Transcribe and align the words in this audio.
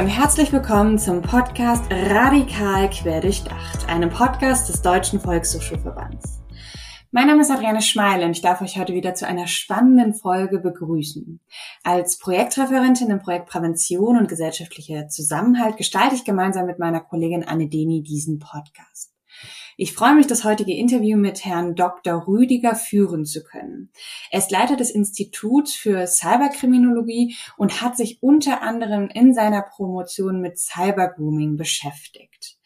und 0.00 0.06
herzlich 0.06 0.50
willkommen 0.50 0.98
zum 0.98 1.20
Podcast 1.20 1.84
Radikal 1.90 2.88
Querdurchdacht, 2.88 3.86
einem 3.86 4.08
Podcast 4.08 4.70
des 4.70 4.80
Deutschen 4.80 5.20
Volkshochschulverbands. 5.20 6.40
Mein 7.10 7.26
Name 7.26 7.42
ist 7.42 7.50
Adriane 7.50 7.82
Schmeil 7.82 8.24
und 8.24 8.30
ich 8.30 8.40
darf 8.40 8.62
euch 8.62 8.78
heute 8.78 8.94
wieder 8.94 9.12
zu 9.12 9.26
einer 9.26 9.46
spannenden 9.46 10.14
Folge 10.14 10.58
begrüßen. 10.58 11.38
Als 11.84 12.16
Projektreferentin 12.16 13.10
im 13.10 13.18
Projekt 13.18 13.50
Prävention 13.50 14.16
und 14.16 14.26
gesellschaftlicher 14.26 15.08
Zusammenhalt 15.08 15.76
gestalte 15.76 16.14
ich 16.14 16.24
gemeinsam 16.24 16.64
mit 16.64 16.78
meiner 16.78 17.00
Kollegin 17.00 17.46
Anne 17.46 17.68
Deni 17.68 18.02
diesen 18.02 18.38
Podcast. 18.38 19.12
Ich 19.82 19.94
freue 19.94 20.14
mich, 20.14 20.26
das 20.26 20.44
heutige 20.44 20.76
Interview 20.76 21.16
mit 21.16 21.46
Herrn 21.46 21.74
Dr. 21.74 22.26
Rüdiger 22.26 22.74
führen 22.74 23.24
zu 23.24 23.42
können. 23.42 23.90
Er 24.30 24.40
ist 24.40 24.50
Leiter 24.50 24.76
des 24.76 24.90
Instituts 24.90 25.74
für 25.74 26.06
Cyberkriminologie 26.06 27.34
und 27.56 27.80
hat 27.80 27.96
sich 27.96 28.22
unter 28.22 28.60
anderem 28.60 29.08
in 29.08 29.32
seiner 29.32 29.62
Promotion 29.62 30.42
mit 30.42 30.58
Cybergrooming 30.58 31.56
beschäftigt. 31.56 32.59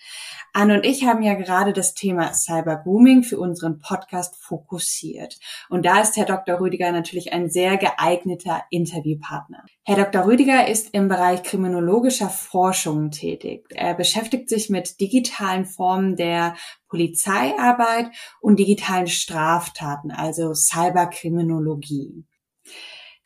Anne 0.57 0.75
und 0.75 0.87
ich 0.87 1.05
haben 1.05 1.23
ja 1.23 1.35
gerade 1.35 1.73
das 1.73 1.95
Thema 1.95 2.33
Cybergrooming 2.33 3.25
für 3.25 3.41
unseren 3.41 3.81
Podcast 3.81 4.37
fokussiert. 4.37 5.37
Und 5.69 5.85
da 5.85 6.01
ist 6.01 6.17
Herr 6.17 6.27
Dr. 6.27 6.61
Rüdiger 6.61 6.93
natürlich 6.93 7.33
ein 7.33 7.51
sehr 7.51 7.77
geeigneter 7.77 8.63
Interviewpartner. 8.71 9.65
Herr 9.83 9.97
Dr. 9.97 10.27
Rüdiger 10.27 10.69
ist 10.69 10.95
im 10.95 11.09
Bereich 11.09 11.43
kriminologischer 11.43 12.29
Forschung 12.29 13.11
tätig. 13.11 13.67
Er 13.71 13.95
beschäftigt 13.95 14.49
sich 14.49 14.71
mit 14.71 15.01
digitalen 15.01 15.65
Formen 15.67 16.15
der 16.15 16.55
Polizeiarbeit 16.89 18.07
und 18.41 18.61
digitalen 18.61 19.09
Straftaten, 19.09 20.13
also 20.13 20.55
Cyberkriminologie. 20.55 22.25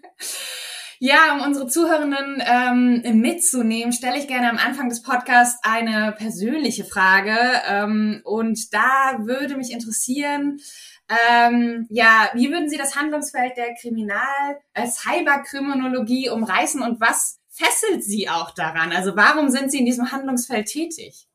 Ja, 1.01 1.33
um 1.33 1.41
unsere 1.41 1.67
Zuhörenden 1.67 2.43
ähm, 2.45 3.21
mitzunehmen, 3.21 3.93
stelle 3.93 4.17
ich 4.17 4.27
gerne 4.27 4.49
am 4.49 4.57
Anfang 4.57 4.89
des 4.89 5.01
Podcasts 5.01 5.57
eine 5.63 6.11
persönliche 6.11 6.83
Frage. 6.83 7.37
Ähm, 7.69 8.19
und 8.25 8.73
da 8.73 9.19
würde 9.19 9.55
mich 9.55 9.71
interessieren, 9.71 10.59
ähm, 11.07 11.87
ja, 11.89 12.29
wie 12.33 12.51
würden 12.51 12.69
Sie 12.69 12.77
das 12.77 12.97
Handlungsfeld 12.97 13.55
der 13.55 13.75
Kriminal-, 13.75 14.59
äh, 14.73 14.87
Cyberkriminologie 14.87 16.29
umreißen 16.29 16.81
und 16.81 16.99
was 16.99 17.39
fesselt 17.47 18.03
Sie 18.03 18.27
auch 18.27 18.51
daran? 18.51 18.91
Also 18.91 19.15
warum 19.15 19.49
sind 19.49 19.71
Sie 19.71 19.79
in 19.79 19.85
diesem 19.85 20.11
Handlungsfeld 20.11 20.67
tätig? 20.67 21.29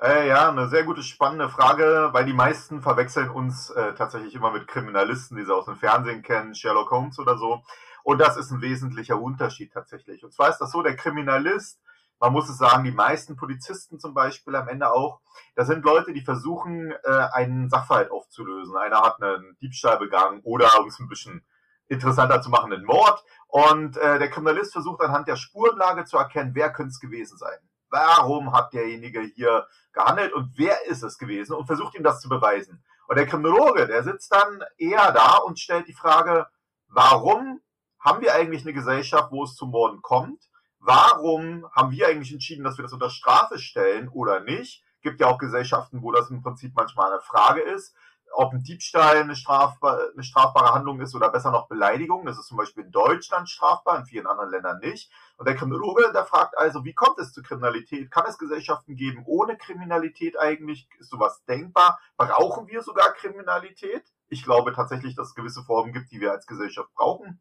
Äh, 0.00 0.26
ja, 0.26 0.48
eine 0.48 0.68
sehr 0.68 0.84
gute, 0.84 1.02
spannende 1.02 1.50
Frage, 1.50 2.08
weil 2.12 2.24
die 2.24 2.32
meisten 2.32 2.80
verwechseln 2.80 3.28
uns 3.28 3.68
äh, 3.70 3.92
tatsächlich 3.94 4.34
immer 4.34 4.52
mit 4.52 4.66
Kriminalisten, 4.66 5.36
die 5.36 5.44
sie 5.44 5.54
aus 5.54 5.66
dem 5.66 5.76
Fernsehen 5.76 6.22
kennen, 6.22 6.54
Sherlock 6.54 6.90
Holmes 6.90 7.18
oder 7.18 7.36
so. 7.36 7.62
Und 8.04 8.18
das 8.18 8.36
ist 8.36 8.50
ein 8.50 8.60
wesentlicher 8.60 9.20
Unterschied 9.20 9.72
tatsächlich. 9.72 10.24
Und 10.24 10.32
zwar 10.32 10.48
ist 10.50 10.58
das 10.58 10.72
so, 10.72 10.82
der 10.82 10.96
Kriminalist, 10.96 11.80
man 12.18 12.32
muss 12.32 12.48
es 12.48 12.58
sagen, 12.58 12.84
die 12.84 12.92
meisten 12.92 13.36
Polizisten 13.36 13.98
zum 13.98 14.14
Beispiel 14.14 14.54
am 14.54 14.68
Ende 14.68 14.92
auch, 14.92 15.20
das 15.56 15.66
sind 15.66 15.84
Leute, 15.84 16.12
die 16.12 16.20
versuchen, 16.20 16.92
äh, 17.04 17.28
einen 17.32 17.68
Sachverhalt 17.68 18.12
aufzulösen. 18.12 18.76
Einer 18.76 19.02
hat 19.02 19.20
einen 19.20 19.56
Diebstahl 19.60 19.98
begangen 19.98 20.40
oder, 20.44 20.80
um 20.80 20.86
es 20.86 21.00
ein 21.00 21.08
bisschen 21.08 21.44
interessanter 21.88 22.40
zu 22.40 22.50
machen, 22.50 22.72
einen 22.72 22.84
Mord. 22.84 23.24
Und 23.48 23.96
äh, 23.96 24.18
der 24.18 24.30
Kriminalist 24.30 24.72
versucht 24.72 25.00
anhand 25.00 25.28
der 25.28 25.36
Spurenlage 25.36 26.04
zu 26.04 26.16
erkennen, 26.16 26.54
wer 26.54 26.72
könnte 26.72 26.90
es 26.90 27.00
gewesen 27.00 27.36
sein. 27.38 27.58
Warum 27.90 28.52
hat 28.52 28.72
derjenige 28.72 29.20
hier 29.20 29.66
gehandelt 29.92 30.32
und 30.32 30.52
wer 30.56 30.86
ist 30.86 31.02
es 31.02 31.18
gewesen 31.18 31.54
und 31.54 31.66
versucht 31.66 31.94
ihm 31.94 32.02
das 32.02 32.20
zu 32.20 32.28
beweisen. 32.28 32.82
Und 33.08 33.16
der 33.18 33.26
Kriminologe, 33.26 33.86
der 33.86 34.02
sitzt 34.04 34.32
dann 34.32 34.62
eher 34.78 35.12
da 35.12 35.36
und 35.38 35.58
stellt 35.58 35.88
die 35.88 35.92
Frage, 35.92 36.46
warum 36.88 37.60
haben 38.02 38.20
wir 38.20 38.34
eigentlich 38.34 38.62
eine 38.62 38.72
Gesellschaft, 38.72 39.32
wo 39.32 39.44
es 39.44 39.54
zu 39.54 39.66
Morden 39.66 40.02
kommt? 40.02 40.42
Warum 40.80 41.66
haben 41.72 41.92
wir 41.92 42.08
eigentlich 42.08 42.32
entschieden, 42.32 42.64
dass 42.64 42.76
wir 42.76 42.82
das 42.82 42.92
unter 42.92 43.10
Strafe 43.10 43.58
stellen 43.58 44.08
oder 44.08 44.40
nicht? 44.40 44.82
Gibt 45.00 45.20
ja 45.20 45.28
auch 45.28 45.38
Gesellschaften, 45.38 46.02
wo 46.02 46.12
das 46.12 46.30
im 46.30 46.42
Prinzip 46.42 46.72
manchmal 46.74 47.12
eine 47.12 47.20
Frage 47.20 47.60
ist, 47.60 47.94
ob 48.32 48.52
ein 48.52 48.62
Diebstahl 48.62 49.18
eine, 49.18 49.36
strafbar, 49.36 50.00
eine 50.12 50.22
strafbare 50.22 50.74
Handlung 50.74 51.00
ist 51.00 51.14
oder 51.14 51.30
besser 51.30 51.50
noch 51.50 51.68
Beleidigung. 51.68 52.24
Das 52.24 52.38
ist 52.38 52.46
zum 52.46 52.56
Beispiel 52.56 52.84
in 52.84 52.90
Deutschland 52.90 53.48
strafbar, 53.48 53.98
in 53.98 54.06
vielen 54.06 54.26
anderen 54.26 54.50
Ländern 54.50 54.78
nicht. 54.80 55.10
Und 55.36 55.46
der 55.46 55.54
Kriminologe, 55.54 56.10
der 56.12 56.24
fragt 56.24 56.56
also, 56.56 56.84
wie 56.84 56.94
kommt 56.94 57.18
es 57.18 57.32
zu 57.32 57.42
Kriminalität? 57.42 58.10
Kann 58.10 58.26
es 58.26 58.38
Gesellschaften 58.38 58.96
geben 58.96 59.22
ohne 59.26 59.56
Kriminalität 59.56 60.38
eigentlich? 60.38 60.88
Ist 60.98 61.10
sowas 61.10 61.44
denkbar? 61.44 62.00
Brauchen 62.16 62.66
wir 62.68 62.82
sogar 62.82 63.12
Kriminalität? 63.12 64.04
Ich 64.28 64.44
glaube 64.44 64.72
tatsächlich, 64.72 65.14
dass 65.14 65.28
es 65.28 65.34
gewisse 65.34 65.62
Formen 65.62 65.92
gibt, 65.92 66.10
die 66.10 66.20
wir 66.20 66.32
als 66.32 66.46
Gesellschaft 66.46 66.92
brauchen. 66.94 67.40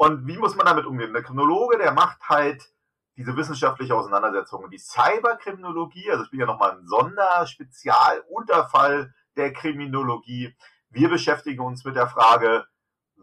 Und 0.00 0.26
wie 0.26 0.38
muss 0.38 0.56
man 0.56 0.64
damit 0.64 0.86
umgehen? 0.86 1.12
Der 1.12 1.22
Kriminologe, 1.22 1.76
der 1.76 1.92
macht 1.92 2.26
halt 2.26 2.72
diese 3.18 3.36
wissenschaftliche 3.36 3.94
Auseinandersetzung. 3.94 4.70
Die 4.70 4.78
Cyberkriminologie, 4.78 6.10
also 6.10 6.24
ich 6.24 6.30
bin 6.30 6.40
ja 6.40 6.46
nochmal 6.46 6.70
ein 6.70 6.86
Sonderspezialunterfall 6.86 9.12
der 9.36 9.52
Kriminologie. 9.52 10.56
Wir 10.88 11.10
beschäftigen 11.10 11.60
uns 11.60 11.84
mit 11.84 11.96
der 11.96 12.08
Frage, 12.08 12.64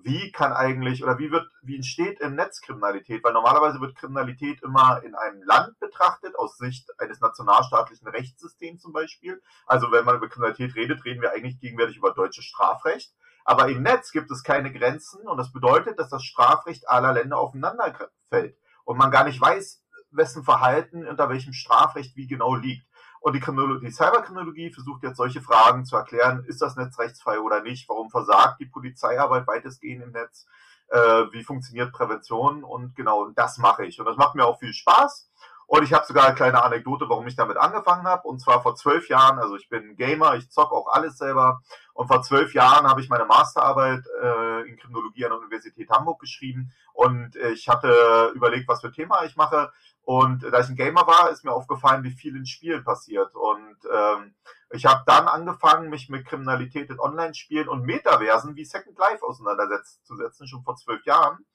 wie 0.04 0.32
kann 0.32 0.54
eigentlich 0.54 1.04
oder 1.04 1.18
wie 1.18 1.32
wird, 1.32 1.50
wie 1.64 1.78
entsteht 1.78 2.20
im 2.20 2.36
Netz 2.36 2.62
Kriminalität? 2.62 3.24
Weil 3.24 3.34
normalerweise 3.34 3.82
wird 3.82 3.96
Kriminalität 3.96 4.62
immer 4.62 5.02
in 5.04 5.16
einem 5.16 5.42
Land 5.42 5.80
betrachtet, 5.80 6.38
aus 6.38 6.58
Sicht 6.58 6.92
eines 7.00 7.20
nationalstaatlichen 7.20 8.08
Rechtssystems 8.08 8.84
zum 8.84 8.94
Beispiel. 8.94 9.42
Also 9.66 9.92
wenn 9.92 10.06
man 10.06 10.18
über 10.18 10.30
Kriminalität 10.30 10.76
redet, 10.76 11.04
reden 11.06 11.24
wir 11.24 11.32
eigentlich 11.32 11.60
gegenwärtig 11.60 11.98
über 11.98 12.14
deutsches 12.14 12.46
Strafrecht. 12.46 13.16
Aber 13.50 13.70
im 13.70 13.82
Netz 13.82 14.12
gibt 14.12 14.30
es 14.30 14.44
keine 14.44 14.74
Grenzen 14.74 15.26
und 15.26 15.38
das 15.38 15.54
bedeutet, 15.54 15.98
dass 15.98 16.10
das 16.10 16.22
Strafrecht 16.22 16.90
aller 16.90 17.14
Länder 17.14 17.38
aufeinander 17.38 17.96
fällt 18.30 18.58
und 18.84 18.98
man 18.98 19.10
gar 19.10 19.24
nicht 19.24 19.40
weiß, 19.40 19.82
wessen 20.12 20.44
Verhalten 20.44 21.08
unter 21.08 21.30
welchem 21.30 21.54
Strafrecht 21.54 22.18
wie 22.18 22.28
genau 22.28 22.56
liegt. 22.56 22.86
Und 23.22 23.34
die, 23.34 23.40
die 23.40 23.92
Cyberkriminologie 23.92 24.74
versucht 24.74 25.04
jetzt 25.04 25.16
solche 25.16 25.42
Fragen 25.42 25.86
zu 25.86 25.96
erklären, 25.96 26.44
ist 26.46 26.62
das 26.62 26.76
Netz 26.76 27.00
rechtsfrei 27.00 27.40
oder 27.40 27.62
nicht? 27.62 27.88
Warum 27.88 28.10
versagt 28.10 28.60
die 28.60 28.66
Polizeiarbeit 28.66 29.48
weitestgehend 29.48 30.04
im 30.04 30.12
Netz? 30.12 30.46
Äh, 30.90 31.00
wie 31.32 31.44
funktioniert 31.46 31.94
Prävention? 31.94 32.66
Und 32.66 32.96
genau, 32.96 33.30
das 33.30 33.60
mache 33.60 33.86
ich. 33.86 33.98
Und 33.98 34.08
das 34.08 34.18
macht 34.18 34.36
mir 34.36 34.46
auch 34.46 34.60
viel 34.60 34.74
Spaß. 34.74 35.32
Und 35.68 35.84
ich 35.84 35.94
habe 35.94 36.06
sogar 36.06 36.26
eine 36.26 36.36
kleine 36.36 36.64
Anekdote, 36.64 37.10
warum 37.10 37.28
ich 37.28 37.36
damit 37.36 37.58
angefangen 37.58 38.08
habe. 38.08 38.28
Und 38.28 38.40
zwar 38.40 38.62
vor 38.64 38.76
zwölf 38.76 39.10
Jahren, 39.10 39.38
also 39.38 39.58
ich 39.58 39.68
bin 39.68 39.98
Gamer, 39.98 40.36
ich 40.36 40.50
zock 40.50 40.72
auch 40.72 40.88
alles 40.88 41.18
selber. 41.18 41.62
Und 41.94 42.08
vor 42.08 42.22
zwölf 42.24 42.54
Jahren 42.54 42.88
habe 42.88 43.02
ich 43.02 43.10
meine 43.10 43.26
Masterarbeit 43.26 44.04
äh, 44.24 44.62
in 44.70 44.78
Kriminologie 44.78 45.26
an 45.26 45.32
der 45.32 45.40
Universität 45.40 45.90
Hamburg 45.90 46.20
geschrieben. 46.20 46.72
Und 46.94 47.36
ich 47.36 47.68
hatte 47.68 48.32
überlegt, 48.34 48.68
was 48.68 48.82
für 48.82 48.88
ein 48.88 48.94
Thema 48.94 49.24
ich 49.26 49.36
mache. 49.36 49.72
Und 50.08 50.42
da 50.42 50.62
ich 50.62 50.70
ein 50.70 50.78
Gamer 50.78 51.06
war, 51.06 51.30
ist 51.32 51.44
mir 51.44 51.52
aufgefallen, 51.52 52.06
wie 52.06 52.12
viel 52.12 52.34
in 52.38 52.46
Spielen 52.46 52.86
passiert. 52.86 53.36
Und 53.36 53.78
ähm, 53.94 54.36
ich 54.70 54.86
habe 54.86 55.04
dann 55.06 55.28
angefangen, 55.28 55.90
mich 55.90 56.08
mit 56.08 56.26
Kriminalität 56.26 56.90
in 56.90 56.98
Online-Spielen 56.98 57.68
und 57.68 57.84
Metaversen 57.84 58.56
wie 58.56 58.64
Second 58.64 58.98
Life 58.98 59.22
auseinanderzusetzen, 59.26 60.48
schon 60.48 60.64
vor 60.64 60.78
zwölf 60.78 61.06
Jahren. 61.06 61.46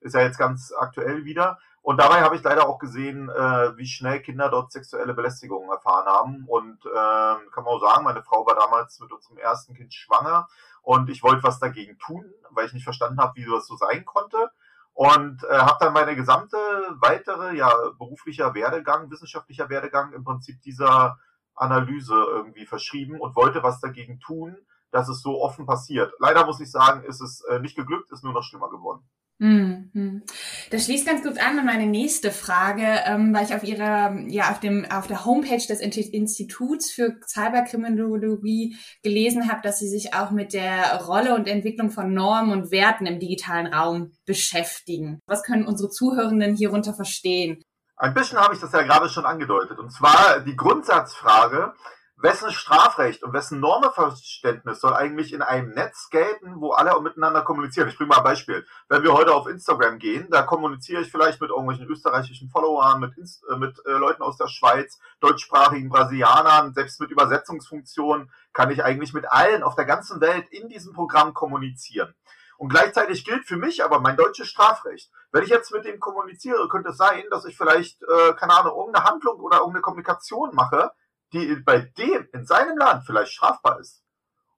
Ist 0.00 0.14
ja 0.14 0.20
jetzt 0.20 0.36
ganz 0.36 0.74
aktuell 0.78 1.24
wieder. 1.24 1.58
Und 1.82 2.00
dabei 2.00 2.22
habe 2.22 2.36
ich 2.36 2.42
leider 2.44 2.68
auch 2.68 2.78
gesehen, 2.78 3.28
äh, 3.28 3.76
wie 3.76 3.86
schnell 3.86 4.22
Kinder 4.22 4.48
dort 4.48 4.70
sexuelle 4.70 5.14
Belästigungen 5.14 5.68
erfahren 5.68 6.06
haben. 6.06 6.44
Und 6.46 6.78
äh, 6.86 6.88
kann 6.88 7.64
man 7.64 7.66
auch 7.66 7.80
sagen, 7.80 8.04
meine 8.04 8.22
Frau 8.22 8.46
war 8.46 8.54
damals 8.54 9.00
mit 9.00 9.12
unserem 9.12 9.38
ersten 9.38 9.74
Kind 9.74 9.92
schwanger 9.92 10.46
und 10.82 11.10
ich 11.10 11.22
wollte 11.22 11.42
was 11.42 11.58
dagegen 11.58 11.98
tun, 11.98 12.24
weil 12.50 12.66
ich 12.66 12.72
nicht 12.72 12.84
verstanden 12.84 13.20
habe, 13.20 13.34
wie 13.36 13.44
das 13.44 13.66
so 13.66 13.76
sein 13.76 14.04
konnte. 14.04 14.50
Und 14.94 15.42
äh, 15.44 15.58
habe 15.58 15.78
dann 15.80 15.92
meine 15.92 16.14
gesamte 16.14 16.56
weitere, 17.00 17.56
ja, 17.56 17.72
beruflicher 17.98 18.54
Werdegang, 18.54 19.10
wissenschaftlicher 19.10 19.68
Werdegang 19.68 20.12
im 20.12 20.22
Prinzip 20.22 20.60
dieser 20.62 21.18
Analyse 21.54 22.14
irgendwie 22.14 22.66
verschrieben 22.66 23.20
und 23.20 23.34
wollte 23.34 23.62
was 23.62 23.80
dagegen 23.80 24.20
tun, 24.20 24.56
dass 24.90 25.08
es 25.08 25.22
so 25.22 25.40
offen 25.40 25.66
passiert. 25.66 26.12
Leider 26.18 26.44
muss 26.44 26.60
ich 26.60 26.70
sagen, 26.70 27.02
ist 27.04 27.20
es 27.20 27.42
äh, 27.44 27.58
nicht 27.58 27.76
geglückt, 27.76 28.12
ist 28.12 28.22
nur 28.22 28.34
noch 28.34 28.42
schlimmer 28.42 28.70
geworden. 28.70 29.08
Mhm. 29.38 30.22
Das 30.70 30.84
schließt 30.84 31.06
ganz 31.06 31.22
gut 31.24 31.38
an 31.38 31.58
an 31.58 31.66
meine 31.66 31.86
nächste 31.86 32.30
Frage, 32.30 33.00
ähm, 33.06 33.34
weil 33.34 33.44
ich 33.44 33.54
auf 33.54 33.64
ihrer, 33.64 34.16
ja, 34.28 34.50
auf 34.50 34.60
dem, 34.60 34.86
auf 34.88 35.08
der 35.08 35.24
Homepage 35.24 35.66
des 35.66 35.80
Instituts 35.80 36.92
für 36.92 37.16
Cyberkriminologie 37.26 38.76
gelesen 39.02 39.50
habe, 39.50 39.60
dass 39.62 39.80
sie 39.80 39.88
sich 39.88 40.14
auch 40.14 40.30
mit 40.30 40.52
der 40.52 41.02
Rolle 41.04 41.34
und 41.34 41.48
Entwicklung 41.48 41.90
von 41.90 42.14
Normen 42.14 42.52
und 42.52 42.70
Werten 42.70 43.06
im 43.06 43.18
digitalen 43.18 43.66
Raum 43.66 44.12
beschäftigen. 44.26 45.18
Was 45.26 45.42
können 45.42 45.66
unsere 45.66 45.90
Zuhörenden 45.90 46.54
hierunter 46.54 46.94
verstehen? 46.94 47.60
Ein 47.96 48.14
bisschen 48.14 48.38
habe 48.38 48.54
ich 48.54 48.60
das 48.60 48.72
ja 48.72 48.82
gerade 48.82 49.08
schon 49.08 49.26
angedeutet. 49.26 49.78
Und 49.78 49.92
zwar 49.92 50.40
die 50.40 50.56
Grundsatzfrage, 50.56 51.72
wessen 52.22 52.52
Strafrecht 52.52 53.24
und 53.24 53.32
wessen 53.32 53.58
Normenverständnis 53.58 54.80
soll 54.80 54.94
eigentlich 54.94 55.32
in 55.32 55.42
einem 55.42 55.70
Netz 55.70 56.08
gelten, 56.08 56.60
wo 56.60 56.70
alle 56.70 56.98
miteinander 57.00 57.42
kommunizieren? 57.42 57.88
Ich 57.88 57.96
bringe 57.96 58.08
mal 58.08 58.18
ein 58.18 58.24
Beispiel. 58.24 58.64
Wenn 58.88 59.02
wir 59.02 59.12
heute 59.12 59.34
auf 59.34 59.48
Instagram 59.48 59.98
gehen, 59.98 60.28
da 60.30 60.42
kommuniziere 60.42 61.02
ich 61.02 61.10
vielleicht 61.10 61.40
mit 61.40 61.50
irgendwelchen 61.50 61.86
österreichischen 61.86 62.48
Followern, 62.48 63.00
mit, 63.00 63.18
Inst 63.18 63.44
äh, 63.50 63.56
mit 63.56 63.76
äh, 63.86 63.90
Leuten 63.90 64.22
aus 64.22 64.36
der 64.36 64.46
Schweiz, 64.46 65.00
deutschsprachigen 65.20 65.88
Brasilianern, 65.88 66.72
selbst 66.74 67.00
mit 67.00 67.10
Übersetzungsfunktionen 67.10 68.30
kann 68.52 68.70
ich 68.70 68.84
eigentlich 68.84 69.12
mit 69.14 69.30
allen 69.30 69.64
auf 69.64 69.74
der 69.74 69.84
ganzen 69.84 70.20
Welt 70.20 70.46
in 70.50 70.68
diesem 70.68 70.92
Programm 70.92 71.34
kommunizieren. 71.34 72.14
Und 72.56 72.68
gleichzeitig 72.68 73.24
gilt 73.24 73.44
für 73.44 73.56
mich 73.56 73.82
aber 73.82 73.98
mein 73.98 74.16
deutsches 74.16 74.46
Strafrecht. 74.46 75.10
Wenn 75.32 75.42
ich 75.42 75.48
jetzt 75.48 75.72
mit 75.72 75.84
dem 75.84 75.98
kommuniziere, 75.98 76.68
könnte 76.68 76.90
es 76.90 76.96
sein, 76.96 77.24
dass 77.30 77.44
ich 77.44 77.56
vielleicht, 77.56 78.00
äh, 78.04 78.34
keine 78.34 78.54
Ahnung, 78.54 78.76
irgendeine 78.76 79.04
Handlung 79.06 79.40
oder 79.40 79.56
irgendeine 79.56 79.82
Kommunikation 79.82 80.54
mache, 80.54 80.92
die 81.32 81.56
bei 81.56 81.80
dem 81.80 82.28
in 82.32 82.46
seinem 82.46 82.76
Land 82.76 83.04
vielleicht 83.06 83.32
strafbar 83.32 83.80
ist 83.80 84.02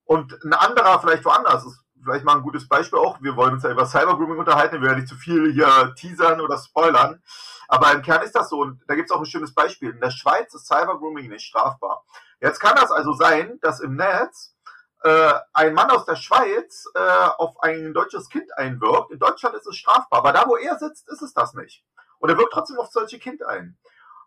und 0.05 0.33
ein 0.45 0.53
anderer 0.53 1.01
vielleicht 1.01 1.25
woanders 1.25 1.65
ist. 1.65 1.81
Vielleicht 2.03 2.25
mal 2.25 2.37
ein 2.37 2.43
gutes 2.43 2.69
Beispiel 2.69 2.99
auch. 2.99 3.23
Wir 3.23 3.35
wollen 3.35 3.55
uns 3.55 3.63
ja 3.63 3.71
über 3.71 3.87
Cybergrooming 3.87 4.39
unterhalten. 4.39 4.83
Wir 4.83 4.89
werden 4.89 4.99
nicht 4.99 5.09
zu 5.09 5.17
viel 5.17 5.53
hier 5.53 5.95
teasern 5.97 6.41
oder 6.41 6.59
spoilern. 6.59 7.23
Aber 7.67 7.93
im 7.93 8.03
Kern 8.03 8.23
ist 8.23 8.35
das 8.35 8.51
so. 8.51 8.59
Und 8.59 8.83
da 8.87 8.95
gibt 8.95 9.09
es 9.09 9.17
auch 9.17 9.21
ein 9.21 9.27
schönes 9.27 9.55
Beispiel. 9.55 9.91
In 9.91 10.01
der 10.01 10.11
Schweiz 10.11 10.53
ist 10.53 10.67
Cybergrooming 10.67 11.31
nicht 11.31 11.47
strafbar. 11.47 12.05
Jetzt 12.41 12.61
kann 12.61 12.77
das 12.77 12.91
also 12.91 13.15
sein, 13.15 13.59
dass 13.63 13.81
im 13.81 13.97
Netz 13.97 14.55
äh, 15.03 15.33
ein 15.55 15.73
Mann 15.73 15.91
aus 15.91 16.05
der 16.05 16.17
Schweiz 16.17 16.85
äh, 16.95 17.29
auf 17.39 17.63
ein 17.63 17.95
deutsches 17.95 18.29
Kind 18.29 18.55
einwirkt. 18.59 19.11
In 19.11 19.19
Deutschland 19.19 19.57
ist 19.57 19.67
es 19.67 19.77
strafbar. 19.77 20.19
Aber 20.19 20.33
da, 20.33 20.47
wo 20.47 20.57
er 20.57 20.79
sitzt, 20.79 21.09
ist 21.09 21.23
es 21.23 21.33
das 21.33 21.55
nicht. 21.55 21.87
Und 22.19 22.29
er 22.29 22.37
wirkt 22.37 22.53
trotzdem 22.53 22.79
auf 22.79 22.91
solche 22.91 23.19
Kind 23.19 23.43
ein. 23.47 23.79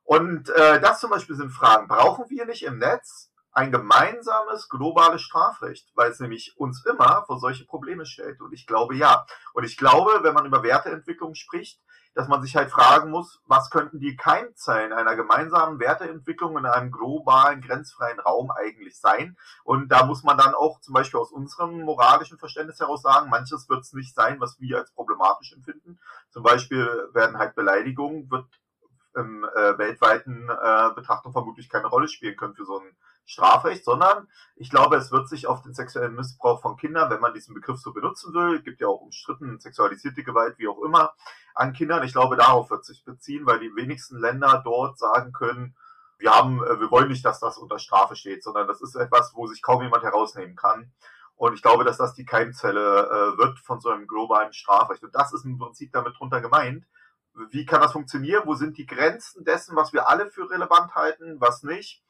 Und 0.08 0.50
äh, 0.52 0.80
das 0.80 1.02
zum 1.02 1.10
Beispiel 1.10 1.36
sind 1.36 1.50
Fragen. 1.50 1.90
Brauchen 1.90 2.30
wir 2.30 2.46
nicht 2.46 2.64
im 2.64 2.78
Netz 2.78 3.30
ein 3.52 3.74
gemeinsames 3.74 4.70
globales 4.70 5.22
Strafrecht, 5.22 5.92
weil 5.96 6.12
es 6.12 6.22
nämlich 6.22 6.54
uns 6.56 6.86
immer 6.86 7.26
vor 7.26 7.40
solche 7.40 7.66
Probleme 7.66 8.06
stellt. 8.06 8.40
Und 8.40 8.54
ich 8.54 8.66
glaube 8.66 8.96
ja. 8.96 9.26
Und 9.54 9.66
ich 9.66 9.76
glaube, 9.76 10.20
wenn 10.22 10.34
man 10.34 10.46
über 10.46 10.64
Werteentwicklung 10.64 11.36
spricht, 11.36 11.82
dass 12.14 12.30
man 12.30 12.42
sich 12.42 12.56
halt 12.56 12.72
fragen 12.72 13.12
muss, 13.12 13.42
was 13.48 13.70
könnten 13.70 14.00
die 14.00 14.16
Keimzellen 14.16 14.94
einer 14.94 15.18
gemeinsamen 15.18 15.78
Werteentwicklung 15.78 16.58
in 16.58 16.66
einem 16.66 16.90
globalen, 16.90 17.60
grenzfreien 17.60 18.22
Raum 18.22 18.50
eigentlich 18.50 18.98
sein? 18.98 19.36
Und 19.66 19.90
da 19.90 20.06
muss 20.06 20.24
man 20.24 20.38
dann 20.38 20.56
auch 20.56 20.80
zum 20.80 20.94
Beispiel 20.94 21.20
aus 21.20 21.34
unserem 21.34 21.82
moralischen 21.82 22.40
Verständnis 22.40 22.80
heraus 22.80 23.02
sagen, 23.02 23.30
manches 23.30 23.68
wird 23.68 23.82
es 23.82 23.92
nicht 23.92 24.16
sein, 24.16 24.40
was 24.40 24.58
wir 24.62 24.78
als 24.78 24.94
problematisch 24.94 25.52
empfinden. 25.52 26.00
Zum 26.30 26.44
Beispiel 26.44 27.10
werden 27.12 27.38
halt 27.38 27.56
Beleidigungen, 27.56 28.32
wird 28.32 28.46
im 29.16 29.44
äh, 29.44 29.78
weltweiten 29.78 30.50
äh, 30.50 30.94
Betrachtung 30.96 31.32
vermutlich 31.32 31.70
keine 31.70 31.88
Rolle 31.88 32.08
spielen 32.08 32.36
können 32.36 32.56
für 32.56 32.66
so 32.66 32.80
ein 32.80 32.96
Strafrecht, 33.26 33.84
sondern 33.84 34.28
ich 34.56 34.70
glaube, 34.70 34.96
es 34.96 35.12
wird 35.12 35.28
sich 35.28 35.48
auf 35.48 35.62
den 35.62 35.74
sexuellen 35.74 36.16
Missbrauch 36.16 36.62
von 36.62 36.78
Kindern, 36.78 37.10
wenn 37.10 37.20
man 37.20 37.34
diesen 37.34 37.54
Begriff 37.54 37.80
so 37.80 37.92
benutzen 37.92 38.34
will, 38.34 38.62
gibt 38.62 38.80
ja 38.80 38.88
auch 38.88 39.02
umstritten 39.02 39.60
sexualisierte 39.60 40.24
Gewalt, 40.24 40.58
wie 40.58 40.68
auch 40.68 40.82
immer, 40.82 41.14
an 41.54 41.74
Kindern. 41.74 42.04
Ich 42.04 42.14
glaube, 42.14 42.38
darauf 42.38 42.70
wird 42.70 42.86
sich 42.86 43.04
beziehen, 43.04 43.46
weil 43.46 43.60
die 43.60 43.76
wenigsten 43.76 44.18
Länder 44.18 44.62
dort 44.64 44.98
sagen 44.98 45.34
können, 45.34 45.76
wir 46.20 46.32
haben, 46.32 46.64
äh, 46.64 46.80
wir 46.80 46.90
wollen 46.90 47.10
nicht, 47.10 47.26
dass 47.26 47.40
das 47.40 47.58
unter 47.58 47.80
Strafe 47.80 48.16
steht, 48.16 48.44
sondern 48.44 48.68
das 48.68 48.82
ist 48.82 48.96
etwas, 48.96 49.34
wo 49.36 49.48
sich 49.48 49.62
kaum 49.62 49.82
jemand 49.84 50.04
herausnehmen 50.04 50.56
kann. 50.56 50.92
Und 51.36 51.54
ich 51.54 51.62
glaube, 51.62 51.84
dass 51.84 51.98
das 51.98 52.16
die 52.16 52.26
Keimzelle 52.26 52.80
äh, 52.82 53.38
wird 53.38 53.60
von 53.60 53.80
so 53.80 53.90
einem 53.90 54.08
globalen 54.08 54.54
Strafrecht. 54.54 55.04
Und 55.04 55.14
das 55.14 55.34
ist 55.34 55.46
im 55.46 55.60
Prinzip 55.60 55.92
damit 55.94 56.18
drunter 56.18 56.42
gemeint, 56.42 56.86
wie 57.52 57.66
kann 57.66 57.82
das 57.82 57.94
funktionieren? 57.94 58.44
Wo 58.46 58.56
sind 58.56 58.78
die 58.78 58.86
Grenzen 58.86 59.44
dessen, 59.44 59.76
was 59.76 59.94
wir 59.94 60.08
alle 60.08 60.30
für 60.30 60.50
relevant 60.50 60.96
halten, 60.96 61.40
was 61.40 61.64
nicht? 61.64 62.04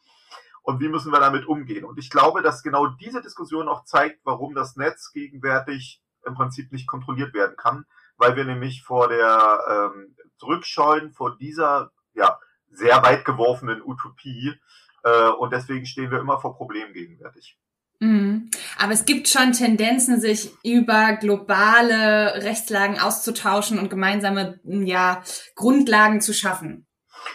Und 0.62 0.82
wie 0.82 0.90
müssen 0.90 1.12
wir 1.12 1.20
damit 1.20 1.46
umgehen? 1.46 1.86
Und 1.86 1.98
ich 1.98 2.10
glaube, 2.10 2.42
dass 2.42 2.64
genau 2.64 2.88
diese 2.88 3.22
Diskussion 3.22 3.70
auch 3.70 3.86
zeigt, 3.86 4.20
warum 4.26 4.54
das 4.54 4.76
Netz 4.76 5.12
gegenwärtig 5.14 6.02
im 6.26 6.36
Prinzip 6.36 6.72
nicht 6.72 6.88
kontrolliert 6.88 7.34
werden 7.34 7.56
kann, 7.56 7.86
weil 8.18 8.36
wir 8.36 8.44
nämlich 8.44 8.84
vor 8.84 9.08
der 9.08 9.92
ähm, 9.96 10.16
zurückscheuen 10.38 11.14
vor 11.14 11.38
dieser 11.38 11.92
ja 12.14 12.40
sehr 12.70 13.02
weit 13.04 13.24
geworfenen 13.24 13.82
Utopie 13.82 14.60
äh, 15.04 15.30
und 15.30 15.54
deswegen 15.54 15.86
stehen 15.86 16.12
wir 16.12 16.20
immer 16.20 16.40
vor 16.40 16.56
Problemen 16.56 16.94
gegenwärtig. 16.94 17.58
Mhm. 18.00 18.52
Aber 18.78 18.94
es 18.94 19.06
gibt 19.06 19.28
schon 19.28 19.54
Tendenzen, 19.54 20.22
sich 20.22 20.54
über 20.64 21.14
globale 21.14 22.44
Rechtslagen 22.44 23.00
auszutauschen 23.00 23.80
und 23.80 23.90
gemeinsame 23.90 24.60
ja, 24.64 25.24
Grundlagen 25.56 26.22
zu 26.22 26.34
schaffen. 26.34 26.88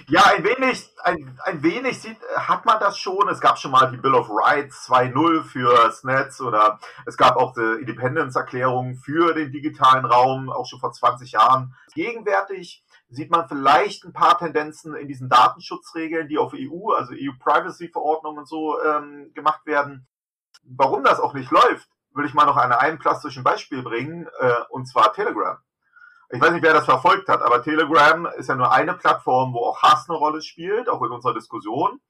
Ja, 0.08 0.24
ein 0.24 0.44
wenig, 0.44 0.88
ein, 1.02 1.38
ein 1.44 1.62
wenig 1.62 2.00
sieht, 2.00 2.16
hat 2.36 2.64
man 2.64 2.78
das 2.80 2.96
schon. 2.96 3.28
Es 3.28 3.40
gab 3.40 3.58
schon 3.58 3.72
mal 3.72 3.90
die 3.90 3.96
Bill 3.96 4.14
of 4.14 4.30
Rights 4.30 4.88
2.0 4.88 5.44
fürs 5.44 6.04
Netz 6.04 6.40
oder 6.40 6.78
es 7.04 7.16
gab 7.16 7.36
auch 7.36 7.52
die 7.52 7.80
Independence-Erklärung 7.80 8.94
für 8.94 9.34
den 9.34 9.52
digitalen 9.52 10.04
Raum, 10.04 10.48
auch 10.48 10.66
schon 10.66 10.80
vor 10.80 10.92
20 10.92 11.32
Jahren. 11.32 11.74
Gegenwärtig 11.94 12.84
sieht 13.08 13.30
man 13.30 13.48
vielleicht 13.48 14.04
ein 14.04 14.14
paar 14.14 14.38
Tendenzen 14.38 14.94
in 14.94 15.08
diesen 15.08 15.28
Datenschutzregeln, 15.28 16.28
die 16.28 16.38
auf 16.38 16.54
EU, 16.54 16.92
also 16.92 17.12
EU-Privacy-Verordnungen 17.12 18.38
und 18.38 18.48
so 18.48 18.80
ähm, 18.82 19.32
gemacht 19.34 19.66
werden 19.66 20.06
warum 20.64 21.04
das 21.04 21.20
auch 21.20 21.34
nicht 21.34 21.50
läuft, 21.50 21.88
will 22.14 22.26
ich 22.26 22.34
mal 22.34 22.44
noch 22.44 22.56
an 22.56 22.72
einem 22.72 22.98
plastischen 22.98 23.44
Beispiel 23.44 23.82
bringen, 23.82 24.28
äh, 24.38 24.54
und 24.70 24.86
zwar 24.86 25.12
Telegram. 25.12 25.58
Ich 26.30 26.40
weiß 26.40 26.52
nicht, 26.52 26.62
wer 26.62 26.72
das 26.72 26.86
verfolgt 26.86 27.28
hat, 27.28 27.42
aber 27.42 27.62
Telegram 27.62 28.26
ist 28.36 28.48
ja 28.48 28.54
nur 28.54 28.72
eine 28.72 28.94
Plattform, 28.94 29.52
wo 29.52 29.66
auch 29.66 29.82
Hass 29.82 30.08
eine 30.08 30.16
Rolle 30.16 30.40
spielt, 30.40 30.88
auch 30.88 31.02
in 31.02 31.10
unserer 31.10 31.34
Diskussion. 31.34 32.00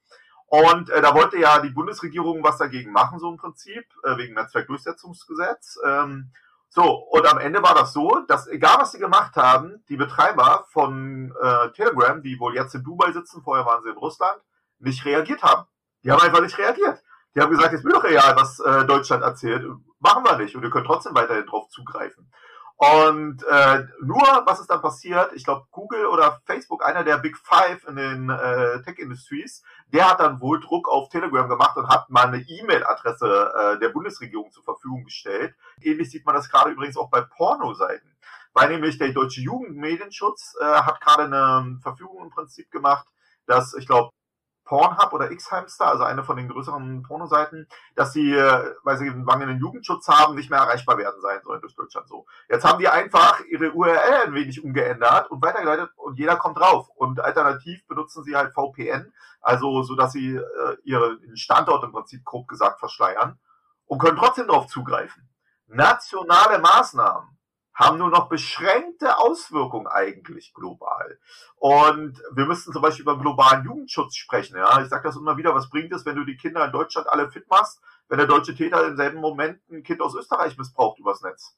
Und 0.47 0.91
äh, 0.91 1.01
da 1.01 1.15
wollte 1.15 1.39
ja 1.39 1.61
die 1.61 1.71
Bundesregierung 1.71 2.45
was 2.45 2.59
dagegen 2.59 2.93
machen, 2.93 3.19
so 3.19 3.31
im 3.31 3.37
Prinzip, 3.37 3.85
äh, 4.05 4.17
wegen 4.19 4.35
Netzwerkdurchsetzungsgesetz. 4.35 5.79
Ähm, 5.85 6.31
so, 6.69 6.85
und 6.85 7.27
am 7.27 7.39
Ende 7.39 7.63
war 7.63 7.75
das 7.75 7.93
so, 7.93 8.21
dass 8.29 8.47
egal 8.47 8.77
was 8.79 8.93
sie 8.93 8.99
gemacht 8.99 9.35
haben, 9.37 9.85
die 9.89 9.97
Betreiber 9.97 10.67
von 10.71 11.35
äh, 11.43 11.71
Telegram, 11.73 12.23
die 12.23 12.39
wohl 12.39 12.55
jetzt 12.55 12.75
in 12.75 12.85
Dubai 12.85 13.13
sitzen, 13.13 13.43
vorher 13.43 13.67
waren 13.67 13.83
sie 13.83 13.91
in 13.91 13.97
Russland, 13.97 14.41
nicht 14.79 15.05
reagiert 15.05 15.43
haben. 15.43 15.67
Die 16.05 16.11
haben 16.11 16.23
einfach 16.23 16.41
nicht 16.41 16.59
reagiert. 16.59 17.03
Die 17.35 17.41
haben 17.41 17.51
gesagt, 17.51 17.73
ist 17.73 17.85
mir 17.85 17.93
doch 17.93 18.05
real, 18.05 18.37
was 18.37 18.61
äh, 18.61 18.85
Deutschland 18.85 19.23
erzählt. 19.23 19.65
Machen 20.01 20.25
wir 20.25 20.37
nicht. 20.37 20.55
Und 20.55 20.63
ihr 20.63 20.71
könnt 20.71 20.87
trotzdem 20.87 21.15
weiterhin 21.15 21.47
drauf 21.47 21.69
zugreifen. 21.69 22.31
Und 22.77 23.45
äh, 23.45 23.87
nur, 24.01 24.43
was 24.45 24.59
ist 24.59 24.69
dann 24.69 24.83
passiert? 24.83 25.33
Ich 25.35 25.45
glaube, 25.45 25.67
Google 25.71 26.07
oder 26.07 26.43
Facebook, 26.47 26.85
einer 26.85 27.05
der 27.05 27.19
Big 27.19 27.37
Five 27.37 27.87
in 27.87 27.95
den 27.95 28.29
äh, 28.29 28.83
Tech-Industries, 28.83 29.63
der 29.93 30.11
hat 30.11 30.19
dann 30.19 30.41
wohl 30.41 30.59
Druck 30.59 30.89
auf 30.89 31.09
Telegram 31.09 31.49
gemacht 31.49 31.77
und 31.77 31.89
hat 31.89 32.11
mal 32.11 32.27
eine 32.27 32.41
E-Mail-Adresse 32.41 33.53
äh, 33.55 33.79
der 33.79 33.91
Bundesregierung 33.91 34.51
zur 34.51 34.65
Verfügung 34.65 35.05
gestellt. 35.05 35.55
Ähnlich 35.81 36.11
sieht 36.11 36.27
man 36.27 36.35
das 36.35 36.51
gerade 36.51 36.71
übrigens 36.71 36.97
auch 36.97 37.09
bei 37.09 37.21
Pornoseiten. 37.21 38.17
Weil 38.53 38.71
nämlich 38.71 38.99
der 38.99 39.13
deutsche 39.13 39.43
Jugendmedienschutz 39.43 40.57
äh, 40.61 40.65
hat 40.65 41.01
gerade 41.01 41.25
eine 41.25 41.79
Verfügung 41.83 42.21
im 42.25 42.31
Prinzip 42.31 42.69
gemacht, 42.73 43.07
dass 43.47 43.75
ich 43.75 43.87
glaube 43.87 44.11
Pornhub 44.65 45.13
oder 45.13 45.31
X-Hamster, 45.31 45.87
also 45.87 46.05
eine 46.05 46.25
von 46.25 46.37
den 46.37 46.49
größeren 46.49 47.03
Pornoseiten, 47.03 47.69
dass 47.95 48.13
sie, 48.13 48.33
äh, 48.33 48.75
weil 48.85 48.97
sie 48.97 49.09
einen 49.09 49.25
mangelnden 49.25 49.59
Jugendschutz 49.59 50.09
haben, 50.09 50.35
nicht 50.35 50.51
mehr 50.51 50.61
erreichbar 50.61 50.99
werden 50.99 51.21
sein 51.21 51.41
sollen 51.43 51.61
durch 51.61 51.75
Deutschland 51.75 52.09
so. 52.09 52.27
Jetzt 52.49 52.65
haben 52.65 52.79
die 52.79 52.89
einfach 52.89 53.41
ihre 53.47 53.73
URL 53.73 54.27
ein 54.27 54.35
wenig 54.35 54.63
umgeändert 54.63 55.31
und 55.31 55.43
weitergeleitet 55.43 55.91
und 55.97 56.19
jeder 56.19 56.37
kommt 56.37 56.59
drauf. 56.59 56.89
Und 56.95 57.21
alternativ 57.21 57.87
benutzen 57.87 58.25
sie 58.25 58.37
halt 58.37 58.55
VPN, 58.55 59.13
also 59.41 59.83
so 59.83 59.95
dass 59.95 60.13
sie 60.13 60.37
äh, 60.37 60.77
ihren 60.85 61.37
Standort 61.37 61.85
im 61.85 61.93
Prinzip 61.93 62.25
grob 62.25 62.49
gesagt 62.49 62.79
verschleiern 62.79 63.39
und 63.87 63.99
können 63.99 64.17
trotzdem 64.17 64.47
darauf 64.47 64.69
zugreifen. 64.69 65.29
Nationale 65.67 66.59
Maßnahmen 66.59 67.37
haben 67.75 67.99
nur 67.99 68.11
noch 68.11 68.29
beschränkte 68.29 69.19
Auswirkungen 69.19 69.87
eigentlich 69.87 70.53
global. 70.55 71.19
Und 71.57 72.23
wir 72.33 72.47
müssten 72.47 72.73
zum 72.73 72.83
Beispiel 72.83 73.03
über 73.03 73.19
globalen 73.19 73.65
Jugendschutz 73.65 74.17
sprechen. 74.17 74.57
Ja, 74.57 74.83
ich 74.83 74.89
sage 74.89 75.05
das 75.05 75.17
immer 75.17 75.37
wieder. 75.37 75.55
Was 75.55 75.71
bringt 75.71 75.93
es, 75.93 76.05
wenn 76.05 76.17
du 76.17 76.25
die 76.25 76.37
Kinder 76.37 76.65
in 76.65 76.73
Deutschland 76.73 77.09
alle 77.09 77.31
fit 77.31 77.49
machst, 77.49 77.81
wenn 78.09 78.19
der 78.19 78.27
deutsche 78.27 78.55
Täter 78.55 78.87
im 78.87 78.97
selben 78.97 79.21
Moment 79.21 79.61
ein 79.71 79.83
Kind 79.83 80.03
aus 80.03 80.15
Österreich 80.15 80.59
missbraucht 80.59 80.99
übers 80.99 81.23
Netz? 81.23 81.57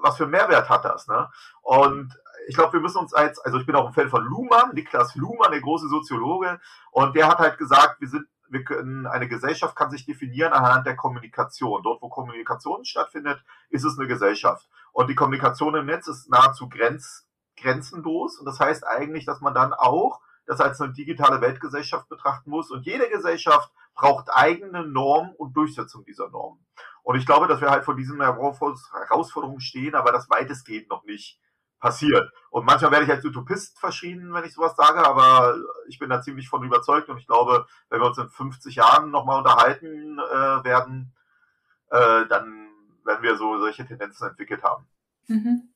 Was 0.00 0.16
für 0.16 0.24
einen 0.24 0.32
Mehrwert 0.32 0.68
hat 0.68 0.84
das? 0.84 1.06
Ne? 1.06 1.30
Und 1.62 2.12
ich 2.48 2.56
glaube, 2.56 2.72
wir 2.72 2.80
müssen 2.80 2.98
uns 2.98 3.14
als, 3.14 3.38
also 3.38 3.58
ich 3.58 3.66
bin 3.66 3.76
auch 3.76 3.86
ein 3.86 3.92
Fan 3.92 4.08
von 4.08 4.24
Luhmann, 4.24 4.74
Niklas 4.74 5.14
Luhmann, 5.14 5.52
der 5.52 5.60
große 5.60 5.88
Soziologe, 5.88 6.60
und 6.90 7.14
der 7.14 7.28
hat 7.28 7.38
halt 7.38 7.58
gesagt, 7.58 8.00
wir 8.00 8.08
sind 8.08 8.26
wir 8.50 8.64
können, 8.64 9.06
eine 9.06 9.28
Gesellschaft 9.28 9.76
kann 9.76 9.90
sich 9.90 10.04
definieren 10.04 10.52
anhand 10.52 10.86
der 10.86 10.96
Kommunikation. 10.96 11.82
Dort, 11.82 12.02
wo 12.02 12.08
Kommunikation 12.08 12.84
stattfindet, 12.84 13.42
ist 13.68 13.84
es 13.84 13.98
eine 13.98 14.08
Gesellschaft. 14.08 14.68
Und 14.92 15.08
die 15.08 15.14
Kommunikation 15.14 15.74
im 15.74 15.86
Netz 15.86 16.06
ist 16.08 16.30
nahezu 16.30 16.68
grenz, 16.68 17.26
grenzenlos. 17.56 18.38
Und 18.38 18.46
das 18.46 18.60
heißt 18.60 18.86
eigentlich, 18.86 19.24
dass 19.24 19.40
man 19.40 19.54
dann 19.54 19.72
auch 19.72 20.20
das 20.46 20.60
als 20.60 20.80
eine 20.80 20.92
digitale 20.92 21.40
Weltgesellschaft 21.40 22.08
betrachten 22.08 22.50
muss. 22.50 22.70
Und 22.70 22.84
jede 22.84 23.08
Gesellschaft 23.08 23.70
braucht 23.94 24.28
eigene 24.32 24.86
Normen 24.86 25.34
und 25.36 25.56
Durchsetzung 25.56 26.04
dieser 26.04 26.28
Normen. 26.28 26.64
Und 27.02 27.16
ich 27.16 27.26
glaube, 27.26 27.46
dass 27.46 27.60
wir 27.60 27.70
halt 27.70 27.84
vor 27.84 27.94
diesen 27.94 28.20
Herausforderungen 28.20 29.60
stehen, 29.60 29.94
aber 29.94 30.12
das 30.12 30.28
weitestgehend 30.28 30.88
noch 30.88 31.04
nicht 31.04 31.40
passiert. 31.80 32.30
Und 32.50 32.66
manchmal 32.66 32.90
werde 32.92 33.06
ich 33.06 33.10
als 33.10 33.24
Utopist 33.24 33.78
verschrien, 33.78 34.32
wenn 34.34 34.44
ich 34.44 34.54
sowas 34.54 34.76
sage, 34.76 35.04
aber 35.04 35.56
ich 35.88 35.98
bin 35.98 36.10
da 36.10 36.20
ziemlich 36.20 36.48
von 36.48 36.62
überzeugt 36.62 37.08
und 37.08 37.18
ich 37.18 37.26
glaube, 37.26 37.66
wenn 37.88 38.00
wir 38.00 38.06
uns 38.06 38.18
in 38.18 38.28
50 38.28 38.74
Jahren 38.74 39.10
nochmal 39.10 39.38
unterhalten 39.38 40.18
äh, 40.18 40.64
werden, 40.64 41.14
äh, 41.90 42.26
dann 42.26 42.69
werden 43.04 43.22
wir 43.22 43.36
so 43.36 43.58
solche 43.58 43.86
Tendenzen 43.86 44.28
entwickelt 44.28 44.62
haben. 44.62 44.86
Mhm. 45.30 45.68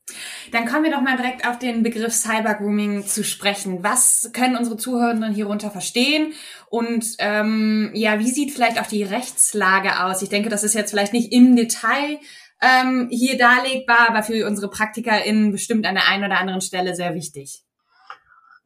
Dann 0.50 0.66
kommen 0.66 0.84
wir 0.84 0.90
doch 0.90 1.00
mal 1.00 1.16
direkt 1.16 1.46
auf 1.46 1.58
den 1.58 1.82
Begriff 1.82 2.12
Cybergrooming 2.12 3.06
zu 3.06 3.22
sprechen. 3.22 3.82
Was 3.82 4.30
können 4.32 4.56
unsere 4.56 4.76
Zuhörenden 4.76 5.32
hierunter 5.32 5.70
verstehen? 5.70 6.32
Und 6.68 7.06
ähm, 7.18 7.90
ja, 7.94 8.18
wie 8.18 8.30
sieht 8.30 8.50
vielleicht 8.50 8.80
auch 8.80 8.86
die 8.86 9.04
Rechtslage 9.04 10.04
aus? 10.04 10.22
Ich 10.22 10.28
denke, 10.28 10.48
das 10.48 10.64
ist 10.64 10.74
jetzt 10.74 10.90
vielleicht 10.90 11.12
nicht 11.12 11.32
im 11.32 11.54
Detail 11.54 12.18
ähm, 12.60 13.08
hier 13.10 13.38
darlegbar, 13.38 14.08
aber 14.08 14.22
für 14.22 14.46
unsere 14.46 14.68
PraktikerInnen 14.68 15.52
bestimmt 15.52 15.86
an 15.86 15.94
der 15.94 16.08
einen 16.08 16.24
oder 16.24 16.38
anderen 16.38 16.60
Stelle 16.60 16.94
sehr 16.96 17.14
wichtig. 17.14 17.62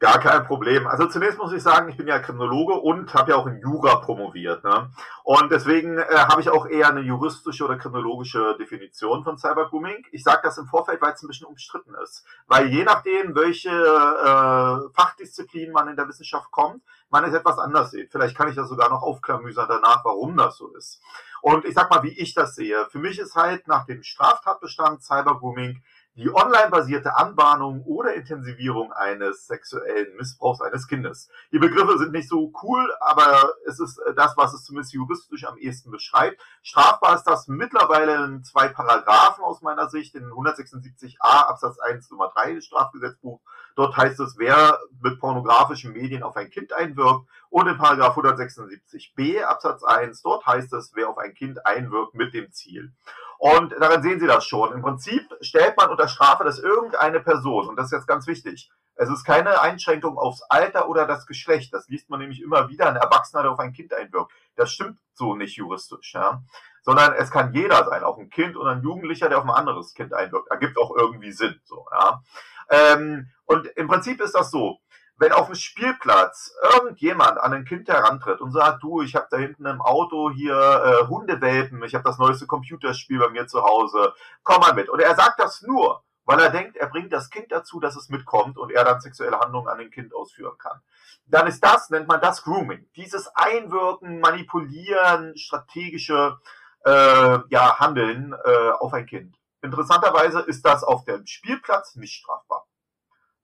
Gar 0.01 0.21
kein 0.21 0.45
Problem. 0.47 0.87
Also 0.87 1.07
zunächst 1.07 1.39
muss 1.39 1.53
ich 1.53 1.61
sagen, 1.61 1.89
ich 1.89 1.97
bin 1.97 2.07
ja 2.07 2.21
Kriminologe 2.21 2.75
und 2.75 3.13
habe 3.15 3.33
ja 3.33 3.37
auch 3.37 3.49
in 3.49 3.59
Jura 3.59 3.97
promoviert. 3.97 4.63
Ne? 4.63 4.91
Und 5.25 5.51
deswegen 5.51 5.99
äh, 5.99 6.05
habe 6.11 6.41
ich 6.41 6.51
auch 6.51 6.67
eher 6.67 6.89
eine 6.89 7.01
juristische 7.01 7.65
oder 7.65 7.77
kriminologische 7.77 8.57
Definition 8.61 9.25
von 9.25 9.39
Cybergrooming. 9.39 10.07
Ich 10.13 10.23
sage 10.23 10.43
das 10.45 10.57
im 10.57 10.67
Vorfeld, 10.67 11.03
weil 11.03 11.15
es 11.15 11.23
ein 11.25 11.27
bisschen 11.27 11.49
umstritten 11.49 11.95
ist. 12.01 12.25
Weil 12.47 12.69
je 12.69 12.85
nachdem, 12.85 13.35
welche 13.35 13.71
äh, 13.71 14.95
Fachdisziplin 14.95 15.73
man 15.73 15.89
in 15.89 15.97
der 15.97 16.07
Wissenschaft 16.07 16.53
kommt, 16.53 16.81
man 17.11 17.25
es 17.25 17.35
etwas 17.35 17.59
anders 17.59 17.91
sieht. 17.91 18.13
Vielleicht 18.13 18.37
kann 18.37 18.49
ich 18.49 18.55
das 18.55 18.69
sogar 18.69 18.91
noch 18.91 19.03
aufklamüsern 19.03 19.67
danach, 19.69 20.05
warum 20.05 20.37
das 20.37 20.59
so 20.59 20.69
ist. 20.77 21.03
Und 21.43 21.65
ich 21.65 21.75
sag 21.75 21.91
mal, 21.91 22.05
wie 22.05 22.17
ich 22.17 22.35
das 22.35 22.55
sehe. 22.55 22.87
Für 22.91 22.99
mich 22.99 23.19
ist 23.19 23.35
halt 23.35 23.67
nach 23.67 23.85
dem 23.87 24.03
Straftatbestand 24.05 25.03
Cybergrooming 25.03 25.83
die 26.19 26.35
online-basierte 26.35 27.17
Anbahnung 27.17 27.83
oder 27.85 28.15
Intensivierung 28.15 28.93
eines 28.93 29.47
sexuellen 29.47 30.17
Missbrauchs 30.17 30.61
eines 30.61 30.89
Kindes. 30.89 31.31
Die 31.53 31.61
Begriffe 31.61 31.97
sind 31.97 32.11
nicht 32.11 32.29
so 32.29 32.53
cool, 32.63 32.93
aber 33.01 33.53
es 33.67 33.79
ist 33.79 34.01
das, 34.17 34.37
was 34.37 34.53
es 34.53 34.65
zumindest 34.65 34.93
juristisch 34.95 35.45
am 35.45 35.57
ehesten 35.59 35.93
beschreibt. 35.93 36.41
Strafbar 36.63 37.15
ist 37.15 37.23
das 37.23 37.47
mittlerweile 37.47 38.25
in 38.25 38.43
zwei 38.43 38.67
Paragraphen 38.69 39.45
aus 39.45 39.63
meiner 39.63 39.89
Sicht, 39.91 40.17
in 40.17 40.25
176a 40.25 41.19
Absatz 41.21 41.79
1 41.79 42.11
Nummer 42.11 42.33
3 42.35 42.55
des 42.55 42.67
Strafgesetzbuchs. 42.67 43.45
Dort 43.77 43.97
heißt 43.97 44.19
es, 44.19 44.37
wer 44.39 44.77
mit 45.01 45.21
pornografischen 45.21 45.93
Medien 45.93 46.25
auf 46.25 46.37
ein 46.37 46.51
Kind 46.51 46.73
einwirkt 46.73 47.29
und 47.49 47.69
in 47.69 47.79
Paragraph 47.79 48.19
176b 48.19 49.45
Absatz 49.45 49.85
1, 49.85 50.23
dort 50.23 50.45
heißt 50.45 50.73
es, 50.73 50.91
wer 50.97 51.11
auf 51.11 51.19
ein 51.19 51.35
Kind 51.35 51.65
einwirkt 51.65 52.15
mit 52.15 52.35
dem 52.35 52.51
Ziel. 52.51 52.93
Und 53.39 53.73
daran 53.73 54.03
sehen 54.03 54.19
Sie 54.19 54.27
das 54.27 54.45
schon. 54.45 54.73
Im 54.73 54.83
Prinzip 54.83 55.25
stellt 55.41 55.77
man 55.77 55.91
unter 55.91 56.09
Strafe, 56.09 56.45
dass 56.45 56.59
irgendeine 56.59 57.21
Person, 57.21 57.69
und 57.69 57.77
das 57.77 57.87
ist 57.87 57.93
jetzt 57.93 58.09
ganz 58.09 58.27
wichtig, 58.27 58.71
es 58.97 59.09
ist 59.09 59.23
keine 59.23 59.61
Einschränkung 59.61 60.19
aufs 60.19 60.43
Alter 60.43 60.89
oder 60.89 61.07
das 61.07 61.25
Geschlecht. 61.25 61.73
Das 61.73 61.89
liest 61.89 62.11
man 62.11 62.19
nämlich 62.19 62.43
immer 62.43 62.69
wieder, 62.69 62.89
ein 62.89 62.97
Erwachsener, 62.97 63.43
der 63.43 63.53
auf 63.53 63.61
ein 63.61 63.73
Kind 63.73 63.95
einwirkt. 63.95 64.33
Das 64.57 64.73
stimmt 64.73 64.99
so 65.15 65.37
nicht 65.37 65.57
juristisch, 65.57 66.15
ja. 66.15 66.43
Sondern 66.83 67.13
es 67.13 67.31
kann 67.31 67.53
jeder 67.53 67.85
sein, 67.85 68.03
auch 68.03 68.19
ein 68.19 68.29
Kind 68.29 68.57
oder 68.57 68.73
ein 68.73 68.83
Jugendlicher, 68.83 69.29
der 69.29 69.39
auf 69.39 69.45
ein 69.45 69.51
anderes 69.51 69.95
Kind 69.95 70.13
einwirkt. 70.13 70.51
Ergibt 70.51 70.77
auch 70.79 70.97
irgendwie 70.97 71.31
Sinn, 71.31 71.61
so, 71.65 71.87
ja. 71.93 72.23
Ähm, 72.71 73.31
und 73.45 73.67
im 73.77 73.87
Prinzip 73.87 74.21
ist 74.21 74.35
das 74.35 74.51
so 74.51 74.81
wenn 75.19 75.33
auf 75.33 75.47
dem 75.47 75.57
Spielplatz 75.57 76.55
irgendjemand 76.75 77.39
an 77.39 77.53
ein 77.53 77.65
Kind 77.65 77.89
herantritt 77.89 78.41
und 78.41 78.53
sagt, 78.53 78.83
du, 78.83 79.03
ich 79.03 79.17
habe 79.17 79.27
da 79.31 79.37
hinten 79.37 79.67
im 79.67 79.81
Auto 79.81 80.31
hier 80.31 80.55
äh, 80.55 81.07
Hundewelpen, 81.09 81.83
ich 81.83 81.95
habe 81.95 82.05
das 82.05 82.19
neueste 82.19 82.47
Computerspiel 82.47 83.19
bei 83.19 83.29
mir 83.29 83.47
zu 83.49 83.63
Hause, 83.63 84.15
komm 84.45 84.61
mal 84.61 84.75
mit. 84.75 84.89
Und 84.89 85.01
er 85.01 85.17
sagt 85.17 85.41
das 85.41 85.63
nur, 85.63 86.05
weil 86.25 86.39
er 86.39 86.51
denkt, 86.51 86.77
er 86.77 86.89
bringt 86.89 87.13
das 87.13 87.31
Kind 87.31 87.51
dazu, 87.51 87.81
dass 87.81 87.97
es 87.97 88.09
mitkommt 88.09 88.59
und 88.59 88.71
er 88.71 88.85
dann 88.85 89.01
sexuelle 89.01 89.41
Handlungen 89.41 89.69
an 89.69 89.79
dem 89.79 89.91
Kind 89.91 90.15
ausführen 90.15 90.57
kann. 90.57 90.81
Dann 91.27 91.49
ist 91.49 91.65
das, 91.65 91.91
nennt 91.91 92.07
man 92.07 92.21
das 92.21 92.45
Grooming. 92.45 92.87
Dieses 92.95 93.29
Einwirken, 93.35 94.21
Manipulieren, 94.21 95.37
strategische 95.37 96.39
äh, 96.85 97.39
ja, 97.49 97.79
Handeln 97.81 98.35
äh, 98.45 98.71
auf 98.79 98.93
ein 98.95 99.07
Kind. 99.07 99.37
Interessanterweise 99.63 100.41
ist 100.41 100.65
das 100.65 100.85
auf 100.85 101.05
dem 101.05 101.27
Spielplatz 101.27 101.97
nicht 101.97 102.15
strafbar 102.15 102.68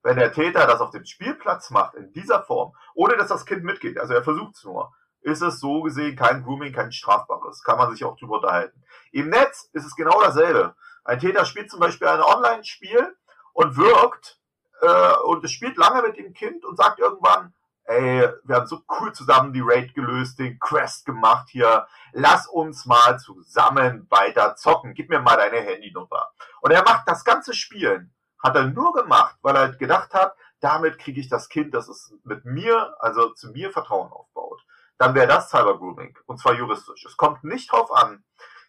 wenn 0.05 0.19
der 0.19 0.33
Täter 0.33 0.67
das 0.67 0.81
auf 0.81 0.91
dem 0.91 1.05
Spielplatz 1.05 1.71
macht, 1.71 1.95
in 1.95 2.13
dieser 2.13 2.43
Form, 2.43 2.75
ohne 2.95 3.17
dass 3.17 3.29
das 3.29 3.47
Kind 3.47 3.65
mitgeht, 3.65 3.99
also 3.99 4.13
er 4.13 4.23
versucht 4.23 4.55
es 4.55 4.65
nur, 4.65 4.93
ist 5.23 5.41
es 5.41 5.59
so 5.59 5.81
gesehen 5.81 6.15
kein 6.15 6.45
Grooming, 6.45 6.75
kein 6.75 6.93
strafbares. 6.93 7.65
Kann 7.65 7.79
man 7.79 7.91
sich 7.91 8.05
auch 8.05 8.17
drüber 8.19 8.37
unterhalten. 8.37 8.85
Im 9.11 9.31
Netz 9.31 9.71
ist 9.73 9.87
es 9.87 9.97
genau 9.97 10.21
dasselbe. 10.21 10.77
Ein 11.05 11.19
Täter 11.19 11.47
spielt 11.47 11.71
zum 11.71 11.81
Beispiel 11.81 12.07
ein 12.07 12.21
Online-Spiel 12.21 13.17
und 13.55 13.77
wirkt 13.79 14.39
äh, 14.83 15.15
und 15.25 15.43
es 15.43 15.51
spielt 15.51 15.79
lange 15.79 16.03
mit 16.03 16.19
dem 16.19 16.35
Kind 16.35 16.67
und 16.67 16.77
sagt 16.77 16.99
irgendwann, 16.99 17.55
ey, 17.85 18.29
wir 18.45 18.57
haben 18.57 18.67
so 18.67 18.83
cool 19.01 19.13
zusammen 19.13 19.55
die 19.55 19.63
Raid 19.65 19.95
gelöst, 19.95 20.39
den 20.39 20.59
Quest 20.59 21.07
gemacht 21.07 21.49
hier, 21.51 21.87
lass 22.13 22.47
uns 22.47 22.85
mal 22.85 23.19
zusammen 23.19 24.07
weiter 24.11 24.57
zocken, 24.57 24.93
gib 24.93 25.09
mir 25.09 25.21
mal 25.21 25.37
deine 25.37 25.61
Handynummer. 25.63 26.31
Und 26.61 26.73
er 26.73 26.83
macht 26.83 27.09
das 27.09 27.25
ganze 27.25 27.55
Spielen 27.55 28.15
hat 28.45 28.57
er 28.57 28.67
nur 28.67 28.93
gemacht, 28.93 29.37
weil 29.41 29.57
er 29.57 29.73
gedacht 29.73 30.13
hat, 30.13 30.37
damit 30.61 30.99
kriege 30.99 31.19
ich 31.19 31.29
das 31.29 31.49
Kind, 31.49 31.73
das 31.75 31.89
es 31.89 32.15
mit 32.25 32.45
mir, 32.45 32.95
also 33.01 33.31
zu 33.31 33.51
mir 33.51 33.73
Vertrauen 33.73 34.13
aufbaut. 34.13 34.63
Dann 34.99 35.15
wäre 35.15 35.27
das 35.27 35.49
Cybergrooming. 35.49 36.17
Und 36.27 36.39
zwar 36.39 36.55
juristisch. 36.55 37.05
Es 37.07 37.17
kommt 37.17 37.43
nicht 37.43 37.73
darauf 37.73 37.91
an, 37.91 38.23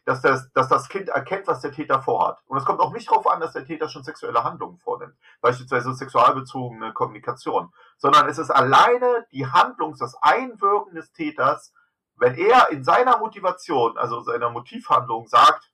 dass 0.06 0.22
das, 0.22 0.52
dass 0.54 0.70
das 0.70 0.88
Kind 0.88 1.10
erkennt, 1.10 1.48
was 1.48 1.60
der 1.60 1.74
Täter 1.74 2.02
vorhat. 2.02 2.40
Und 2.46 2.58
es 2.58 2.64
kommt 2.64 2.80
auch 2.80 2.94
nicht 2.94 3.10
darauf 3.10 3.28
an, 3.28 3.42
dass 3.42 3.54
der 3.54 3.66
Täter 3.66 3.90
schon 3.90 4.04
sexuelle 4.04 4.44
Handlungen 4.44 4.78
vornimmt, 4.78 5.16
beispielsweise 5.42 5.94
sexualbezogene 5.94 6.94
Kommunikation, 6.94 7.74
sondern 7.98 8.30
es 8.30 8.38
ist 8.38 8.52
alleine 8.52 9.26
die 9.32 9.46
Handlung, 9.46 9.96
das 10.00 10.16
Einwirken 10.22 10.96
des 10.96 11.12
Täters, 11.12 11.74
wenn 12.18 12.36
er 12.36 12.70
in 12.70 12.84
seiner 12.84 13.18
Motivation, 13.18 13.98
also 13.98 14.22
seiner 14.22 14.52
Motivhandlung 14.52 15.28
sagt, 15.28 15.72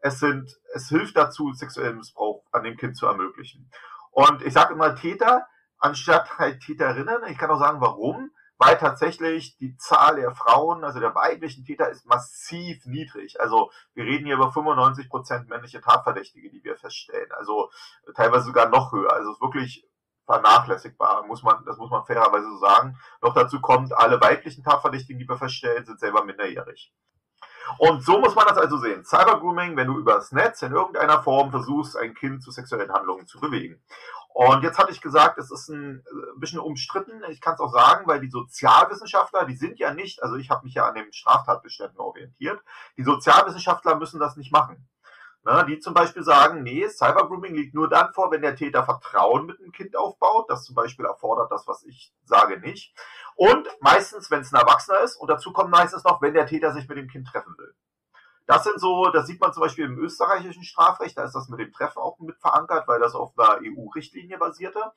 es 0.00 0.18
sind, 0.20 0.50
es 0.74 0.88
hilft 0.88 1.16
dazu, 1.16 1.52
sexuellen 1.52 1.96
Missbrauch 1.96 2.44
an 2.52 2.64
dem 2.64 2.76
Kind 2.76 2.96
zu 2.96 3.06
ermöglichen. 3.06 3.70
Und 4.10 4.42
ich 4.42 4.52
sage 4.52 4.74
immer 4.74 4.94
Täter 4.94 5.46
anstatt 5.78 6.38
halt 6.38 6.60
Täterinnen. 6.60 7.24
Ich 7.28 7.38
kann 7.38 7.50
auch 7.50 7.58
sagen, 7.58 7.80
warum. 7.80 8.30
Weil 8.60 8.76
tatsächlich 8.76 9.56
die 9.58 9.76
Zahl 9.76 10.16
der 10.16 10.32
Frauen, 10.32 10.82
also 10.82 10.98
der 10.98 11.14
weiblichen 11.14 11.64
Täter, 11.64 11.90
ist 11.90 12.06
massiv 12.06 12.84
niedrig. 12.86 13.40
Also 13.40 13.70
wir 13.94 14.02
reden 14.02 14.26
hier 14.26 14.34
über 14.34 14.50
95 14.50 15.08
Prozent 15.08 15.48
männliche 15.48 15.80
Tatverdächtige, 15.80 16.50
die 16.50 16.64
wir 16.64 16.76
feststellen. 16.76 17.30
Also 17.30 17.70
teilweise 18.16 18.46
sogar 18.46 18.68
noch 18.68 18.90
höher. 18.90 19.12
Also 19.12 19.30
es 19.30 19.36
ist 19.36 19.42
wirklich 19.42 19.88
vernachlässigbar, 20.26 21.24
muss 21.26 21.44
man, 21.44 21.64
das 21.66 21.78
muss 21.78 21.90
man 21.90 22.04
fairerweise 22.04 22.50
so 22.50 22.58
sagen. 22.58 22.98
Noch 23.22 23.32
dazu 23.32 23.60
kommt, 23.60 23.96
alle 23.96 24.20
weiblichen 24.20 24.64
Tatverdächtigen, 24.64 25.20
die 25.20 25.28
wir 25.28 25.38
feststellen, 25.38 25.86
sind 25.86 26.00
selber 26.00 26.24
minderjährig. 26.24 26.92
Und 27.76 28.02
so 28.02 28.18
muss 28.18 28.34
man 28.34 28.46
das 28.46 28.56
also 28.56 28.78
sehen. 28.78 29.04
Cybergrooming, 29.04 29.76
wenn 29.76 29.88
du 29.88 29.98
übers 29.98 30.32
Netz 30.32 30.62
in 30.62 30.72
irgendeiner 30.72 31.22
Form 31.22 31.50
versuchst, 31.50 31.96
ein 31.96 32.14
Kind 32.14 32.42
zu 32.42 32.50
sexuellen 32.50 32.92
Handlungen 32.92 33.26
zu 33.26 33.38
bewegen. 33.38 33.80
Und 34.38 34.62
jetzt 34.62 34.78
hatte 34.78 34.92
ich 34.92 35.00
gesagt, 35.00 35.36
es 35.38 35.50
ist 35.50 35.68
ein 35.68 35.98
äh, 35.98 36.38
bisschen 36.38 36.60
umstritten. 36.60 37.22
Ich 37.28 37.40
kann 37.40 37.54
es 37.54 37.60
auch 37.60 37.72
sagen, 37.72 38.06
weil 38.06 38.20
die 38.20 38.30
Sozialwissenschaftler, 38.30 39.44
die 39.46 39.56
sind 39.56 39.80
ja 39.80 39.92
nicht, 39.92 40.22
also 40.22 40.36
ich 40.36 40.48
habe 40.48 40.64
mich 40.64 40.74
ja 40.74 40.86
an 40.86 40.94
den 40.94 41.12
Straftatbeständen 41.12 41.98
orientiert, 41.98 42.60
die 42.96 43.02
Sozialwissenschaftler 43.02 43.96
müssen 43.96 44.20
das 44.20 44.36
nicht 44.36 44.52
machen. 44.52 44.88
Ne, 45.48 45.64
die 45.64 45.78
zum 45.78 45.94
Beispiel 45.94 46.22
sagen, 46.22 46.62
nee, 46.62 46.86
Cybergrooming 46.86 47.54
liegt 47.54 47.74
nur 47.74 47.88
dann 47.88 48.12
vor, 48.12 48.30
wenn 48.30 48.42
der 48.42 48.54
Täter 48.54 48.84
Vertrauen 48.84 49.46
mit 49.46 49.58
dem 49.60 49.72
Kind 49.72 49.96
aufbaut. 49.96 50.44
Das 50.50 50.64
zum 50.64 50.74
Beispiel 50.74 51.06
erfordert 51.06 51.50
das, 51.50 51.66
was 51.66 51.84
ich 51.84 52.12
sage, 52.26 52.60
nicht. 52.60 52.94
Und 53.34 53.66
meistens, 53.80 54.30
wenn 54.30 54.42
es 54.42 54.52
ein 54.52 54.60
Erwachsener 54.60 55.00
ist, 55.00 55.16
und 55.16 55.28
dazu 55.30 55.54
kommt 55.54 55.70
meistens 55.70 56.04
noch, 56.04 56.20
wenn 56.20 56.34
der 56.34 56.44
Täter 56.44 56.74
sich 56.74 56.86
mit 56.86 56.98
dem 56.98 57.08
Kind 57.08 57.28
treffen 57.28 57.54
will. 57.56 57.74
Das 58.44 58.64
sind 58.64 58.78
so, 58.78 59.08
das 59.10 59.26
sieht 59.26 59.40
man 59.40 59.54
zum 59.54 59.62
Beispiel 59.62 59.86
im 59.86 59.98
österreichischen 59.98 60.64
Strafrecht, 60.64 61.16
da 61.16 61.24
ist 61.24 61.34
das 61.34 61.48
mit 61.48 61.60
dem 61.60 61.72
Treffen 61.72 61.98
auch 61.98 62.18
mit 62.18 62.38
verankert, 62.38 62.86
weil 62.86 63.00
das 63.00 63.14
auf 63.14 63.32
einer 63.38 63.60
EU-Richtlinie 63.62 64.36
basierte. 64.36 64.92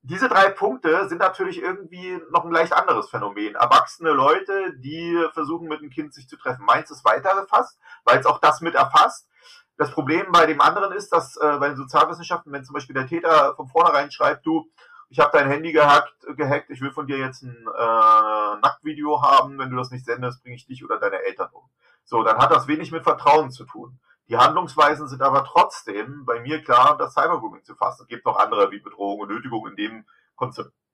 Diese 0.00 0.28
drei 0.28 0.50
Punkte 0.50 1.08
sind 1.08 1.18
natürlich 1.18 1.62
irgendwie 1.62 2.20
noch 2.32 2.44
ein 2.44 2.50
leicht 2.50 2.72
anderes 2.72 3.08
Phänomen. 3.08 3.54
Erwachsene 3.54 4.10
Leute, 4.10 4.76
die 4.78 5.16
versuchen 5.32 5.68
mit 5.68 5.80
dem 5.80 5.90
Kind 5.90 6.12
sich 6.12 6.28
zu 6.28 6.36
treffen. 6.36 6.64
Meins 6.64 6.90
ist 6.90 7.04
weiter 7.04 7.40
gefasst, 7.40 7.78
weil 8.02 8.18
es 8.18 8.26
auch 8.26 8.40
das 8.40 8.62
mit 8.62 8.74
erfasst. 8.74 9.28
Das 9.76 9.90
Problem 9.90 10.26
bei 10.30 10.46
dem 10.46 10.60
anderen 10.60 10.92
ist, 10.92 11.10
dass 11.12 11.36
äh, 11.36 11.58
bei 11.58 11.68
den 11.68 11.76
Sozialwissenschaften, 11.76 12.52
wenn 12.52 12.64
zum 12.64 12.74
Beispiel 12.74 12.94
der 12.94 13.06
Täter 13.06 13.54
von 13.56 13.68
vornherein 13.68 14.10
schreibt, 14.10 14.46
du, 14.46 14.70
ich 15.08 15.18
habe 15.18 15.36
dein 15.36 15.48
Handy 15.48 15.72
gehackt, 15.72 16.14
gehackt, 16.36 16.70
ich 16.70 16.80
will 16.80 16.90
von 16.90 17.06
dir 17.06 17.18
jetzt 17.18 17.42
ein 17.42 17.54
äh, 17.54 18.60
Nacktvideo 18.60 19.22
haben, 19.22 19.58
wenn 19.58 19.70
du 19.70 19.76
das 19.76 19.90
nicht 19.90 20.04
sendest, 20.04 20.42
bringe 20.42 20.56
ich 20.56 20.66
dich 20.66 20.84
oder 20.84 20.98
deine 20.98 21.22
Eltern 21.22 21.50
um. 21.52 21.68
So, 22.04 22.22
dann 22.22 22.38
hat 22.38 22.50
das 22.50 22.66
wenig 22.66 22.92
mit 22.92 23.04
Vertrauen 23.04 23.50
zu 23.50 23.64
tun. 23.64 23.98
Die 24.28 24.36
Handlungsweisen 24.36 25.08
sind 25.08 25.20
aber 25.20 25.44
trotzdem 25.44 26.24
bei 26.24 26.40
mir 26.40 26.62
klar, 26.62 26.96
das 26.96 27.14
Cybergrooming 27.14 27.64
zu 27.64 27.74
fassen. 27.74 28.02
Es 28.02 28.08
gibt 28.08 28.24
noch 28.24 28.38
andere 28.38 28.70
wie 28.70 28.80
Bedrohung 28.80 29.20
und 29.20 29.28
Nötigung 29.28 29.66
in 29.68 29.76
dem 29.76 30.06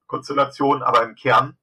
Konstellation, 0.06 0.82
aber 0.82 1.02
im 1.04 1.14
Kern 1.14 1.56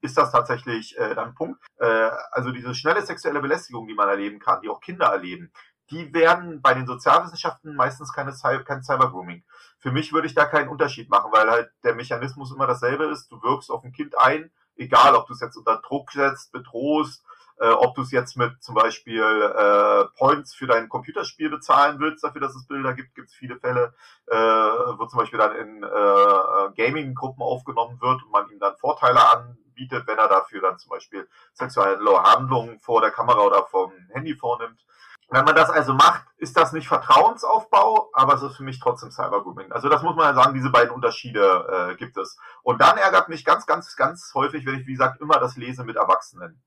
ist 0.00 0.16
das 0.16 0.30
tatsächlich 0.32 0.96
äh, 0.96 1.14
dann 1.14 1.34
Punkt. 1.34 1.60
Äh, 1.76 2.10
also 2.30 2.50
diese 2.50 2.74
schnelle 2.74 3.04
sexuelle 3.04 3.40
Belästigung, 3.40 3.86
die 3.88 3.94
man 3.94 4.08
erleben 4.08 4.38
kann, 4.38 4.62
die 4.62 4.68
auch 4.68 4.80
Kinder 4.80 5.06
erleben, 5.06 5.52
die 5.90 6.12
werden 6.12 6.60
bei 6.60 6.74
den 6.74 6.86
Sozialwissenschaften 6.86 7.74
meistens 7.74 8.12
keine, 8.12 8.32
kein 8.64 8.82
Cybergrooming. 8.82 9.44
Für 9.78 9.92
mich 9.92 10.12
würde 10.12 10.26
ich 10.26 10.34
da 10.34 10.44
keinen 10.44 10.68
Unterschied 10.68 11.08
machen, 11.08 11.32
weil 11.32 11.50
halt 11.50 11.70
der 11.84 11.94
Mechanismus 11.94 12.52
immer 12.52 12.66
dasselbe 12.66 13.04
ist. 13.06 13.30
Du 13.30 13.42
wirkst 13.42 13.70
auf 13.70 13.84
ein 13.84 13.92
Kind 13.92 14.18
ein, 14.18 14.50
egal 14.76 15.14
ob 15.14 15.26
du 15.26 15.32
es 15.32 15.40
jetzt 15.40 15.56
unter 15.56 15.78
Druck 15.78 16.12
setzt, 16.12 16.52
bedrohst, 16.52 17.24
äh, 17.60 17.70
ob 17.70 17.94
du 17.94 18.02
es 18.02 18.10
jetzt 18.10 18.36
mit 18.36 18.62
zum 18.62 18.74
Beispiel 18.74 19.22
äh, 19.22 20.04
Points 20.16 20.54
für 20.54 20.66
dein 20.66 20.88
Computerspiel 20.88 21.50
bezahlen 21.50 21.98
willst, 21.98 22.22
dafür, 22.22 22.40
dass 22.40 22.54
es 22.54 22.66
Bilder 22.66 22.92
gibt, 22.94 23.14
gibt 23.14 23.28
es 23.28 23.34
viele 23.34 23.58
Fälle, 23.58 23.94
äh, 24.26 24.36
wo 24.36 25.06
zum 25.06 25.18
Beispiel 25.18 25.38
dann 25.38 25.56
in 25.56 25.82
äh, 25.82 26.72
Gaming-Gruppen 26.76 27.42
aufgenommen 27.42 28.00
wird 28.00 28.22
und 28.22 28.30
man 28.30 28.48
ihm 28.50 28.60
dann 28.60 28.76
Vorteile 28.76 29.20
anbietet, 29.30 30.06
wenn 30.06 30.18
er 30.18 30.28
dafür 30.28 30.60
dann 30.60 30.78
zum 30.78 30.90
Beispiel 30.90 31.28
sexuelle 31.52 32.22
Handlungen 32.22 32.78
vor 32.78 33.00
der 33.00 33.10
Kamera 33.10 33.40
oder 33.40 33.64
vom 33.64 33.92
Handy 34.12 34.34
vornimmt. 34.36 34.84
Wenn 35.30 35.44
man 35.44 35.54
das 35.54 35.68
also 35.68 35.92
macht, 35.92 36.24
ist 36.38 36.56
das 36.56 36.72
nicht 36.72 36.88
Vertrauensaufbau, 36.88 38.10
aber 38.14 38.34
es 38.34 38.42
ist 38.42 38.56
für 38.56 38.62
mich 38.62 38.80
trotzdem 38.80 39.10
Cybergrooming. 39.10 39.72
Also 39.72 39.90
das 39.90 40.02
muss 40.02 40.16
man 40.16 40.34
ja 40.34 40.42
sagen, 40.42 40.54
diese 40.54 40.70
beiden 40.70 40.90
Unterschiede 40.90 41.90
äh, 41.90 41.96
gibt 41.96 42.16
es. 42.16 42.38
Und 42.62 42.80
dann 42.80 42.96
ärgert 42.96 43.28
mich 43.28 43.44
ganz, 43.44 43.66
ganz, 43.66 43.94
ganz 43.96 44.32
häufig, 44.34 44.64
wenn 44.64 44.80
ich, 44.80 44.86
wie 44.86 44.92
gesagt, 44.92 45.20
immer 45.20 45.38
das 45.38 45.56
lese 45.56 45.84
mit 45.84 45.96
Erwachsenen. 45.96 46.62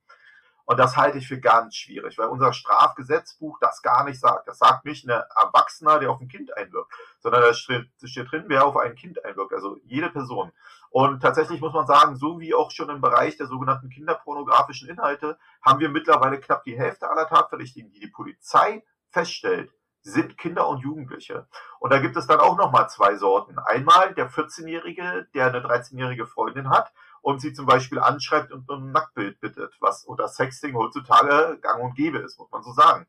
Und 0.72 0.78
das 0.78 0.96
halte 0.96 1.18
ich 1.18 1.28
für 1.28 1.38
ganz 1.38 1.76
schwierig, 1.76 2.18
weil 2.18 2.30
unser 2.30 2.54
Strafgesetzbuch 2.54 3.60
das 3.60 3.82
gar 3.82 4.06
nicht 4.06 4.22
sagt. 4.22 4.48
Das 4.48 4.58
sagt 4.58 4.86
nicht 4.86 5.06
ein 5.06 5.10
Erwachsener, 5.10 6.00
der 6.00 6.10
auf 6.10 6.22
ein 6.22 6.30
Kind 6.30 6.56
einwirkt, 6.56 6.90
sondern 7.20 7.42
da 7.42 7.54
steht, 7.54 7.90
steht 8.06 8.32
drin, 8.32 8.46
wer 8.48 8.66
auf 8.66 8.78
ein 8.78 8.96
Kind 8.96 9.22
einwirkt, 9.26 9.52
also 9.52 9.82
jede 9.84 10.10
Person. 10.10 10.54
Und 10.90 11.20
tatsächlich 11.20 11.60
muss 11.60 11.74
man 11.74 11.88
sagen, 11.88 12.16
so 12.16 12.40
wie 12.40 12.54
auch 12.54 12.72
schon 12.72 12.90
im 12.90 13.02
Bereich 13.02 13.36
der 13.36 13.48
sogenannten 13.48 13.90
kinderpornografischen 13.90 14.88
Inhalte, 14.88 15.38
haben 15.62 15.82
wir 15.82 15.90
mittlerweile 15.90 16.40
knapp 16.40 16.64
die 16.64 16.80
Hälfte 16.80 17.10
aller 17.10 17.28
Tatverdächtigen, 17.28 17.92
die 17.92 18.00
die 18.00 18.08
Polizei 18.08 18.82
feststellt, 19.10 19.74
sind 20.04 20.38
Kinder 20.38 20.68
und 20.68 20.80
Jugendliche. 20.80 21.48
Und 21.80 21.92
da 21.92 22.00
gibt 22.00 22.18
es 22.18 22.28
dann 22.28 22.40
auch 22.40 22.58
nochmal 22.58 22.90
zwei 22.90 23.16
Sorten. 23.16 23.60
Einmal 23.60 24.14
der 24.14 24.30
14-Jährige, 24.30 25.28
der 25.34 25.48
eine 25.48 25.60
13-jährige 25.60 26.26
Freundin 26.26 26.70
hat 26.70 26.92
und 27.22 27.40
sie 27.40 27.54
zum 27.54 27.66
Beispiel 27.66 28.00
anschreibt 28.00 28.52
und 28.52 28.70
um 28.70 28.88
ein 28.88 28.92
Nacktbild 28.92 29.40
bittet, 29.40 29.76
was 29.80 30.04
unter 30.04 30.28
Sexting 30.28 30.76
heutzutage 30.76 31.60
gang 31.62 31.84
und 31.84 31.96
gäbe 31.96 32.18
ist, 32.18 32.40
muss 32.40 32.52
man 32.52 32.64
so 32.64 32.72
sagen. 32.72 33.08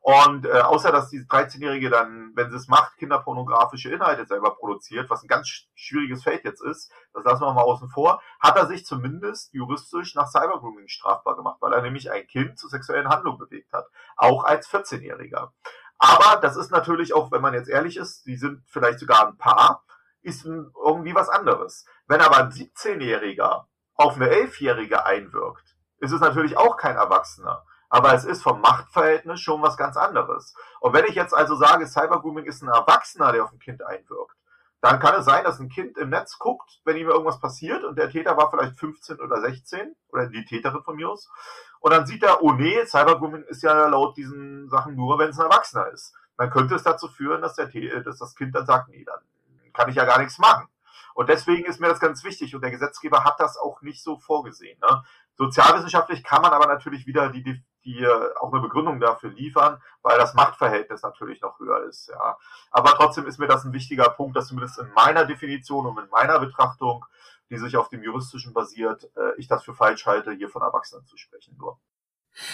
Und 0.00 0.46
äh, 0.46 0.60
außer 0.60 0.92
dass 0.92 1.10
diese 1.10 1.26
13-Jährige 1.26 1.90
dann, 1.90 2.32
wenn 2.34 2.50
sie 2.50 2.56
es 2.56 2.68
macht, 2.68 2.96
kinderpornografische 2.98 3.90
Inhalte 3.90 4.26
selber 4.26 4.54
produziert, 4.54 5.10
was 5.10 5.22
ein 5.22 5.28
ganz 5.28 5.48
schwieriges 5.74 6.22
Feld 6.22 6.44
jetzt 6.44 6.62
ist, 6.62 6.90
das 7.12 7.24
lassen 7.24 7.42
wir 7.42 7.52
mal 7.52 7.62
außen 7.62 7.88
vor, 7.88 8.22
hat 8.40 8.56
er 8.56 8.66
sich 8.66 8.86
zumindest 8.86 9.52
juristisch 9.52 10.14
nach 10.14 10.28
Cybergrooming 10.28 10.88
strafbar 10.88 11.36
gemacht, 11.36 11.58
weil 11.60 11.72
er 11.72 11.82
nämlich 11.82 12.10
ein 12.10 12.26
Kind 12.26 12.58
zu 12.58 12.68
sexuellen 12.68 13.08
Handlungen 13.08 13.38
bewegt 13.38 13.72
hat, 13.72 13.86
auch 14.16 14.44
als 14.44 14.68
14-Jähriger. 14.70 15.50
Aber 15.98 16.40
das 16.40 16.56
ist 16.56 16.70
natürlich 16.70 17.14
auch, 17.14 17.32
wenn 17.32 17.42
man 17.42 17.54
jetzt 17.54 17.68
ehrlich 17.68 17.96
ist, 17.96 18.26
die 18.26 18.36
sind 18.36 18.62
vielleicht 18.66 19.00
sogar 19.00 19.26
ein 19.26 19.36
Paar, 19.36 19.84
ist 20.22 20.44
irgendwie 20.44 21.14
was 21.14 21.28
anderes. 21.28 21.84
Wenn 22.06 22.20
aber 22.20 22.38
ein 22.38 22.50
17-Jähriger 22.50 23.66
auf 23.94 24.16
eine 24.16 24.28
11-Jährige 24.28 25.04
einwirkt, 25.04 25.76
ist 25.98 26.12
es 26.12 26.20
natürlich 26.20 26.56
auch 26.56 26.76
kein 26.76 26.96
Erwachsener. 26.96 27.64
Aber 27.88 28.14
es 28.14 28.24
ist 28.24 28.42
vom 28.42 28.60
Machtverhältnis 28.60 29.40
schon 29.40 29.62
was 29.62 29.76
ganz 29.76 29.96
anderes. 29.96 30.54
Und 30.80 30.92
wenn 30.92 31.06
ich 31.06 31.14
jetzt 31.14 31.34
also 31.34 31.56
sage, 31.56 31.86
Cybergrooming 31.86 32.44
ist 32.44 32.62
ein 32.62 32.68
Erwachsener, 32.68 33.32
der 33.32 33.44
auf 33.44 33.52
ein 33.52 33.58
Kind 33.58 33.82
einwirkt, 33.82 34.36
dann 34.80 35.00
kann 35.00 35.16
es 35.16 35.24
sein, 35.24 35.42
dass 35.42 35.58
ein 35.58 35.70
Kind 35.70 35.98
im 35.98 36.10
Netz 36.10 36.38
guckt, 36.38 36.80
wenn 36.84 36.96
ihm 36.96 37.08
irgendwas 37.08 37.40
passiert 37.40 37.82
und 37.82 37.98
der 37.98 38.10
Täter 38.10 38.36
war 38.36 38.50
vielleicht 38.50 38.78
15 38.78 39.18
oder 39.18 39.40
16 39.40 39.96
oder 40.10 40.28
die 40.28 40.44
Täterin 40.44 40.84
von 40.84 40.94
mir 40.94 41.08
aus. 41.08 41.28
Und 41.80 41.92
dann 41.92 42.06
sieht 42.06 42.22
er, 42.22 42.42
oh 42.42 42.52
nee, 42.52 42.84
Cybergrooming 42.84 43.44
ist 43.44 43.62
ja 43.62 43.86
laut 43.88 44.16
diesen 44.16 44.68
Sachen 44.68 44.96
nur, 44.96 45.18
wenn 45.18 45.30
es 45.30 45.38
ein 45.38 45.46
Erwachsener 45.46 45.88
ist. 45.88 46.14
Dann 46.36 46.50
könnte 46.50 46.74
es 46.74 46.82
dazu 46.82 47.08
führen, 47.08 47.42
dass, 47.42 47.54
der, 47.54 47.68
dass 48.02 48.18
das 48.18 48.34
Kind 48.34 48.54
dann 48.54 48.66
sagt, 48.66 48.88
nee, 48.88 49.04
dann 49.04 49.20
kann 49.72 49.88
ich 49.88 49.96
ja 49.96 50.04
gar 50.04 50.18
nichts 50.18 50.38
machen. 50.38 50.68
Und 51.14 51.28
deswegen 51.28 51.64
ist 51.64 51.80
mir 51.80 51.88
das 51.88 51.98
ganz 51.98 52.22
wichtig 52.22 52.54
und 52.54 52.60
der 52.60 52.70
Gesetzgeber 52.70 53.24
hat 53.24 53.40
das 53.40 53.56
auch 53.56 53.82
nicht 53.82 54.04
so 54.04 54.18
vorgesehen. 54.18 54.78
Ne? 54.80 55.02
Sozialwissenschaftlich 55.34 56.22
kann 56.22 56.42
man 56.42 56.52
aber 56.52 56.66
natürlich 56.68 57.08
wieder 57.08 57.28
die, 57.30 57.42
die, 57.42 57.60
die 57.84 58.06
auch 58.40 58.52
eine 58.52 58.62
Begründung 58.62 59.00
dafür 59.00 59.30
liefern, 59.30 59.82
weil 60.02 60.16
das 60.16 60.34
Machtverhältnis 60.34 61.02
natürlich 61.02 61.40
noch 61.40 61.58
höher 61.58 61.84
ist. 61.88 62.08
Ja. 62.08 62.36
Aber 62.70 62.90
trotzdem 62.90 63.26
ist 63.26 63.38
mir 63.38 63.48
das 63.48 63.64
ein 63.64 63.72
wichtiger 63.72 64.10
Punkt, 64.10 64.36
dass 64.36 64.46
zumindest 64.46 64.78
in 64.78 64.92
meiner 64.92 65.24
Definition 65.24 65.86
und 65.86 65.98
in 65.98 66.08
meiner 66.10 66.38
Betrachtung, 66.38 67.04
die 67.50 67.58
sich 67.58 67.76
auf 67.76 67.88
dem 67.88 68.02
juristischen 68.02 68.52
basiert, 68.52 69.04
äh, 69.16 69.38
ich 69.38 69.48
das 69.48 69.64
für 69.64 69.74
falsch 69.74 70.06
halte, 70.06 70.32
hier 70.32 70.48
von 70.48 70.62
Erwachsenen 70.62 71.06
zu 71.06 71.16
sprechen 71.16 71.56
nur. 71.58 71.78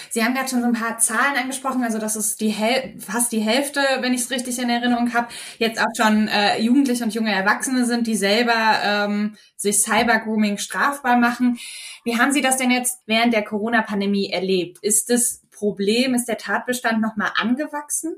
Sie 0.09 0.23
haben 0.23 0.33
gerade 0.33 0.49
schon 0.49 0.61
so 0.61 0.67
ein 0.67 0.73
paar 0.73 0.97
Zahlen 0.97 1.35
angesprochen, 1.37 1.83
also 1.83 1.99
das 1.99 2.15
ist 2.15 2.41
die 2.41 2.49
Häl 2.49 2.99
fast 2.99 3.31
die 3.31 3.39
Hälfte, 3.39 3.81
wenn 3.99 4.13
ich 4.13 4.21
es 4.21 4.31
richtig 4.31 4.57
in 4.57 4.69
Erinnerung 4.69 5.13
habe, 5.13 5.27
jetzt 5.59 5.79
auch 5.79 5.93
schon 5.95 6.27
äh, 6.27 6.59
Jugendliche 6.59 7.03
und 7.03 7.13
junge 7.13 7.31
Erwachsene 7.31 7.85
sind, 7.85 8.07
die 8.07 8.15
selber 8.15 8.79
ähm, 8.83 9.35
sich 9.55 9.81
Cybergrooming 9.81 10.57
strafbar 10.57 11.17
machen. 11.17 11.59
Wie 12.03 12.17
haben 12.17 12.31
Sie 12.31 12.41
das 12.41 12.57
denn 12.57 12.71
jetzt 12.71 13.03
während 13.05 13.33
der 13.33 13.43
Corona-Pandemie 13.43 14.31
erlebt? 14.31 14.79
Ist 14.81 15.09
das 15.09 15.43
Problem, 15.51 16.15
ist 16.15 16.25
der 16.25 16.37
Tatbestand 16.37 17.01
nochmal 17.01 17.31
angewachsen? 17.35 18.15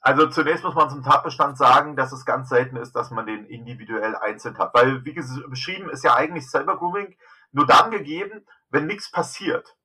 Also 0.00 0.26
zunächst 0.28 0.64
muss 0.64 0.74
man 0.74 0.88
zum 0.88 1.02
Tatbestand 1.02 1.58
sagen, 1.58 1.94
dass 1.94 2.12
es 2.12 2.24
ganz 2.24 2.48
selten 2.48 2.76
ist, 2.76 2.92
dass 2.92 3.10
man 3.10 3.26
den 3.26 3.44
individuell 3.44 4.16
einzeln 4.16 4.56
hat. 4.58 4.72
Weil, 4.72 5.04
wie 5.04 5.12
beschrieben, 5.12 5.90
ist 5.90 6.04
ja 6.04 6.14
eigentlich 6.14 6.48
Cybergrooming 6.48 7.16
nur 7.52 7.66
dann 7.66 7.90
gegeben, 7.90 8.46
wenn 8.70 8.86
nichts 8.86 9.10
passiert. 9.10 9.76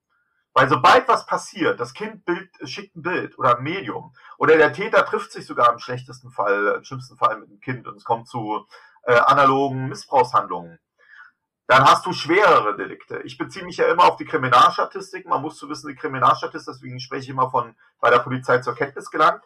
Weil 0.53 0.69
sobald 0.69 1.09
was 1.09 1.25
passiert, 1.25 1.81
das 1.81 1.93
Kind 1.93 2.23
Bild, 2.23 2.49
schickt 2.63 2.95
ein 2.95 3.01
Bild 3.01 3.37
oder 3.37 3.57
ein 3.57 3.63
Medium 3.63 4.15
oder 4.37 4.55
der 4.55 4.71
Täter 4.71 5.05
trifft 5.05 5.33
sich 5.33 5.45
sogar 5.45 5.73
im 5.73 5.79
schlechtesten 5.79 6.31
Fall, 6.31 6.75
im 6.77 6.83
schlimmsten 6.85 7.17
Fall 7.17 7.37
mit 7.39 7.49
dem 7.49 7.59
Kind 7.59 7.85
und 7.87 7.97
es 7.97 8.05
kommt 8.05 8.29
zu 8.29 8.65
äh, 9.03 9.17
analogen 9.17 9.89
Missbrauchshandlungen, 9.89 10.79
dann 11.67 11.83
hast 11.83 12.05
du 12.05 12.13
schwerere 12.13 12.77
Delikte. 12.77 13.21
Ich 13.23 13.37
beziehe 13.37 13.65
mich 13.65 13.77
ja 13.77 13.87
immer 13.87 14.05
auf 14.05 14.17
die 14.17 14.25
Kriminalstatistik. 14.25 15.25
Man 15.25 15.41
muss 15.41 15.57
zu 15.57 15.67
wissen, 15.67 15.87
die 15.87 15.95
Kriminalstatistik, 15.95 16.75
deswegen 16.75 16.99
spreche 16.99 17.23
ich 17.23 17.29
immer 17.29 17.49
von 17.49 17.75
bei 17.99 18.09
der 18.09 18.19
Polizei 18.19 18.59
zur 18.59 18.75
Kenntnis 18.75 19.09
gelangt. 19.09 19.43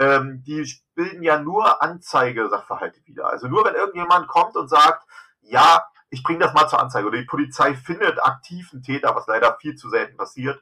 Ähm, 0.00 0.42
die 0.46 0.66
bilden 0.94 1.22
ja 1.22 1.38
nur 1.38 1.82
Anzeigesachverhalte 1.82 3.04
wieder. 3.04 3.28
Also 3.28 3.48
nur 3.48 3.66
wenn 3.66 3.74
irgendjemand 3.74 4.28
kommt 4.28 4.56
und 4.56 4.68
sagt, 4.68 5.06
ja, 5.42 5.84
ich 6.08 6.22
bringe 6.22 6.38
das 6.40 6.54
mal 6.54 6.68
zur 6.68 6.80
Anzeige 6.80 7.06
oder 7.06 7.18
die 7.18 7.26
Polizei 7.26 7.74
findet 7.74 8.18
aktiven 8.24 8.82
Täter, 8.82 9.14
was 9.14 9.26
leider 9.26 9.58
viel 9.60 9.76
zu 9.76 9.90
selten 9.90 10.16
passiert. 10.16 10.60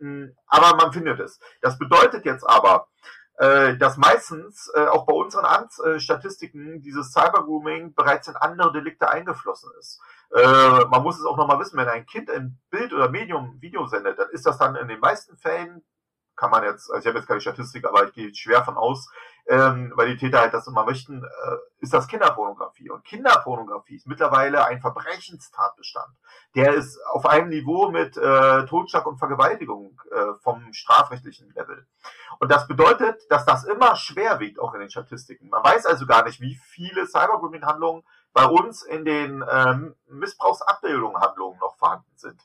Hm, 0.00 0.36
aber 0.46 0.76
man 0.76 0.92
findet 0.92 1.18
es. 1.18 1.40
Das 1.62 1.78
bedeutet 1.78 2.26
jetzt 2.26 2.44
aber, 2.46 2.88
äh, 3.38 3.76
dass 3.78 3.96
meistens 3.96 4.70
äh, 4.74 4.86
auch 4.86 5.06
bei 5.06 5.14
unseren 5.14 5.46
Amtsstatistiken 5.46 6.82
dieses 6.82 7.12
Cybergrooming 7.12 7.94
bereits 7.94 8.28
in 8.28 8.36
andere 8.36 8.70
Delikte 8.72 9.08
eingeflossen 9.08 9.72
ist. 9.78 9.98
Äh, 10.30 10.84
man 10.90 11.02
muss 11.02 11.18
es 11.18 11.24
auch 11.24 11.38
nochmal 11.38 11.58
wissen, 11.58 11.78
wenn 11.78 11.88
ein 11.88 12.04
Kind 12.04 12.30
ein 12.30 12.60
Bild 12.70 12.92
oder 12.92 13.08
Medium 13.08 13.60
Video 13.62 13.86
sendet, 13.86 14.18
dann 14.18 14.28
ist 14.30 14.44
das 14.44 14.58
dann 14.58 14.76
in 14.76 14.88
den 14.88 15.00
meisten 15.00 15.38
Fällen 15.38 15.82
kann 16.36 16.50
man 16.50 16.64
jetzt, 16.64 16.90
also 16.90 17.00
ich 17.00 17.06
habe 17.06 17.18
jetzt 17.18 17.28
keine 17.28 17.40
Statistik, 17.40 17.86
aber 17.86 18.04
ich 18.04 18.12
gehe 18.12 18.34
schwer 18.34 18.64
von 18.64 18.76
aus, 18.76 19.08
ähm, 19.46 19.92
weil 19.94 20.08
die 20.08 20.16
Täter 20.16 20.40
halt 20.40 20.54
das 20.54 20.66
immer 20.66 20.84
möchten, 20.84 21.22
äh, 21.22 21.56
ist 21.80 21.92
das 21.92 22.08
Kinderpornografie. 22.08 22.90
Und 22.90 23.04
Kinderpornografie 23.04 23.96
ist 23.96 24.06
mittlerweile 24.06 24.64
ein 24.64 24.80
Verbrechenstatbestand. 24.80 26.08
Der 26.54 26.74
ist 26.74 26.98
auf 27.12 27.26
einem 27.26 27.50
Niveau 27.50 27.90
mit 27.90 28.16
äh, 28.16 28.64
Totschlag 28.66 29.06
und 29.06 29.18
Vergewaltigung 29.18 30.00
äh, 30.10 30.34
vom 30.40 30.72
strafrechtlichen 30.72 31.52
Level. 31.54 31.86
Und 32.38 32.50
das 32.50 32.66
bedeutet, 32.66 33.20
dass 33.28 33.44
das 33.44 33.64
immer 33.64 33.96
schwer 33.96 34.40
wiegt, 34.40 34.58
auch 34.58 34.72
in 34.74 34.80
den 34.80 34.90
Statistiken. 34.90 35.50
Man 35.50 35.62
weiß 35.62 35.86
also 35.86 36.06
gar 36.06 36.24
nicht, 36.24 36.40
wie 36.40 36.54
viele 36.54 37.06
Cybergrooming-Handlungen 37.06 38.02
bei 38.32 38.46
uns 38.46 38.82
in 38.82 39.04
den 39.04 39.44
ähm, 39.48 39.94
Missbrauchsabbildungen 40.08 41.20
Handlungen 41.20 41.58
noch 41.60 41.76
vorhanden 41.76 42.10
sind. 42.16 42.40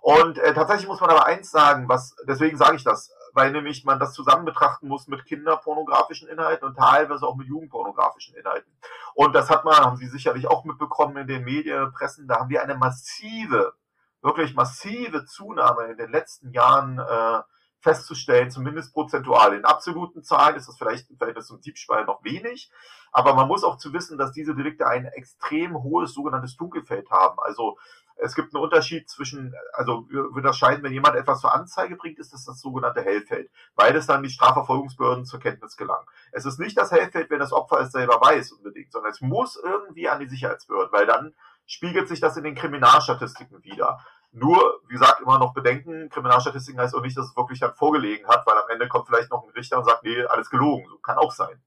Und 0.00 0.38
äh, 0.38 0.54
tatsächlich 0.54 0.88
muss 0.88 1.00
man 1.00 1.10
aber 1.10 1.26
eins 1.26 1.50
sagen, 1.50 1.88
was 1.88 2.16
deswegen 2.26 2.56
sage 2.56 2.76
ich 2.76 2.84
das, 2.84 3.10
weil 3.38 3.52
nämlich 3.52 3.84
man 3.84 4.00
das 4.00 4.14
zusammen 4.14 4.44
betrachten 4.44 4.88
muss 4.88 5.06
mit 5.06 5.24
kinderpornografischen 5.24 6.28
Inhalten 6.28 6.66
und 6.66 6.76
teilweise 6.76 7.24
auch 7.24 7.36
mit 7.36 7.46
jugendpornografischen 7.46 8.34
Inhalten. 8.34 8.68
Und 9.14 9.32
das 9.32 9.48
hat 9.48 9.64
man, 9.64 9.76
haben 9.76 9.96
Sie 9.96 10.08
sicherlich 10.08 10.48
auch 10.48 10.64
mitbekommen 10.64 11.16
in 11.18 11.28
den 11.28 11.44
Medien, 11.44 11.92
Pressen, 11.92 12.26
da 12.26 12.40
haben 12.40 12.50
wir 12.50 12.64
eine 12.64 12.74
massive, 12.74 13.74
wirklich 14.22 14.56
massive 14.56 15.24
Zunahme 15.24 15.84
in 15.84 15.98
den 15.98 16.10
letzten 16.10 16.50
Jahren 16.50 16.98
äh, 16.98 17.42
festzustellen, 17.78 18.50
zumindest 18.50 18.92
prozentual. 18.92 19.54
In 19.54 19.64
absoluten 19.64 20.24
Zahlen 20.24 20.56
ist 20.56 20.66
das 20.66 20.76
vielleicht 20.76 21.08
im 21.08 21.16
Verhältnis 21.16 21.46
zum 21.46 21.60
Diebstahl 21.60 22.06
noch 22.06 22.24
wenig, 22.24 22.72
aber 23.12 23.34
man 23.34 23.46
muss 23.46 23.62
auch 23.62 23.78
zu 23.78 23.92
wissen, 23.92 24.18
dass 24.18 24.32
diese 24.32 24.56
Delikte 24.56 24.88
ein 24.88 25.04
extrem 25.04 25.80
hohes 25.80 26.12
sogenanntes 26.12 26.56
Dunkelfeld 26.56 27.08
haben. 27.12 27.38
Also 27.38 27.78
es 28.20 28.34
gibt 28.34 28.54
einen 28.54 28.62
Unterschied 28.62 29.08
zwischen, 29.08 29.54
also 29.72 30.06
wir 30.10 30.24
unterscheiden, 30.30 30.82
wenn 30.82 30.92
jemand 30.92 31.16
etwas 31.16 31.40
zur 31.40 31.54
Anzeige 31.54 31.96
bringt, 31.96 32.18
ist 32.18 32.32
das 32.32 32.44
das 32.44 32.60
sogenannte 32.60 33.02
Hellfeld, 33.02 33.50
weil 33.76 33.94
es 33.96 34.06
dann 34.06 34.22
die 34.22 34.30
Strafverfolgungsbehörden 34.30 35.24
zur 35.24 35.40
Kenntnis 35.40 35.76
gelangen. 35.76 36.06
Es 36.32 36.44
ist 36.44 36.58
nicht 36.58 36.76
das 36.76 36.90
Hellfeld, 36.90 37.30
wenn 37.30 37.38
das 37.38 37.52
Opfer 37.52 37.80
es 37.80 37.92
selber 37.92 38.20
weiß 38.20 38.52
unbedingt, 38.52 38.92
sondern 38.92 39.12
es 39.12 39.20
muss 39.20 39.56
irgendwie 39.56 40.08
an 40.08 40.20
die 40.20 40.28
Sicherheitsbehörden, 40.28 40.92
weil 40.92 41.06
dann 41.06 41.34
spiegelt 41.66 42.08
sich 42.08 42.20
das 42.20 42.36
in 42.36 42.44
den 42.44 42.54
Kriminalstatistiken 42.54 43.62
wieder. 43.62 44.00
Nur, 44.32 44.80
wie 44.88 44.94
gesagt, 44.94 45.20
immer 45.20 45.38
noch 45.38 45.54
bedenken, 45.54 46.10
Kriminalstatistiken 46.10 46.80
heißt 46.80 46.94
auch 46.94 47.02
nicht, 47.02 47.16
dass 47.16 47.26
es 47.26 47.36
wirklich 47.36 47.60
dann 47.60 47.74
vorgelegen 47.74 48.26
hat, 48.28 48.46
weil 48.46 48.58
am 48.58 48.68
Ende 48.68 48.88
kommt 48.88 49.06
vielleicht 49.06 49.30
noch 49.30 49.44
ein 49.44 49.50
Richter 49.50 49.78
und 49.78 49.84
sagt, 49.84 50.02
nee, 50.04 50.22
alles 50.24 50.50
gelogen. 50.50 50.86
So 50.88 50.98
kann 50.98 51.18
auch 51.18 51.32
sein. 51.32 51.62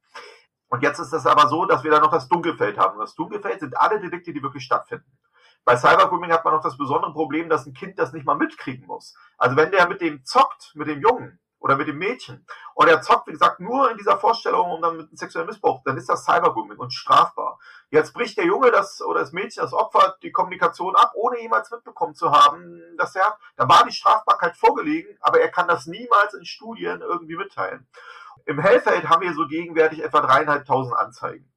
Und 0.70 0.84
jetzt 0.84 1.00
ist 1.00 1.12
es 1.12 1.26
aber 1.26 1.48
so, 1.48 1.66
dass 1.66 1.84
wir 1.84 1.92
da 1.92 2.00
noch 2.00 2.12
das 2.12 2.28
Dunkelfeld 2.30 2.78
haben. 2.78 2.96
Und 2.96 3.02
das 3.02 3.16
Dunkelfeld 3.16 3.60
sind 3.60 3.78
alle 3.78 4.00
Delikte, 4.00 4.32
die 4.32 4.44
wirklich 4.44 4.64
stattfinden. 4.64 5.06
Bei 5.64 5.78
Cybergrooming 5.78 6.32
hat 6.32 6.44
man 6.44 6.56
noch 6.56 6.64
das 6.64 6.78
besondere 6.78 7.14
Problem, 7.14 7.50
dass 7.50 7.66
ein 7.66 7.74
Kind 7.74 8.00
das 8.00 8.14
nicht 8.14 8.26
mal 8.26 8.36
mitkriegen 8.36 8.88
muss. 8.88 9.16
Also 9.38 9.56
wenn 9.56 9.72
der 9.72 9.88
mit 9.88 10.02
dem 10.02 10.24
zockt, 10.26 10.74
mit 10.76 10.88
dem 10.88 11.02
Jungen, 11.02 11.40
oder 11.62 11.78
mit 11.78 11.88
dem 11.88 11.98
Mädchen. 11.98 12.46
Und 12.74 12.88
er 12.90 13.02
zockt, 13.02 13.28
wie 13.28 13.32
gesagt, 13.32 13.60
nur 13.60 13.92
in 13.92 13.98
dieser 13.98 14.18
Vorstellung 14.18 14.72
und 14.72 14.82
dann 14.82 14.98
mit 14.98 15.08
einem 15.08 15.16
sexuellen 15.16 15.48
Missbrauch, 15.48 15.82
dann 15.86 15.96
ist 15.96 16.10
das 16.10 16.26
Cybergrooming 16.26 16.78
und 16.78 16.92
strafbar. 16.92 17.60
Jetzt 17.92 18.14
bricht 18.14 18.38
der 18.38 18.46
Junge 18.46 18.72
das 18.72 19.02
oder 19.02 19.20
das 19.20 19.32
Mädchen, 19.32 19.62
das 19.62 19.74
Opfer, 19.74 20.18
die 20.24 20.32
Kommunikation 20.32 20.96
ab, 20.96 21.12
ohne 21.16 21.40
jemals 21.40 21.70
mitbekommen 21.70 22.16
zu 22.16 22.32
haben, 22.32 22.82
dass 22.98 23.16
er, 23.16 23.38
da 23.56 23.70
war 23.70 23.86
die 23.86 23.94
Strafbarkeit 23.94 24.58
vorgelegen, 24.58 25.16
aber 25.22 25.40
er 25.40 25.50
kann 25.50 25.68
das 25.68 25.86
niemals 25.86 26.34
in 26.34 26.46
Studien 26.46 27.02
irgendwie 27.02 27.38
mitteilen. 27.38 27.88
Im 28.46 28.60
Hellfeld 28.60 29.08
haben 29.08 29.22
wir 29.22 29.34
so 29.36 29.46
gegenwärtig 29.48 30.04
etwa 30.04 30.22
dreieinhalbtausend 30.22 30.98
Anzeigen. 30.98 31.51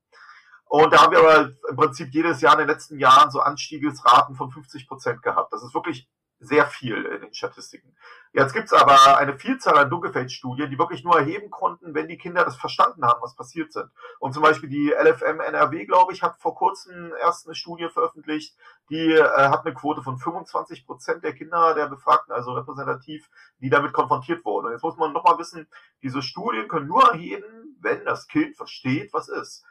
Und 0.67 0.93
da 0.93 1.03
haben 1.03 1.13
wir 1.13 1.21
aber 1.21 1.53
im 1.69 1.77
Prinzip 1.77 2.09
jedes 2.13 2.41
Jahr 2.41 2.55
in 2.55 2.61
den 2.61 2.69
letzten 2.69 2.99
Jahren 2.99 3.31
so 3.31 3.41
Anstiegsraten 3.41 4.35
von 4.35 4.51
50 4.51 4.89
Prozent 4.89 5.23
gehabt. 5.23 5.53
Das 5.53 5.63
ist 5.63 5.75
wirklich 5.75 6.09
sehr 6.45 6.67
viel 6.67 7.05
in 7.05 7.21
den 7.23 7.35
Statistiken. 7.35 7.97
Jetzt 8.33 8.53
gibt 8.53 8.67
es 8.67 8.73
aber 8.73 9.17
eine 9.19 9.39
Vielzahl 9.39 9.79
an 9.79 9.91
Dunkelfeldstudien, 9.91 10.71
die 10.71 10.79
wirklich 10.79 11.05
nur 11.05 11.17
erheben 11.17 11.51
konnten, 11.51 11.95
wenn 11.95 12.09
die 12.09 12.19
Kinder 12.19 12.45
das 12.45 12.57
verstanden 12.57 13.05
haben, 13.05 13.23
was 13.23 13.37
passiert 13.37 13.73
sind. 13.73 13.89
Und 14.19 14.35
zum 14.35 14.43
Beispiel 14.43 14.69
die 14.69 14.91
LFM 14.91 15.41
NRW, 15.41 15.87
glaube 15.87 16.13
ich, 16.13 16.23
hat 16.23 16.37
vor 16.39 16.55
kurzem 16.55 17.13
erst 17.21 17.47
eine 17.47 17.55
Studie 17.55 17.89
veröffentlicht, 17.89 18.57
die 18.91 19.13
äh, 19.13 19.23
hat 19.23 19.65
eine 19.65 19.75
Quote 19.75 20.03
von 20.03 20.19
25 20.19 20.85
Prozent 20.85 21.25
der 21.25 21.35
Kinder 21.35 21.75
der 21.75 21.87
Befragten, 21.87 22.35
also 22.35 22.53
repräsentativ, 22.53 23.29
die 23.61 23.71
damit 23.71 23.93
konfrontiert 23.93 24.45
wurden. 24.45 24.67
Und 24.67 24.73
jetzt 24.73 24.83
muss 24.83 24.97
man 24.97 25.13
nochmal 25.13 25.39
wissen, 25.39 25.69
diese 26.03 26.23
Studien 26.23 26.69
können 26.69 26.89
nur 26.89 27.05
erheben, 27.05 27.77
wenn 27.81 28.05
das 28.05 28.27
Kind 28.27 28.57
versteht, 28.57 29.13
was 29.13 29.29
ist. 29.29 29.65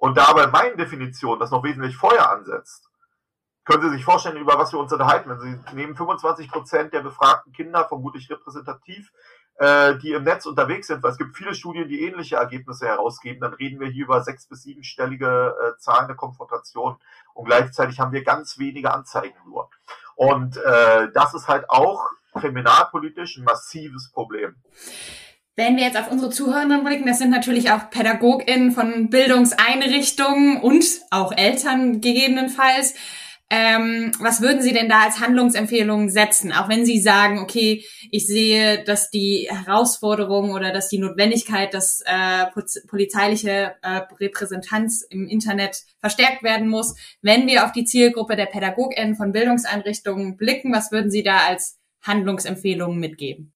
Und 0.00 0.16
da 0.16 0.32
bei 0.32 0.46
meinen 0.46 0.78
Definitionen 0.78 1.38
das 1.38 1.50
noch 1.50 1.62
wesentlich 1.62 1.94
vorher 1.94 2.30
ansetzt, 2.30 2.88
können 3.66 3.82
Sie 3.82 3.90
sich 3.90 4.04
vorstellen, 4.04 4.38
über 4.38 4.58
was 4.58 4.72
wir 4.72 4.80
uns 4.80 4.90
unterhalten. 4.90 5.28
Wenn 5.28 5.40
Sie 5.40 5.76
nehmen 5.76 5.94
25 5.94 6.50
Prozent 6.50 6.94
der 6.94 7.02
befragten 7.02 7.52
Kinder, 7.52 7.86
vermutlich 7.86 8.30
repräsentativ, 8.30 9.12
äh, 9.56 9.98
die 9.98 10.12
im 10.12 10.24
Netz 10.24 10.46
unterwegs 10.46 10.86
sind, 10.86 11.02
weil 11.02 11.10
es 11.10 11.18
gibt 11.18 11.36
viele 11.36 11.54
Studien, 11.54 11.86
die 11.86 12.02
ähnliche 12.02 12.36
Ergebnisse 12.36 12.86
herausgeben, 12.86 13.42
dann 13.42 13.52
reden 13.52 13.78
wir 13.78 13.88
hier 13.88 14.06
über 14.06 14.22
sechs- 14.22 14.46
bis 14.46 14.62
siebenstellige 14.62 15.54
äh, 15.60 15.78
Zahlen 15.78 16.06
der 16.06 16.16
Konfrontation. 16.16 16.96
Und 17.34 17.44
gleichzeitig 17.44 18.00
haben 18.00 18.12
wir 18.12 18.24
ganz 18.24 18.58
wenige 18.58 18.94
Anzeigen 18.94 19.36
nur. 19.44 19.68
Und 20.16 20.56
äh, 20.56 21.12
das 21.12 21.34
ist 21.34 21.46
halt 21.46 21.68
auch 21.68 22.08
kriminalpolitisch 22.32 23.36
ein 23.36 23.44
massives 23.44 24.10
Problem. 24.10 24.56
Wenn 25.56 25.76
wir 25.76 25.84
jetzt 25.84 25.98
auf 25.98 26.10
unsere 26.10 26.30
Zuhörenden 26.30 26.84
blicken, 26.84 27.06
das 27.06 27.18
sind 27.18 27.30
natürlich 27.30 27.70
auch 27.70 27.90
PädagogInnen 27.90 28.72
von 28.72 29.10
Bildungseinrichtungen 29.10 30.60
und 30.60 30.84
auch 31.10 31.32
Eltern 31.36 32.00
gegebenenfalls. 32.00 32.94
Ähm, 33.52 34.12
was 34.20 34.40
würden 34.40 34.62
Sie 34.62 34.72
denn 34.72 34.88
da 34.88 35.00
als 35.00 35.18
Handlungsempfehlungen 35.18 36.08
setzen? 36.08 36.52
Auch 36.52 36.68
wenn 36.68 36.86
Sie 36.86 37.00
sagen, 37.00 37.40
okay, 37.40 37.84
ich 38.12 38.28
sehe, 38.28 38.84
dass 38.84 39.10
die 39.10 39.48
Herausforderung 39.50 40.52
oder 40.52 40.72
dass 40.72 40.88
die 40.88 40.98
Notwendigkeit, 40.98 41.74
dass 41.74 42.00
äh, 42.06 42.46
polizeiliche 42.86 43.74
äh, 43.82 44.02
Repräsentanz 44.20 45.02
im 45.10 45.26
Internet 45.26 45.82
verstärkt 45.98 46.44
werden 46.44 46.68
muss. 46.68 46.94
Wenn 47.22 47.48
wir 47.48 47.64
auf 47.64 47.72
die 47.72 47.84
Zielgruppe 47.84 48.36
der 48.36 48.46
PädagogInnen 48.46 49.16
von 49.16 49.32
Bildungseinrichtungen 49.32 50.36
blicken, 50.36 50.72
was 50.72 50.92
würden 50.92 51.10
Sie 51.10 51.24
da 51.24 51.38
als 51.38 51.80
Handlungsempfehlungen 52.02 53.00
mitgeben? 53.00 53.52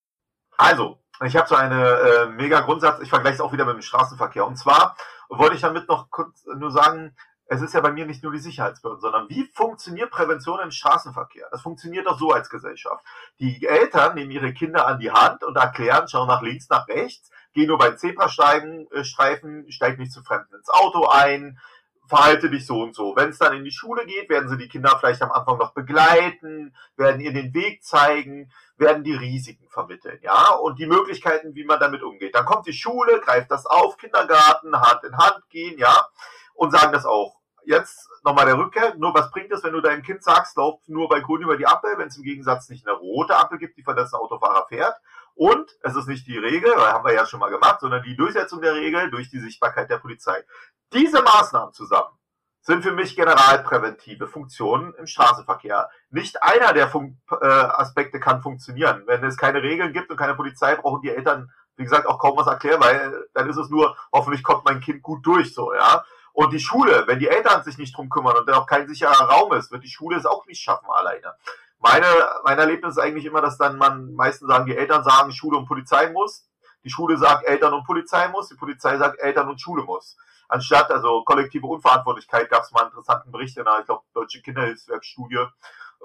Also, 0.57 0.99
ich 1.25 1.37
habe 1.37 1.49
so 1.49 1.55
eine 1.55 1.91
äh, 1.91 2.27
mega 2.27 2.61
Grundsatz, 2.61 3.01
ich 3.01 3.09
vergleiche 3.09 3.37
es 3.37 3.41
auch 3.41 3.53
wieder 3.53 3.65
mit 3.65 3.75
dem 3.75 3.83
Straßenverkehr. 3.83 4.47
Und 4.47 4.57
zwar 4.57 4.97
wollte 5.29 5.55
ich 5.55 5.61
damit 5.61 5.89
noch 5.89 6.11
kurz 6.11 6.45
nur 6.47 6.71
sagen, 6.71 7.15
es 7.47 7.61
ist 7.61 7.75
ja 7.75 7.81
bei 7.81 7.93
mir 7.93 8.07
nicht 8.07 8.23
nur 8.23 8.33
die 8.33 8.39
Sicherheitsbehörden, 8.39 9.03
sondern 9.03 9.29
wie 9.29 9.45
funktioniert 9.45 10.11
Prävention 10.11 10.61
im 10.61 10.71
Straßenverkehr? 10.71 11.47
Das 11.51 11.61
funktioniert 11.61 12.07
doch 12.07 12.19
so 12.19 12.31
als 12.31 12.49
Gesellschaft. 12.49 13.05
Die 13.39 13.67
Eltern 13.67 14.15
nehmen 14.15 14.31
ihre 14.31 14.55
Kinder 14.55 14.87
an 14.87 14.99
die 14.99 15.11
Hand 15.11 15.45
und 15.45 15.57
erklären, 15.57 16.09
schau 16.09 16.27
nach 16.27 16.43
links, 16.43 16.69
nach 16.71 16.89
rechts, 16.89 17.31
geh 17.53 17.67
nur 17.67 17.79
bei 17.79 17.93
Zebrastreifen, 17.93 18.91
äh, 18.93 19.05
steig 19.05 19.99
nicht 19.99 20.13
zu 20.13 20.23
Fremden 20.23 20.55
ins 20.55 20.71
Auto 20.71 21.07
ein, 21.07 21.59
verhalte 22.07 22.51
dich 22.51 22.67
so 22.67 22.83
und 22.83 22.95
so. 22.95 23.15
Wenn 23.17 23.31
es 23.31 23.39
dann 23.39 23.57
in 23.57 23.65
die 23.65 23.73
Schule 23.73 24.07
geht, 24.07 24.29
werden 24.29 24.49
sie 24.49 24.59
die 24.59 24.69
Kinder 24.69 24.97
vielleicht 24.99 25.23
am 25.23 25.33
Anfang 25.33 25.59
noch 25.59 25.73
begleiten, 25.73 26.75
werden 26.97 27.21
ihr 27.21 27.33
den 27.33 27.55
Weg 27.55 27.85
zeigen, 27.85 28.51
werden 28.77 29.05
die 29.05 29.15
Risiken 29.15 29.69
vermitteln, 29.69 30.19
ja, 30.23 30.55
und 30.55 30.79
die 30.79 30.87
Möglichkeiten, 30.87 31.55
wie 31.55 31.65
man 31.65 31.79
damit 31.79 32.03
umgeht. 32.03 32.35
Dann 32.35 32.45
kommt 32.45 32.67
die 32.67 32.73
Schule, 32.73 33.21
greift 33.21 33.51
das 33.51 33.67
auf, 33.67 33.97
Kindergarten, 33.97 34.81
Hand 34.81 35.05
in 35.05 35.17
Hand 35.17 35.49
gehen, 35.51 35.79
ja, 35.79 36.09
und 36.55 36.71
sagen 36.73 36.93
das 36.93 37.07
auch. 37.07 37.41
Jetzt 37.67 38.11
nochmal 38.25 38.45
der 38.45 38.59
Rückkehr. 38.59 38.95
Nur 38.97 39.15
was 39.15 39.31
bringt 39.31 39.51
es, 39.51 39.63
wenn 39.63 39.73
du 39.73 39.81
deinem 39.81 40.03
Kind 40.03 40.23
sagst, 40.23 40.57
lauf 40.57 40.81
nur 40.87 41.09
bei 41.09 41.21
Grün 41.21 41.43
über 41.43 41.57
die 41.57 41.67
Ampel, 41.67 41.97
wenn 41.97 42.09
es 42.09 42.17
im 42.17 42.23
Gegensatz 42.23 42.69
nicht 42.69 42.87
eine 42.87 42.97
rote 42.97 43.37
Ampel 43.37 43.59
gibt, 43.59 43.79
die 43.79 43.83
von 43.83 43.97
dessen 43.97 44.17
Autofahrer 44.17 44.67
fährt. 44.69 44.95
Und 45.35 45.71
es 45.81 45.97
ist 45.97 46.07
nicht 46.07 46.27
die 46.27 46.37
Regel, 46.37 46.75
haben 46.77 47.05
wir 47.05 47.15
ja 47.15 47.27
schon 47.27 47.41
mal 47.41 47.51
gemacht, 47.51 47.81
sondern 47.81 48.03
die 48.03 48.17
Durchsetzung 48.17 48.61
der 48.61 48.75
Regel 48.75 49.11
durch 49.11 49.31
die 49.31 49.41
Sichtbarkeit 49.41 49.89
der 49.89 49.99
Polizei. 49.99 50.45
Diese 50.93 51.23
Maßnahmen 51.23 51.73
zusammen 51.73 52.17
sind 52.65 52.83
für 52.83 52.93
mich 52.93 53.15
generalpräventive 53.15 54.27
Funktionen 54.27 54.95
im 54.95 55.07
Straßenverkehr. 55.07 55.91
Nicht 56.11 56.43
einer 56.43 56.73
der 56.73 56.89
Fun 56.89 57.21
äh, 57.31 57.47
Aspekte 57.47 58.19
kann 58.19 58.43
funktionieren. 58.43 59.03
Wenn 59.07 59.23
es 59.23 59.37
keine 59.37 59.63
Regeln 59.63 59.93
gibt 59.93 60.11
und 60.11 60.17
keine 60.17 60.35
Polizei, 60.35 60.75
brauchen 60.75 61.03
die 61.03 61.11
Eltern, 61.11 61.53
wie 61.77 61.85
gesagt, 61.85 62.07
auch 62.07 62.19
kaum 62.19 62.39
was 62.39 62.47
erklären, 62.47 62.81
weil 62.81 63.29
dann 63.35 63.51
ist 63.51 63.59
es 63.59 63.69
nur, 63.69 63.95
hoffentlich 64.13 64.43
kommt 64.43 64.65
mein 64.65 64.81
Kind 64.81 65.03
gut 65.03 65.25
durch, 65.27 65.55
so, 65.55 65.75
ja. 65.75 66.05
Und 66.33 66.53
die 66.53 66.59
Schule, 66.59 67.05
wenn 67.07 67.19
die 67.19 67.29
Eltern 67.29 67.63
sich 67.63 67.79
nicht 67.79 67.97
drum 67.97 68.09
kümmern 68.09 68.37
und 68.37 68.49
da 68.49 68.57
auch 68.57 68.67
kein 68.67 68.89
sicherer 68.89 69.13
Raum 69.13 69.53
ist, 69.53 69.71
wird 69.71 69.85
die 69.85 69.89
Schule 69.89 70.17
es 70.17 70.27
auch 70.27 70.47
nicht 70.47 70.61
schaffen 70.61 70.89
alleine. 70.91 71.35
Meine, 71.79 72.07
mein 72.45 72.59
Erlebnis 72.59 72.97
ist 72.97 73.03
eigentlich 73.03 73.27
immer, 73.27 73.43
dass 73.43 73.59
dann 73.59 73.77
man 73.77 74.15
meistens 74.15 74.49
sagen, 74.49 74.65
die 74.65 74.77
Eltern 74.77 75.05
sagen, 75.05 75.33
Schule 75.33 75.59
und 75.59 75.67
Polizei 75.67 76.11
muss. 76.11 76.49
Die 76.85 76.91
Schule 76.91 77.17
sagt, 77.17 77.47
Eltern 77.47 77.75
und 77.75 77.85
Polizei 77.85 78.29
muss. 78.29 78.49
Die 78.49 78.57
Polizei 78.57 78.97
sagt, 78.99 79.19
Eltern 79.21 79.49
und 79.49 79.61
Schule 79.61 79.83
muss. 79.83 80.17
Anstatt, 80.49 80.91
also 80.91 81.25
kollektive 81.25 81.67
Unverantwortlichkeit, 81.67 82.51
gab 82.51 82.63
es 82.63 82.73
mal 82.73 82.81
einen 82.81 82.91
interessanten 82.91 83.33
Bericht 83.33 83.57
in 83.57 83.67
einer, 83.67 83.81
ich 83.81 83.87
glaube, 83.87 84.05
Deutsche 84.13 84.43
Kinderhilfswerkstudie, 84.43 85.47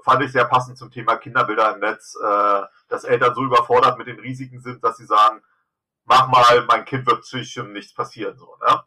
fand 0.03 0.23
ich 0.23 0.31
sehr 0.31 0.45
passend 0.45 0.77
zum 0.77 0.91
Thema 0.91 1.17
Kinderbilder 1.17 1.73
im 1.73 1.81
Netz, 1.81 2.15
äh, 2.15 2.61
dass 2.87 3.03
Eltern 3.03 3.35
so 3.35 3.43
überfordert 3.43 3.97
mit 3.97 4.07
den 4.07 4.19
Risiken 4.19 4.61
sind, 4.61 4.83
dass 4.83 4.97
sie 4.97 5.05
sagen, 5.05 5.41
mach 6.05 6.27
mal, 6.27 6.65
mein 6.67 6.85
Kind 6.85 7.05
wird 7.05 7.25
sich 7.25 7.55
nichts 7.57 7.93
passieren. 7.93 8.37
So, 8.37 8.57
ne? 8.65 8.83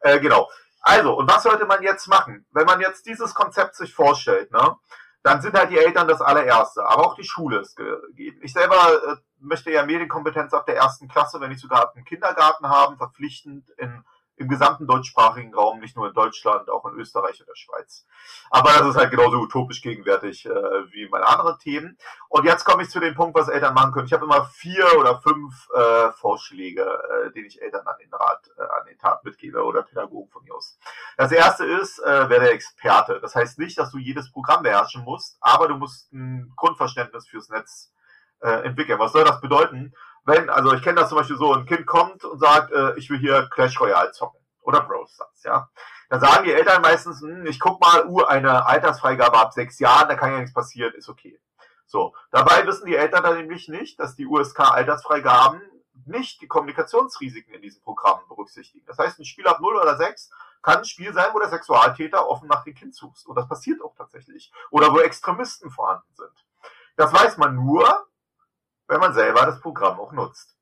Äh, 0.00 0.20
genau. 0.20 0.50
Also, 0.80 1.14
und 1.14 1.30
was 1.30 1.42
sollte 1.42 1.66
man 1.66 1.82
jetzt 1.82 2.06
machen? 2.08 2.46
Wenn 2.52 2.66
man 2.66 2.80
jetzt 2.80 3.06
dieses 3.06 3.34
Konzept 3.34 3.76
sich 3.76 3.92
vorstellt, 3.94 4.50
ne, 4.50 4.76
dann 5.22 5.42
sind 5.42 5.54
halt 5.54 5.70
die 5.70 5.78
Eltern 5.78 6.08
das 6.08 6.20
allererste, 6.20 6.84
aber 6.86 7.06
auch 7.06 7.14
die 7.14 7.24
Schule 7.24 7.58
ist 7.58 7.76
gegeben. 7.76 8.40
Ich 8.42 8.52
selber 8.52 8.76
äh, 8.76 9.16
möchte 9.38 9.70
ja 9.70 9.84
Medienkompetenz 9.84 10.54
ab 10.54 10.66
der 10.66 10.76
ersten 10.76 11.08
Klasse, 11.08 11.40
wenn 11.40 11.50
nicht 11.50 11.60
sogar 11.60 11.92
dem 11.94 12.04
Kindergarten 12.04 12.68
haben, 12.68 12.96
verpflichtend 12.96 13.68
in 13.76 14.04
im 14.40 14.48
gesamten 14.48 14.86
deutschsprachigen 14.86 15.54
Raum, 15.54 15.80
nicht 15.80 15.96
nur 15.96 16.08
in 16.08 16.14
Deutschland, 16.14 16.70
auch 16.70 16.86
in 16.86 16.94
Österreich 16.94 17.38
und 17.40 17.48
der 17.48 17.56
Schweiz. 17.56 18.06
Aber 18.48 18.70
das 18.70 18.88
ist 18.88 18.96
halt 18.96 19.10
genauso 19.10 19.36
utopisch 19.36 19.82
gegenwärtig 19.82 20.46
äh, 20.46 20.50
wie 20.92 21.06
meine 21.10 21.26
anderen 21.26 21.58
Themen. 21.58 21.98
Und 22.30 22.46
jetzt 22.46 22.64
komme 22.64 22.82
ich 22.82 22.88
zu 22.88 23.00
dem 23.00 23.14
Punkt, 23.14 23.38
was 23.38 23.48
Eltern 23.48 23.74
machen 23.74 23.92
können. 23.92 24.06
Ich 24.06 24.14
habe 24.14 24.24
immer 24.24 24.46
vier 24.46 24.98
oder 24.98 25.20
fünf 25.20 25.68
äh, 25.74 26.10
Vorschläge, 26.12 26.82
äh, 26.82 27.30
den 27.32 27.44
ich 27.44 27.60
Eltern 27.60 27.86
an 27.86 27.96
den 28.02 28.12
Rat, 28.14 28.50
äh, 28.56 28.62
an 28.62 28.86
den 28.88 28.98
Tat 28.98 29.22
mitgebe 29.24 29.62
oder 29.62 29.82
Pädagogen 29.82 30.30
von 30.30 30.42
mir 30.42 30.54
aus. 30.54 30.78
Das 31.18 31.32
erste 31.32 31.66
ist, 31.66 31.98
äh, 31.98 32.30
werde 32.30 32.50
Experte. 32.50 33.20
Das 33.20 33.34
heißt 33.34 33.58
nicht, 33.58 33.78
dass 33.78 33.90
du 33.90 33.98
jedes 33.98 34.32
Programm 34.32 34.62
beherrschen 34.62 35.04
musst, 35.04 35.36
aber 35.40 35.68
du 35.68 35.76
musst 35.76 36.10
ein 36.14 36.50
Grundverständnis 36.56 37.28
fürs 37.28 37.50
Netz 37.50 37.92
äh, 38.40 38.64
entwickeln. 38.64 38.98
Was 38.98 39.12
soll 39.12 39.24
das 39.24 39.40
bedeuten? 39.42 39.92
Wenn, 40.30 40.48
also 40.50 40.72
ich 40.72 40.82
kenne 40.82 41.00
das 41.00 41.08
zum 41.08 41.18
Beispiel 41.18 41.36
so, 41.36 41.52
ein 41.52 41.66
Kind 41.66 41.86
kommt 41.86 42.24
und 42.24 42.38
sagt, 42.38 42.72
äh, 42.72 42.96
ich 42.96 43.10
will 43.10 43.18
hier 43.18 43.48
Clash 43.50 43.80
Royale 43.80 44.12
zocken 44.12 44.40
oder 44.62 44.80
Brawl 44.82 45.06
Stars, 45.08 45.42
ja. 45.42 45.68
Dann 46.08 46.20
sagen 46.20 46.44
die 46.44 46.52
Eltern 46.52 46.82
meistens, 46.82 47.20
hm, 47.20 47.46
ich 47.46 47.60
guck 47.60 47.80
mal, 47.80 48.06
uh, 48.06 48.24
eine 48.24 48.66
Altersfreigabe 48.66 49.38
ab 49.38 49.52
sechs 49.52 49.78
Jahren, 49.78 50.08
da 50.08 50.16
kann 50.16 50.32
ja 50.32 50.38
nichts 50.38 50.52
passieren, 50.52 50.92
ist 50.94 51.08
okay. 51.08 51.40
So, 51.86 52.14
dabei 52.30 52.66
wissen 52.66 52.86
die 52.86 52.96
Eltern 52.96 53.22
dann 53.22 53.36
nämlich 53.36 53.68
nicht, 53.68 53.98
dass 54.00 54.16
die 54.16 54.26
USK-Altersfreigaben 54.26 55.60
nicht 56.06 56.40
die 56.40 56.48
Kommunikationsrisiken 56.48 57.54
in 57.54 57.62
diesen 57.62 57.82
Programmen 57.82 58.26
berücksichtigen. 58.28 58.86
Das 58.86 58.98
heißt, 58.98 59.18
ein 59.18 59.24
Spiel 59.24 59.46
ab 59.46 59.60
0 59.60 59.76
oder 59.76 59.96
6 59.96 60.30
kann 60.62 60.78
ein 60.78 60.84
Spiel 60.84 61.12
sein, 61.12 61.30
wo 61.32 61.38
der 61.38 61.48
Sexualtäter 61.48 62.28
offen 62.28 62.48
nach 62.48 62.64
dem 62.64 62.74
Kind 62.74 62.94
sucht. 62.94 63.26
Und 63.26 63.36
das 63.36 63.48
passiert 63.48 63.82
auch 63.82 63.94
tatsächlich. 63.96 64.52
Oder 64.70 64.92
wo 64.92 64.98
Extremisten 64.98 65.70
vorhanden 65.70 66.12
sind. 66.14 66.46
Das 66.96 67.12
weiß 67.12 67.38
man 67.38 67.54
nur, 67.54 68.06
wenn 68.90 69.00
man 69.00 69.14
selber 69.14 69.46
das 69.46 69.60
Programm 69.60 69.98
auch 70.00 70.12
nutzt. 70.12 70.56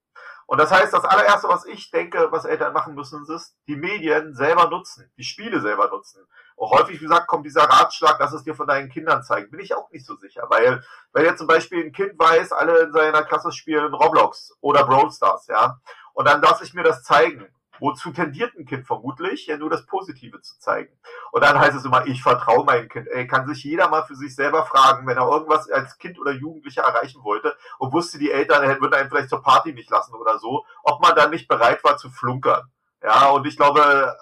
Und 0.46 0.58
das 0.58 0.70
heißt, 0.70 0.92
das 0.94 1.04
allererste, 1.04 1.48
was 1.48 1.66
ich 1.66 1.90
denke, 1.90 2.28
was 2.30 2.44
Eltern 2.44 2.72
machen 2.72 2.94
müssen, 2.94 3.22
ist, 3.26 3.54
die 3.66 3.76
Medien 3.76 4.34
selber 4.34 4.68
nutzen, 4.70 5.10
die 5.18 5.24
Spiele 5.24 5.60
selber 5.60 5.88
nutzen. 5.88 6.26
Auch 6.56 6.72
häufig, 6.72 6.96
wie 6.96 7.04
gesagt, 7.04 7.26
kommt 7.26 7.44
dieser 7.44 7.64
Ratschlag, 7.64 8.16
lass 8.18 8.32
es 8.32 8.44
dir 8.44 8.54
von 8.54 8.66
deinen 8.66 8.88
Kindern 8.88 9.22
zeigen. 9.22 9.50
Bin 9.50 9.60
ich 9.60 9.74
auch 9.74 9.90
nicht 9.90 10.06
so 10.06 10.16
sicher, 10.16 10.46
weil, 10.48 10.82
weil 11.12 11.24
jetzt 11.24 11.38
zum 11.38 11.46
Beispiel 11.46 11.84
ein 11.84 11.92
Kind 11.92 12.18
weiß, 12.18 12.52
alle 12.52 12.80
in 12.80 12.92
seiner 12.92 13.24
Klasse 13.24 13.52
spielen 13.52 13.92
Roblox 13.92 14.56
oder 14.60 14.84
Brawl 14.84 15.10
Stars, 15.10 15.46
ja. 15.48 15.78
Und 16.14 16.26
dann 16.26 16.40
lasse 16.40 16.64
ich 16.64 16.72
mir 16.72 16.82
das 16.82 17.02
zeigen. 17.02 17.46
Wozu 17.80 18.10
tendiert 18.10 18.54
ein 18.56 18.66
Kind 18.66 18.86
vermutlich? 18.86 19.46
Ja, 19.46 19.56
nur 19.56 19.70
das 19.70 19.86
Positive 19.86 20.40
zu 20.40 20.58
zeigen. 20.58 20.92
Und 21.32 21.42
dann 21.44 21.58
heißt 21.58 21.76
es 21.76 21.84
immer, 21.84 22.06
ich 22.06 22.22
vertraue 22.22 22.64
meinem 22.64 22.88
Kind. 22.88 23.08
Ey, 23.08 23.26
kann 23.26 23.46
sich 23.46 23.64
jeder 23.64 23.88
mal 23.88 24.04
für 24.04 24.16
sich 24.16 24.34
selber 24.34 24.64
fragen, 24.64 25.06
wenn 25.06 25.16
er 25.16 25.28
irgendwas 25.28 25.70
als 25.70 25.98
Kind 25.98 26.18
oder 26.18 26.32
Jugendlicher 26.32 26.82
erreichen 26.82 27.22
wollte 27.22 27.56
und 27.78 27.92
wusste, 27.92 28.18
die 28.18 28.30
Eltern 28.30 28.62
würden 28.80 28.94
einen 28.94 29.08
vielleicht 29.08 29.30
zur 29.30 29.42
Party 29.42 29.72
nicht 29.72 29.90
lassen 29.90 30.14
oder 30.14 30.38
so, 30.38 30.64
ob 30.82 31.02
man 31.02 31.14
dann 31.14 31.30
nicht 31.30 31.48
bereit 31.48 31.82
war 31.84 31.96
zu 31.96 32.10
flunkern. 32.10 32.70
Ja, 33.02 33.28
und 33.30 33.46
ich 33.46 33.56
glaube, 33.56 34.16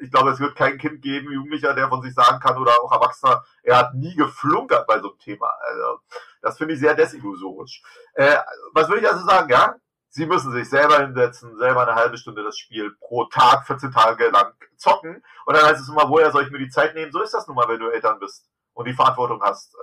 ich 0.00 0.10
glaube, 0.10 0.30
es 0.30 0.40
wird 0.40 0.56
kein 0.56 0.78
Kind 0.78 1.02
geben, 1.02 1.32
Jugendlicher, 1.32 1.74
der 1.74 1.88
von 1.88 2.02
sich 2.02 2.14
sagen 2.14 2.40
kann 2.40 2.56
oder 2.56 2.72
auch 2.82 2.92
Erwachsener, 2.92 3.44
er 3.62 3.78
hat 3.78 3.94
nie 3.94 4.14
geflunkert 4.14 4.86
bei 4.86 4.98
so 5.00 5.10
einem 5.10 5.18
Thema. 5.18 5.52
Also, 5.68 6.00
das 6.40 6.56
finde 6.56 6.74
ich 6.74 6.80
sehr 6.80 6.94
desillusorisch. 6.94 7.82
Äh, 8.14 8.36
was 8.72 8.88
würde 8.88 9.02
ich 9.02 9.10
also 9.10 9.24
sagen, 9.26 9.50
ja? 9.50 9.74
Sie 10.12 10.26
müssen 10.26 10.52
sich 10.52 10.68
selber 10.68 10.98
hinsetzen, 10.98 11.56
selber 11.56 11.82
eine 11.82 11.94
halbe 11.94 12.18
Stunde 12.18 12.42
das 12.42 12.58
Spiel 12.58 12.94
pro 12.98 13.26
Tag, 13.26 13.66
14 13.66 13.92
Tage 13.92 14.28
lang 14.30 14.52
zocken. 14.76 15.22
Und 15.46 15.56
dann 15.56 15.64
heißt 15.64 15.80
es 15.80 15.88
immer, 15.88 16.08
woher 16.08 16.32
soll 16.32 16.44
ich 16.44 16.50
mir 16.50 16.58
die 16.58 16.68
Zeit 16.68 16.94
nehmen? 16.94 17.12
So 17.12 17.22
ist 17.22 17.32
das 17.32 17.46
nun 17.46 17.54
mal, 17.54 17.68
wenn 17.68 17.78
du 17.78 17.88
Eltern 17.88 18.18
bist 18.18 18.50
und 18.74 18.88
die 18.88 18.92
Verantwortung 18.92 19.40
hast. 19.40 19.72
Äh, 19.74 19.78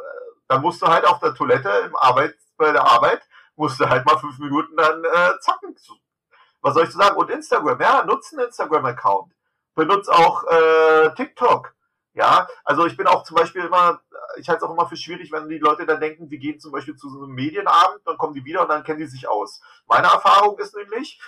dann 0.50 0.62
musst 0.62 0.82
du 0.82 0.88
halt 0.88 1.06
auf 1.06 1.20
der 1.20 1.34
Toilette 1.34 1.70
im 1.86 1.96
Arbeit, 1.96 2.36
bei 2.58 2.74
der 2.74 2.86
Arbeit, 2.86 3.22
musst 3.56 3.80
du 3.80 3.88
halt 3.90 4.06
mal 4.06 4.18
fünf 4.18 4.38
Minuten 4.40 4.76
dann 4.76 5.04
äh, 5.04 5.40
zocken. 5.40 5.76
Was 6.62 6.74
soll 6.74 6.84
ich 6.84 6.90
zu 6.92 6.98
sagen? 6.98 7.16
Und 7.16 7.30
Instagram, 7.30 7.80
ja, 7.80 8.04
nutze 8.04 8.36
einen 8.36 8.48
Instagram-Account. 8.48 9.34
Benutze 9.76 10.12
auch 10.12 10.44
äh, 10.46 11.14
TikTok. 11.16 11.74
Ja, 12.18 12.48
also 12.66 12.86
ich 12.88 12.98
bin 12.98 13.08
auch 13.08 13.24
zum 13.24 13.36
Beispiel 13.36 13.64
immer 13.64 14.02
ich 14.38 14.50
halte 14.50 14.64
es 14.64 14.70
auch 14.70 14.74
immer 14.74 14.88
für 14.88 14.96
schwierig, 14.96 15.32
wenn 15.32 15.50
die 15.50 15.58
Leute 15.58 15.86
dann 15.86 16.00
denken, 16.00 16.30
die 16.30 16.40
gehen 16.40 16.60
zum 16.60 16.72
Beispiel 16.72 16.96
zu 16.96 17.10
so 17.10 17.24
einem 17.24 17.34
Medienabend, 17.34 18.02
dann 18.06 18.18
kommen 18.18 18.34
die 18.34 18.46
wieder 18.46 18.62
und 18.62 18.70
dann 18.70 18.84
kennen 18.84 19.00
die 19.00 19.06
sich 19.06 19.28
aus. 19.28 19.62
Meine 19.88 20.08
Erfahrung 20.08 20.58
ist 20.58 20.76
nämlich, 20.76 21.20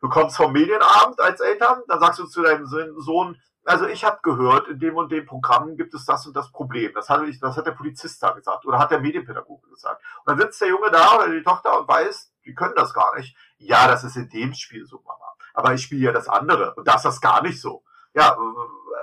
du 0.00 0.08
kommst 0.08 0.36
vom 0.36 0.52
Medienabend 0.52 1.20
als 1.20 1.40
Eltern, 1.40 1.82
dann 1.88 2.00
sagst 2.00 2.20
du 2.20 2.26
zu 2.26 2.42
deinem 2.42 2.66
Sohn, 2.66 3.40
also 3.64 3.86
ich 3.86 4.04
habe 4.04 4.18
gehört, 4.22 4.66
in 4.66 4.80
dem 4.80 4.96
und 4.96 5.12
dem 5.12 5.24
Programm 5.24 5.76
gibt 5.76 5.94
es 5.94 6.04
das 6.04 6.26
und 6.26 6.34
das 6.34 6.50
Problem. 6.50 6.92
Das 6.94 7.08
hat, 7.08 7.22
das 7.40 7.56
hat 7.56 7.66
der 7.66 7.72
Polizist 7.72 8.20
da 8.20 8.32
gesagt 8.32 8.66
oder 8.66 8.78
hat 8.78 8.90
der 8.90 8.98
Medienpädagoge 8.98 9.68
gesagt. 9.70 10.02
Und 10.24 10.30
dann 10.30 10.38
sitzt 10.40 10.60
der 10.60 10.68
Junge 10.68 10.90
da 10.90 11.16
oder 11.16 11.28
die 11.28 11.44
Tochter 11.44 11.78
und 11.78 11.86
weiß, 11.86 12.32
die 12.44 12.54
können 12.54 12.74
das 12.74 12.92
gar 12.92 13.16
nicht. 13.16 13.36
Ja, 13.58 13.86
das 13.86 14.02
ist 14.02 14.16
in 14.16 14.28
dem 14.30 14.52
Spiel 14.54 14.84
so, 14.84 15.00
Mama. 15.06 15.32
Aber 15.54 15.74
ich 15.74 15.82
spiele 15.82 16.06
ja 16.06 16.12
das 16.12 16.28
andere 16.28 16.74
und 16.74 16.88
das 16.88 16.96
ist 16.96 17.04
das 17.04 17.20
gar 17.20 17.40
nicht 17.42 17.60
so. 17.60 17.84
Ja, 18.14 18.36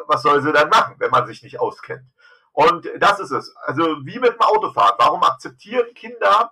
was 0.10 0.24
soll 0.24 0.42
sie 0.42 0.52
dann 0.52 0.70
machen, 0.70 0.96
wenn 0.98 1.12
man 1.12 1.28
sich 1.28 1.44
nicht 1.44 1.60
auskennt? 1.60 2.04
Und 2.52 2.90
das 2.98 3.20
ist 3.20 3.32
es. 3.32 3.56
Also 3.64 3.84
wie 4.04 4.20
mit 4.20 4.34
dem 4.34 4.42
Autofahren. 4.42 4.96
Warum 4.98 5.24
akzeptieren 5.24 5.94
Kinder, 5.94 6.52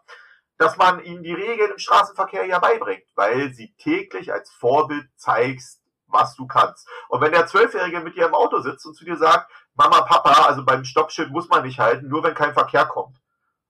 dass 0.57 0.77
man 0.77 1.03
ihnen 1.03 1.23
die 1.23 1.33
Regeln 1.33 1.71
im 1.71 1.79
Straßenverkehr 1.79 2.45
ja 2.45 2.59
beibringt? 2.59 3.03
Weil 3.15 3.53
sie 3.53 3.73
täglich 3.77 4.31
als 4.31 4.51
Vorbild 4.51 5.09
zeigst, 5.17 5.81
was 6.07 6.35
du 6.35 6.47
kannst. 6.47 6.87
Und 7.09 7.19
wenn 7.21 7.33
der 7.33 7.47
Zwölfjährige 7.47 7.99
mit 7.99 8.15
dir 8.15 8.27
im 8.27 8.35
Auto 8.35 8.59
sitzt 8.59 8.85
und 8.85 8.93
zu 8.93 9.03
dir 9.03 9.17
sagt, 9.17 9.51
Mama, 9.75 10.01
Papa, 10.01 10.45
also 10.45 10.63
beim 10.63 10.85
Stoppschild 10.85 11.31
muss 11.31 11.49
man 11.49 11.63
nicht 11.63 11.79
halten, 11.79 12.07
nur 12.07 12.23
wenn 12.23 12.33
kein 12.33 12.53
Verkehr 12.53 12.85
kommt. 12.85 13.17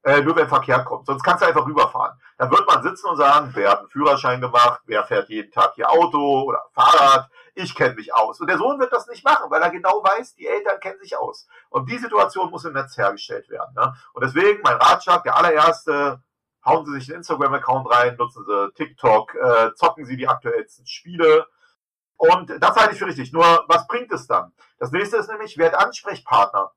Äh, 0.08 0.22
nur 0.22 0.38
wenn 0.38 0.48
Verkehr 0.48 0.86
kommt. 0.86 1.06
Sonst 1.06 1.22
kannst 1.22 1.44
du 1.44 1.48
einfach 1.48 1.66
rüberfahren. 1.66 2.18
Dann 2.38 2.50
wird 2.50 2.66
man 2.66 2.82
sitzen 2.82 3.10
und 3.10 3.18
sagen, 3.18 3.52
wer 3.54 3.72
hat 3.72 3.80
einen 3.80 3.90
Führerschein 3.90 4.40
gemacht, 4.40 4.80
wer 4.86 5.04
fährt 5.04 5.28
jeden 5.28 5.52
Tag 5.52 5.74
hier 5.76 5.92
Auto 5.92 6.44
oder 6.44 6.64
Fahrrad, 6.72 7.30
ich 7.56 7.76
kenne 7.76 7.96
mich 7.96 8.14
aus. 8.16 8.40
Und 8.40 8.48
der 8.48 8.58
Sohn 8.58 8.80
wird 8.80 8.94
das 8.94 9.08
nicht 9.08 9.26
machen, 9.26 9.52
weil 9.52 9.62
er 9.62 9.70
genau 9.70 10.02
weiß, 10.02 10.36
die 10.36 10.48
Eltern 10.48 10.80
kennen 10.80 10.98
sich 11.02 11.18
aus. 11.18 11.46
Und 11.70 11.90
die 11.90 11.98
Situation 11.98 12.50
muss 12.50 12.64
im 12.64 12.72
Netz 12.72 12.98
hergestellt 12.98 13.50
werden. 13.50 13.74
Ne? 13.76 13.94
Und 14.14 14.24
deswegen 14.24 14.62
mein 14.64 14.78
Ratschlag, 14.78 15.24
der 15.24 15.36
allererste, 15.36 16.24
hauen 16.64 16.86
Sie 16.86 16.94
sich 16.94 17.10
einen 17.10 17.18
Instagram-Account 17.18 17.92
rein, 17.92 18.16
nutzen 18.16 18.46
Sie 18.46 18.72
TikTok, 18.76 19.36
äh, 19.36 19.74
zocken 19.76 20.06
Sie 20.06 20.16
die 20.16 20.30
aktuellsten 20.30 20.88
Spiele. 20.88 21.48
Und 22.16 22.50
das 22.62 22.78
halte 22.78 22.94
ich 22.94 23.00
für 23.00 23.08
richtig. 23.08 23.34
Nur, 23.34 23.66
was 23.68 23.86
bringt 23.88 24.14
es 24.14 24.26
dann? 24.26 24.54
Das 24.80 24.92
nächste 24.94 25.18
ist 25.18 25.30
nämlich, 25.30 25.58
werd 25.58 25.76
Ansprechpartner. 25.76 26.72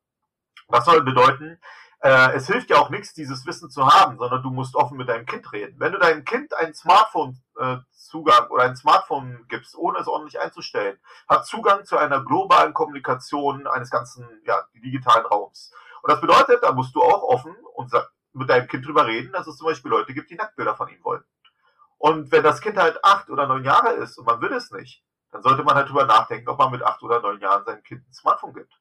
Das 0.68 0.84
soll 0.84 1.04
bedeuten, 1.04 1.60
äh, 2.02 2.32
es 2.32 2.46
hilft 2.46 2.70
ja 2.70 2.78
auch 2.78 2.90
nichts, 2.90 3.12
dieses 3.12 3.44
Wissen 3.46 3.70
zu 3.70 3.86
haben, 3.86 4.18
sondern 4.18 4.42
du 4.42 4.50
musst 4.50 4.74
offen 4.74 4.96
mit 4.96 5.08
deinem 5.08 5.26
Kind 5.26 5.52
reden. 5.52 5.78
Wenn 5.78 5.92
du 5.92 5.98
deinem 5.98 6.24
Kind 6.24 6.54
einen 6.54 6.74
Smartphone-Zugang 6.74 8.46
äh, 8.46 8.48
oder 8.48 8.64
ein 8.64 8.76
Smartphone 8.76 9.44
gibst, 9.48 9.76
ohne 9.76 9.98
es 9.98 10.08
ordentlich 10.08 10.40
einzustellen, 10.40 10.98
hat 11.28 11.46
Zugang 11.46 11.84
zu 11.84 11.98
einer 11.98 12.24
globalen 12.24 12.72
Kommunikation 12.72 13.66
eines 13.66 13.90
ganzen 13.90 14.26
ja, 14.46 14.64
digitalen 14.74 15.26
Raums. 15.26 15.72
Und 16.02 16.10
das 16.10 16.20
bedeutet, 16.20 16.62
da 16.62 16.72
musst 16.72 16.94
du 16.94 17.02
auch 17.02 17.22
offen 17.22 17.54
und 17.74 17.92
mit 18.32 18.48
deinem 18.48 18.68
Kind 18.68 18.86
drüber 18.86 19.06
reden, 19.06 19.32
dass 19.32 19.46
es 19.46 19.56
zum 19.56 19.66
Beispiel 19.66 19.90
Leute 19.90 20.14
gibt, 20.14 20.30
die 20.30 20.36
Nacktbilder 20.36 20.76
von 20.76 20.88
ihm 20.88 21.04
wollen. 21.04 21.24
Und 21.98 22.32
wenn 22.32 22.42
das 22.42 22.62
Kind 22.62 22.78
halt 22.78 23.04
acht 23.04 23.28
oder 23.28 23.46
neun 23.46 23.64
Jahre 23.64 23.92
ist 23.92 24.16
und 24.16 24.26
man 24.26 24.40
will 24.40 24.52
es 24.52 24.70
nicht, 24.70 25.04
dann 25.32 25.42
sollte 25.42 25.62
man 25.62 25.74
halt 25.74 25.90
drüber 25.90 26.06
nachdenken, 26.06 26.48
ob 26.48 26.58
man 26.58 26.70
mit 26.70 26.82
acht 26.82 27.02
oder 27.02 27.20
neun 27.20 27.40
Jahren 27.40 27.64
seinem 27.64 27.82
Kind 27.82 28.08
ein 28.08 28.12
Smartphone 28.14 28.54
gibt. 28.54 28.72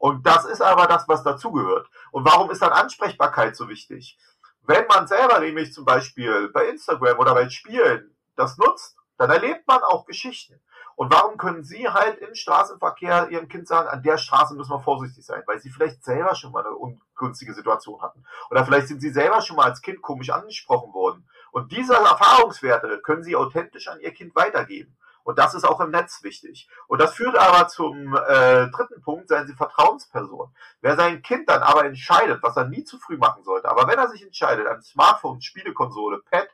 Und 0.00 0.26
das 0.26 0.46
ist 0.46 0.62
aber 0.62 0.86
das, 0.86 1.06
was 1.08 1.22
dazugehört. 1.22 1.86
Und 2.10 2.24
warum 2.24 2.50
ist 2.50 2.62
dann 2.62 2.72
Ansprechbarkeit 2.72 3.54
so 3.54 3.68
wichtig? 3.68 4.18
Wenn 4.62 4.86
man 4.86 5.06
selber 5.06 5.38
nämlich 5.40 5.74
zum 5.74 5.84
Beispiel 5.84 6.48
bei 6.48 6.68
Instagram 6.68 7.18
oder 7.18 7.34
bei 7.34 7.50
Spielen 7.50 8.16
das 8.34 8.56
nutzt, 8.56 8.96
dann 9.18 9.28
erlebt 9.28 9.68
man 9.68 9.82
auch 9.82 10.06
Geschichten. 10.06 10.58
Und 10.96 11.12
warum 11.12 11.36
können 11.36 11.64
Sie 11.64 11.86
halt 11.86 12.16
im 12.18 12.34
Straßenverkehr 12.34 13.28
Ihrem 13.28 13.48
Kind 13.48 13.68
sagen, 13.68 13.90
an 13.90 14.02
der 14.02 14.16
Straße 14.16 14.54
müssen 14.54 14.72
wir 14.72 14.80
vorsichtig 14.80 15.24
sein, 15.26 15.42
weil 15.46 15.60
Sie 15.60 15.68
vielleicht 15.68 16.02
selber 16.02 16.34
schon 16.34 16.52
mal 16.52 16.64
eine 16.64 16.74
ungünstige 16.74 17.52
Situation 17.52 18.00
hatten. 18.00 18.24
Oder 18.50 18.64
vielleicht 18.64 18.88
sind 18.88 19.02
Sie 19.02 19.10
selber 19.10 19.42
schon 19.42 19.56
mal 19.56 19.64
als 19.64 19.82
Kind 19.82 20.00
komisch 20.00 20.30
angesprochen 20.30 20.94
worden. 20.94 21.28
Und 21.52 21.72
diese 21.72 21.94
Erfahrungswerte 21.94 23.02
können 23.02 23.22
Sie 23.22 23.36
authentisch 23.36 23.88
an 23.88 24.00
Ihr 24.00 24.12
Kind 24.12 24.34
weitergeben. 24.34 24.96
Und 25.24 25.38
das 25.38 25.54
ist 25.54 25.64
auch 25.64 25.80
im 25.80 25.90
Netz 25.90 26.22
wichtig. 26.22 26.68
Und 26.86 27.00
das 27.00 27.14
führt 27.14 27.36
aber 27.36 27.68
zum 27.68 28.14
äh, 28.14 28.68
dritten 28.70 29.00
Punkt, 29.02 29.28
seien 29.28 29.46
Sie 29.46 29.54
Vertrauensperson. 29.54 30.52
Wer 30.80 30.96
sein 30.96 31.22
Kind 31.22 31.48
dann 31.48 31.62
aber 31.62 31.84
entscheidet, 31.84 32.42
was 32.42 32.56
er 32.56 32.64
nie 32.64 32.84
zu 32.84 32.98
früh 32.98 33.16
machen 33.16 33.44
sollte, 33.44 33.68
aber 33.68 33.86
wenn 33.88 33.98
er 33.98 34.08
sich 34.08 34.22
entscheidet, 34.22 34.66
ein 34.66 34.82
Smartphone, 34.82 35.40
Spielekonsole, 35.40 36.20
Pad, 36.30 36.48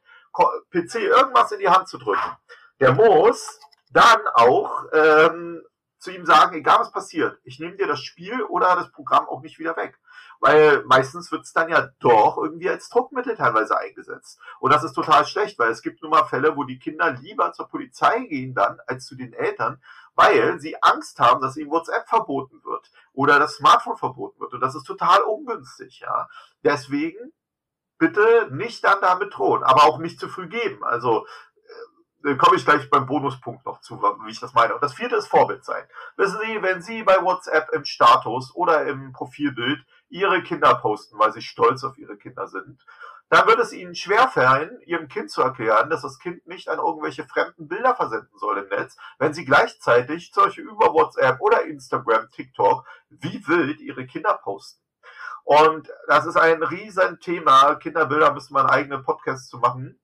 PC, 0.71 0.97
irgendwas 0.97 1.53
in 1.53 1.61
die 1.61 1.69
Hand 1.69 1.89
zu 1.89 1.99
drücken, 1.99 2.37
der 2.81 2.93
muss 2.93 3.59
dann 3.91 4.21
auch 4.35 4.85
ähm, 4.93 5.63
zu 6.07 6.14
ihm 6.14 6.25
sagen, 6.25 6.57
egal 6.57 6.79
was 6.79 6.92
passiert, 6.92 7.40
ich 7.42 7.59
nehme 7.59 7.75
dir 7.75 7.88
das 7.88 8.01
Spiel 8.01 8.40
oder 8.45 8.77
das 8.77 8.92
Programm 8.92 9.29
auch 9.29 9.42
nicht 9.42 9.59
wieder 9.59 9.77
weg. 9.77 9.99
Weil 10.38 10.85
meistens 10.85 11.33
wird 11.33 11.42
es 11.42 11.53
dann 11.53 11.69
ja 11.69 11.88
doch 11.99 12.38
irgendwie 12.38 12.71
als 12.71 12.88
Druckmittel 12.88 13.37
teilweise 13.37 13.77
eingesetzt. 13.77 14.38
Und 14.61 14.73
das 14.73 14.85
ist 14.85 14.92
total 14.92 15.27
schlecht, 15.27 15.59
weil 15.59 15.71
es 15.71 15.83
gibt 15.83 16.03
nun 16.03 16.12
mal 16.12 16.25
Fälle, 16.25 16.57
wo 16.57 16.62
die 16.62 16.79
Kinder 16.79 17.11
lieber 17.11 17.53
zur 17.53 17.66
Polizei 17.66 18.21
gehen 18.27 18.55
dann 18.55 18.79
als 18.87 19.07
zu 19.07 19.16
den 19.16 19.33
Eltern, 19.33 19.83
weil 20.14 20.61
sie 20.61 20.81
Angst 20.81 21.19
haben, 21.19 21.40
dass 21.40 21.57
ihnen 21.57 21.71
WhatsApp 21.71 22.09
verboten 22.09 22.62
wird 22.62 22.92
oder 23.12 23.40
das 23.40 23.57
Smartphone 23.57 23.97
verboten 23.97 24.38
wird. 24.38 24.55
Und 24.55 24.61
das 24.61 24.77
ist 24.77 24.85
total 24.85 25.23
ungünstig, 25.23 26.01
ja. 26.01 26.29
Deswegen 26.62 27.33
bitte 27.99 28.49
nicht 28.53 28.85
dann 28.85 29.01
damit 29.01 29.37
drohen, 29.37 29.64
aber 29.64 29.85
auch 29.85 29.99
nicht 29.99 30.21
zu 30.21 30.29
früh 30.29 30.47
geben. 30.47 30.85
Also 30.85 31.27
komme 32.35 32.57
ich 32.57 32.65
gleich 32.65 32.91
beim 32.91 33.07
Bonuspunkt 33.07 33.65
noch 33.65 33.81
zu, 33.81 34.03
wie 34.03 34.31
ich 34.31 34.41
das 34.41 34.55
meine. 34.55 34.75
Und 34.75 34.83
das 34.83 34.95
vierte 34.95 35.17
ist 35.17 35.29
Vorbild 35.29 35.65
sein. 35.65 35.85
Wissen 36.17 36.41
Sie, 36.45 36.62
wenn 36.62 36.83
Sie 36.83 37.05
bei 37.05 37.23
WhatsApp 37.23 37.71
im 37.73 37.85
Status 37.85 38.55
oder 38.55 38.85
im 38.87 39.12
Profilbild 39.12 39.85
Ihre 40.09 40.43
Kinder 40.43 40.75
posten, 40.75 41.19
weil 41.19 41.33
Sie 41.33 41.43
stolz 41.43 41.85
auf 41.85 41.97
Ihre 41.99 42.17
Kinder 42.17 42.49
sind, 42.49 42.85
dann 43.29 43.47
wird 43.47 43.59
es 43.59 43.73
Ihnen 43.73 43.95
schwerfallen, 43.95 44.81
Ihrem 44.87 45.09
Kind 45.09 45.31
zu 45.31 45.43
erklären, 45.43 45.91
dass 45.91 46.03
das 46.03 46.19
Kind 46.19 46.47
nicht 46.47 46.69
an 46.69 46.79
irgendwelche 46.79 47.25
fremden 47.25 47.69
Bilder 47.69 47.95
versenden 47.95 48.39
soll 48.39 48.59
im 48.59 48.69
Netz, 48.69 48.97
wenn 49.19 49.35
Sie 49.35 49.45
gleichzeitig 49.45 50.33
solche 50.33 50.62
über 50.62 50.93
WhatsApp 50.93 51.41
oder 51.41 51.65
Instagram, 51.65 52.31
TikTok 52.31 52.87
wie 53.09 53.47
wild 53.47 53.81
Ihre 53.81 54.07
Kinder 54.07 54.39
posten. 54.43 54.83
Und 55.45 55.89
das 56.09 56.27
ist 56.27 56.37
ein 56.37 56.62
riesen 56.62 57.21
Thema. 57.21 57.77
Kinderbilder 57.77 58.33
müssen 58.33 58.55
wir 58.55 58.61
einen 58.61 58.71
eigenen 58.71 59.05
Podcast 59.05 59.49
zu 59.49 59.59
machen 59.59 60.01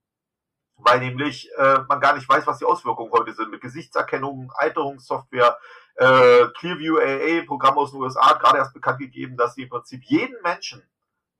weil 0.84 1.00
nämlich 1.00 1.50
äh, 1.56 1.78
man 1.88 2.00
gar 2.00 2.14
nicht 2.14 2.28
weiß, 2.28 2.46
was 2.46 2.58
die 2.58 2.64
Auswirkungen 2.64 3.12
heute 3.12 3.32
sind 3.32 3.50
mit 3.50 3.60
Gesichtserkennung, 3.60 4.52
Alterungssoftware, 4.56 5.58
äh, 5.96 6.46
Clearview 6.58 6.98
AA, 6.98 7.44
Programm 7.46 7.78
aus 7.78 7.92
den 7.92 8.00
USA, 8.00 8.32
gerade 8.34 8.58
erst 8.58 8.74
bekannt 8.74 8.98
gegeben, 8.98 9.36
dass 9.36 9.54
sie 9.54 9.62
im 9.62 9.68
Prinzip 9.68 10.02
jeden 10.04 10.40
Menschen, 10.42 10.82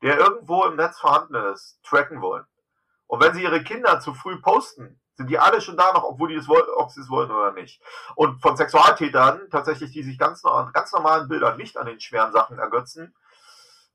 der 0.03 0.19
irgendwo 0.19 0.65
im 0.65 0.77
Netz 0.77 0.99
vorhanden 0.99 1.35
ist, 1.53 1.79
tracken 1.83 2.21
wollen. 2.21 2.45
Und 3.07 3.23
wenn 3.23 3.35
sie 3.35 3.43
ihre 3.43 3.63
Kinder 3.63 4.01
zu 4.01 4.15
früh 4.15 4.41
posten, 4.41 5.01
sind 5.15 5.29
die 5.29 5.39
alle 5.39 5.61
schon 5.61 5.77
da 5.77 5.93
noch, 5.93 6.05
obwohl 6.05 6.31
die 6.31 6.37
es 6.37 6.49
wollen, 6.49 6.69
ob 6.77 6.91
sie 6.91 7.01
es 7.01 7.11
wollen 7.11 7.31
oder 7.31 7.53
nicht. 7.53 7.81
Und 8.15 8.41
von 8.41 8.57
Sexualtätern 8.57 9.49
tatsächlich, 9.51 9.93
die 9.93 10.03
sich 10.03 10.19
ganz, 10.19 10.43
ganz 10.73 10.93
normalen 10.93 11.29
Bildern 11.29 11.57
nicht 11.57 11.77
an 11.77 11.87
den 11.87 12.01
schweren 12.01 12.33
Sachen 12.33 12.59
ergötzen, 12.59 13.15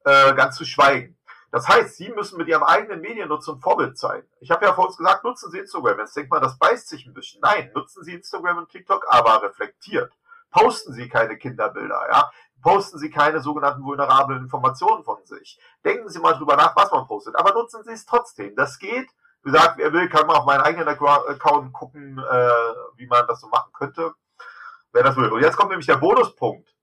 äh, 0.05 0.33
ganz 0.35 0.55
zu 0.55 0.65
schweigen. 0.65 1.16
Das 1.57 1.67
heißt, 1.67 1.95
Sie 1.95 2.09
müssen 2.09 2.37
mit 2.37 2.47
Ihrem 2.47 2.61
eigenen 2.61 3.01
Mediennutzen 3.01 3.59
Vorbild 3.59 3.97
sein. 3.97 4.21
Ich 4.41 4.51
habe 4.51 4.63
ja 4.63 4.73
vor 4.73 4.85
uns 4.85 4.97
gesagt, 4.97 5.23
nutzen 5.23 5.49
Sie 5.49 5.57
Instagram. 5.57 5.97
Jetzt 5.97 6.15
denkt 6.15 6.29
man, 6.29 6.39
das 6.39 6.59
beißt 6.59 6.87
sich 6.87 7.07
ein 7.07 7.15
bisschen. 7.15 7.41
Nein, 7.41 7.71
nutzen 7.73 8.03
Sie 8.03 8.13
Instagram 8.13 8.59
und 8.59 8.69
TikTok, 8.69 9.07
aber 9.09 9.41
reflektiert. 9.41 10.13
Posten 10.51 10.93
Sie 10.93 11.09
keine 11.09 11.35
Kinderbilder, 11.35 11.99
ja. 12.11 12.29
Posten 12.61 12.99
Sie 12.99 13.09
keine 13.09 13.39
sogenannten 13.39 13.83
vulnerablen 13.83 14.43
Informationen 14.43 15.03
von 15.03 15.17
sich. 15.25 15.59
Denken 15.83 16.09
Sie 16.09 16.19
mal 16.19 16.33
drüber 16.33 16.57
nach, 16.57 16.75
was 16.75 16.91
man 16.91 17.07
postet, 17.07 17.35
aber 17.35 17.53
nutzen 17.53 17.83
Sie 17.83 17.93
es 17.93 18.05
trotzdem. 18.05 18.55
Das 18.55 18.77
geht. 18.77 19.09
Wie 19.41 19.51
gesagt, 19.51 19.79
wer 19.79 19.91
will, 19.93 20.09
kann 20.09 20.27
mal 20.27 20.35
auf 20.35 20.45
meinen 20.45 20.61
eigenen 20.61 20.87
Account 20.87 21.73
gucken, 21.73 22.19
äh, 22.19 22.73
wie 22.97 23.07
man 23.07 23.25
das 23.25 23.41
so 23.41 23.47
machen 23.47 23.71
könnte. 23.73 24.13
Wer 24.91 25.01
das 25.01 25.15
will. 25.15 25.31
Und 25.31 25.41
jetzt 25.41 25.57
kommt 25.57 25.71
nämlich 25.71 25.87
der 25.87 25.97
Bonuspunkt 25.97 26.76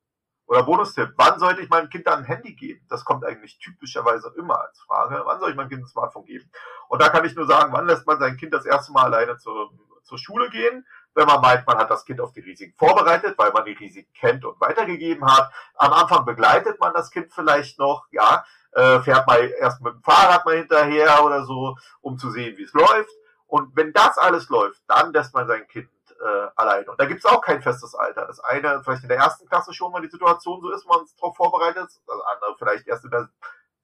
oder 0.47 0.63
Bonustipp. 0.63 1.15
Wann 1.17 1.39
sollte 1.39 1.63
ich 1.63 1.71
meinem 1.71 1.89
Kind 1.89 2.07
dann 2.07 2.21
ein 2.21 2.25
Handy 2.25 2.55
geben? 2.55 2.85
Das 2.89 3.05
kommt 3.05 3.25
eigentlich 3.25 3.59
typischerweise 3.59 4.33
immer 4.37 4.61
als 4.61 4.79
Frage. 4.81 5.23
Wann 5.25 5.41
soll 5.41 5.51
ich 5.51 5.57
meinem 5.57 5.69
Kind 5.69 5.83
ein 5.83 5.89
Smartphone 5.89 6.25
geben? 6.25 6.51
Und 6.89 7.01
da 7.01 7.09
kann 7.09 7.25
ich 7.25 7.35
nur 7.35 7.47
sagen, 7.47 7.73
wann 7.73 7.87
lässt 7.87 8.07
man 8.07 8.19
sein 8.19 8.37
Kind 8.37 8.53
das 8.53 8.67
erste 8.67 8.93
Mal 8.93 9.05
alleine 9.05 9.37
zur, 9.39 9.71
zur 10.03 10.19
Schule 10.19 10.51
gehen? 10.51 10.87
Wenn 11.15 11.27
man 11.27 11.41
meint, 11.41 11.67
man 11.67 11.79
hat 11.79 11.91
das 11.91 12.05
Kind 12.05 12.21
auf 12.21 12.33
die 12.33 12.41
Risiken 12.41 12.75
vorbereitet, 12.77 13.39
weil 13.39 13.53
man 13.53 13.65
die 13.65 13.73
Risiken 13.73 14.13
kennt 14.13 14.45
und 14.45 14.61
weitergegeben 14.61 15.25
hat. 15.25 15.51
Am 15.77 15.93
Anfang 15.93 16.25
begleitet 16.25 16.79
man 16.81 16.93
das 16.93 17.11
Kind 17.11 17.33
vielleicht 17.33 17.79
noch, 17.79 18.07
ja, 18.11 18.45
äh, 18.73 19.01
fährt 19.01 19.27
mal 19.27 19.39
erst 19.61 19.81
mit 19.81 19.95
dem 19.95 20.03
Fahrrad 20.03 20.45
mal 20.45 20.57
hinterher 20.57 21.25
oder 21.25 21.45
so, 21.45 21.77
um 22.01 22.19
zu 22.19 22.31
sehen, 22.31 22.57
wie 22.59 22.65
es 22.65 22.73
läuft. 22.73 23.11
Und 23.47 23.77
wenn 23.77 23.93
das 23.93 24.19
alles 24.19 24.49
läuft, 24.49 24.83
dann 24.89 25.13
lässt 25.13 25.33
man 25.33 25.47
sein 25.47 25.67
Kind 25.69 25.89
äh, 26.25 26.49
allein. 26.57 26.89
Und 26.89 26.99
da 26.99 27.05
gibt 27.05 27.21
es 27.21 27.31
auch 27.31 27.41
kein 27.41 27.63
festes 27.63 27.95
Alter. 27.95 28.27
Das 28.27 28.41
eine, 28.41 28.83
vielleicht 28.83 29.03
in 29.03 29.09
der 29.09 29.19
ersten 29.19 29.47
Klasse 29.47 29.75
schon 29.75 29.93
mal 29.93 30.01
die 30.01 30.09
Situation 30.09 30.61
so 30.61 30.71
ist, 30.71 30.87
man 30.87 31.03
es 31.03 31.15
darauf 31.17 31.37
vorbereitet, 31.37 31.91
das 32.07 32.21
andere 32.35 32.57
vielleicht 32.59 32.87
erst 32.87 33.05
in 33.05 33.11
der 33.11 33.29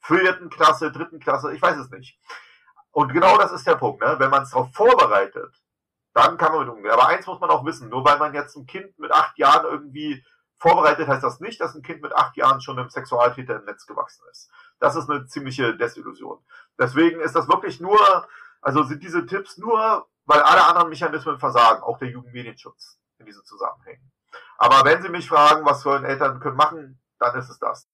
vierten 0.00 0.48
Klasse, 0.48 0.90
dritten 0.90 1.20
Klasse, 1.20 1.53
ich 1.53 1.61
weiß 1.61 1.76
es 1.76 1.90
nicht. 1.90 2.18
Und 2.92 3.12
genau 3.12 3.37
das 3.37 3.53
ist 3.53 3.66
der 3.66 3.76
Punkt, 3.76 4.00
ne? 4.00 4.16
wenn 4.18 4.31
man 4.31 4.42
es 4.42 4.50
darauf 4.50 4.72
vorbereitet, 4.72 5.55
dann 6.14 6.38
kann 6.38 6.53
man 6.53 6.66
mit 6.66 6.74
umgehen. 6.74 6.90
Aber 6.90 7.09
eins 7.09 7.26
muss 7.26 7.40
man 7.40 7.50
auch 7.50 7.64
wissen, 7.64 7.88
nur 7.88 8.05
weil 8.05 8.18
man 8.18 8.35
jetzt 8.35 8.57
ein 8.57 8.66
Kind 8.66 8.98
mit 8.98 9.12
acht 9.12 9.38
Jahren 9.38 9.66
irgendwie 9.66 10.24
vorbereitet, 10.59 11.09
heißt 11.09 11.22
das 11.22 11.40
nicht, 11.40 11.61
dass 11.61 11.74
ein 11.74 11.83
Kind 11.83 12.03
mit 12.03 12.14
acht 12.14 12.37
Jahren 12.37 12.61
schon 12.61 12.79
im 12.79 12.90
Sexualtäter 12.90 13.57
im 13.57 13.64
Netz 13.64 13.87
gewachsen 13.87 14.24
ist. 14.31 14.50
Das 14.79 14.96
ist 14.96 15.09
eine 15.09 15.26
ziemliche 15.26 15.76
Desillusion. 15.76 16.38
Deswegen 16.79 17.20
ist 17.20 17.37
das 17.37 17.48
wirklich 17.48 17.81
nur, 17.81 18.26
also 18.61 18.83
sind 18.83 19.03
diese 19.03 19.24
Tipps 19.26 19.57
nur 19.59 20.07
weil 20.26 20.40
alle 20.42 20.64
anderen 20.64 20.88
Mechanismen 20.88 21.38
versagen, 21.38 21.83
auch 21.83 21.98
der 21.98 22.09
Jugendmedienschutz 22.09 22.98
in 23.18 23.26
diesen 23.26 23.44
Zusammenhängen. 23.44 24.11
Aber 24.59 24.85
wenn 24.85 25.02
Sie 25.02 25.09
mich 25.09 25.28
fragen, 25.28 25.64
was 25.64 25.83
sollen 25.83 26.04
Eltern 26.04 26.40
können 26.40 26.56
machen, 26.56 27.00
dann 27.18 27.38
ist 27.38 27.48
es 27.48 27.59
das. 27.59 27.88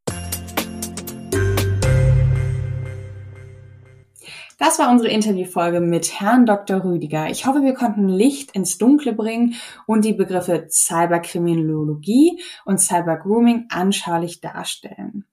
Das 4.58 4.78
war 4.78 4.90
unsere 4.90 5.10
Interviewfolge 5.10 5.80
mit 5.80 6.18
Herrn 6.18 6.46
Dr. 6.46 6.82
Rüdiger. 6.82 7.28
Ich 7.28 7.44
hoffe, 7.44 7.62
wir 7.62 7.74
konnten 7.74 8.08
Licht 8.08 8.52
ins 8.52 8.78
Dunkle 8.78 9.12
bringen 9.12 9.56
und 9.84 10.02
die 10.06 10.14
Begriffe 10.14 10.66
Cyberkriminologie 10.70 12.42
und 12.64 12.80
Cybergrooming 12.80 13.66
anschaulich 13.68 14.40
darstellen. 14.40 15.26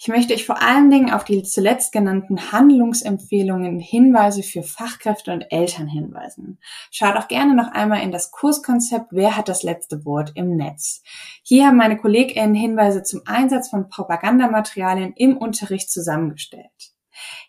Ich 0.00 0.08
möchte 0.08 0.32
euch 0.32 0.46
vor 0.46 0.62
allen 0.62 0.90
Dingen 0.90 1.12
auf 1.12 1.24
die 1.24 1.42
zuletzt 1.42 1.92
genannten 1.92 2.50
Handlungsempfehlungen, 2.50 3.78
Hinweise 3.78 4.42
für 4.42 4.62
Fachkräfte 4.62 5.34
und 5.34 5.52
Eltern 5.52 5.86
hinweisen. 5.86 6.58
Schaut 6.90 7.16
auch 7.16 7.28
gerne 7.28 7.54
noch 7.54 7.70
einmal 7.72 8.00
in 8.00 8.10
das 8.10 8.30
Kurskonzept 8.30 9.08
Wer 9.10 9.36
hat 9.36 9.50
das 9.50 9.62
letzte 9.62 10.06
Wort 10.06 10.32
im 10.34 10.56
Netz. 10.56 11.02
Hier 11.42 11.66
haben 11.66 11.76
meine 11.76 11.98
KollegInnen 11.98 12.54
Hinweise 12.54 13.02
zum 13.02 13.20
Einsatz 13.26 13.68
von 13.68 13.90
Propagandamaterialien 13.90 15.12
im 15.14 15.36
Unterricht 15.36 15.90
zusammengestellt. 15.90 16.91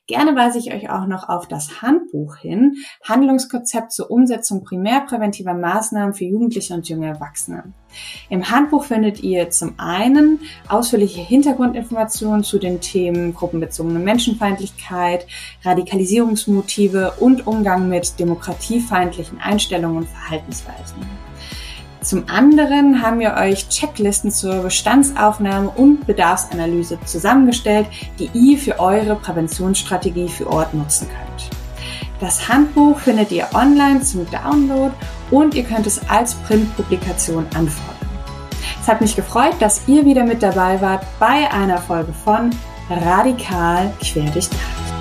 Gerne 0.06 0.36
weise 0.36 0.60
ich 0.60 0.74
euch 0.74 0.90
auch 0.90 1.08
noch 1.08 1.30
auf 1.30 1.48
das 1.48 1.82
Handbuch 1.82 2.36
hin, 2.36 2.76
Handlungskonzept 3.08 3.94
zur 3.94 4.12
Umsetzung 4.12 4.66
primärpräventiver 4.66 5.54
Maßnahmen 5.54 6.14
für 6.14 6.26
Jugendliche 6.26 6.74
und 6.74 6.90
junge 6.90 7.08
Erwachsene. 7.08 7.72
Im 8.30 8.50
Handbuch 8.50 8.84
findet 8.84 9.24
ihr 9.24 9.50
zum 9.50 9.76
einen 9.78 10.42
ausführliche 10.68 11.22
Hintergrundinformationen 11.22 12.44
zu 12.44 12.60
den 12.60 12.82
Themen 12.82 13.34
gruppenbezogene 13.34 14.00
Menschenfeindlichkeit, 14.00 15.26
Radikalisierungsmotive 15.64 17.14
und 17.20 17.48
Umgang 17.48 17.88
mit 17.88 18.20
demokratiefeindlichen 18.20 19.40
Einstellungen 19.40 20.00
und 20.00 20.10
Verhaltensweisen. 20.10 21.23
Zum 22.04 22.26
anderen 22.28 23.02
haben 23.02 23.20
wir 23.20 23.36
euch 23.36 23.70
Checklisten 23.70 24.30
zur 24.30 24.56
Bestandsaufnahme 24.56 25.70
und 25.70 26.06
Bedarfsanalyse 26.06 27.00
zusammengestellt, 27.06 27.88
die 28.20 28.30
ihr 28.34 28.58
für 28.58 28.78
eure 28.80 29.16
Präventionsstrategie 29.16 30.28
für 30.28 30.48
Ort 30.48 30.74
nutzen 30.74 31.08
könnt. 31.08 31.50
Das 32.20 32.50
Handbuch 32.50 33.00
findet 33.00 33.32
ihr 33.32 33.48
online 33.54 34.02
zum 34.02 34.28
Download 34.30 34.94
und 35.32 35.56
ihr 35.56 35.64
könnt 35.64 35.88
es 35.88 36.02
als 36.10 36.34
Printpublikation 36.36 37.46
anfordern. 37.56 37.96
Es 38.82 38.88
hat 38.88 39.00
mich 39.00 39.16
gefreut, 39.16 39.56
dass 39.60 39.88
ihr 39.88 40.06
wieder 40.06 40.26
mit 40.26 40.44
dabei 40.44 40.82
wart 40.82 41.06
bei 41.20 41.50
einer 41.52 41.78
Folge 41.78 42.14
von 42.26 42.50
Radikal 42.90 43.94
quer 44.02 44.30
durchdacht. 44.30 44.93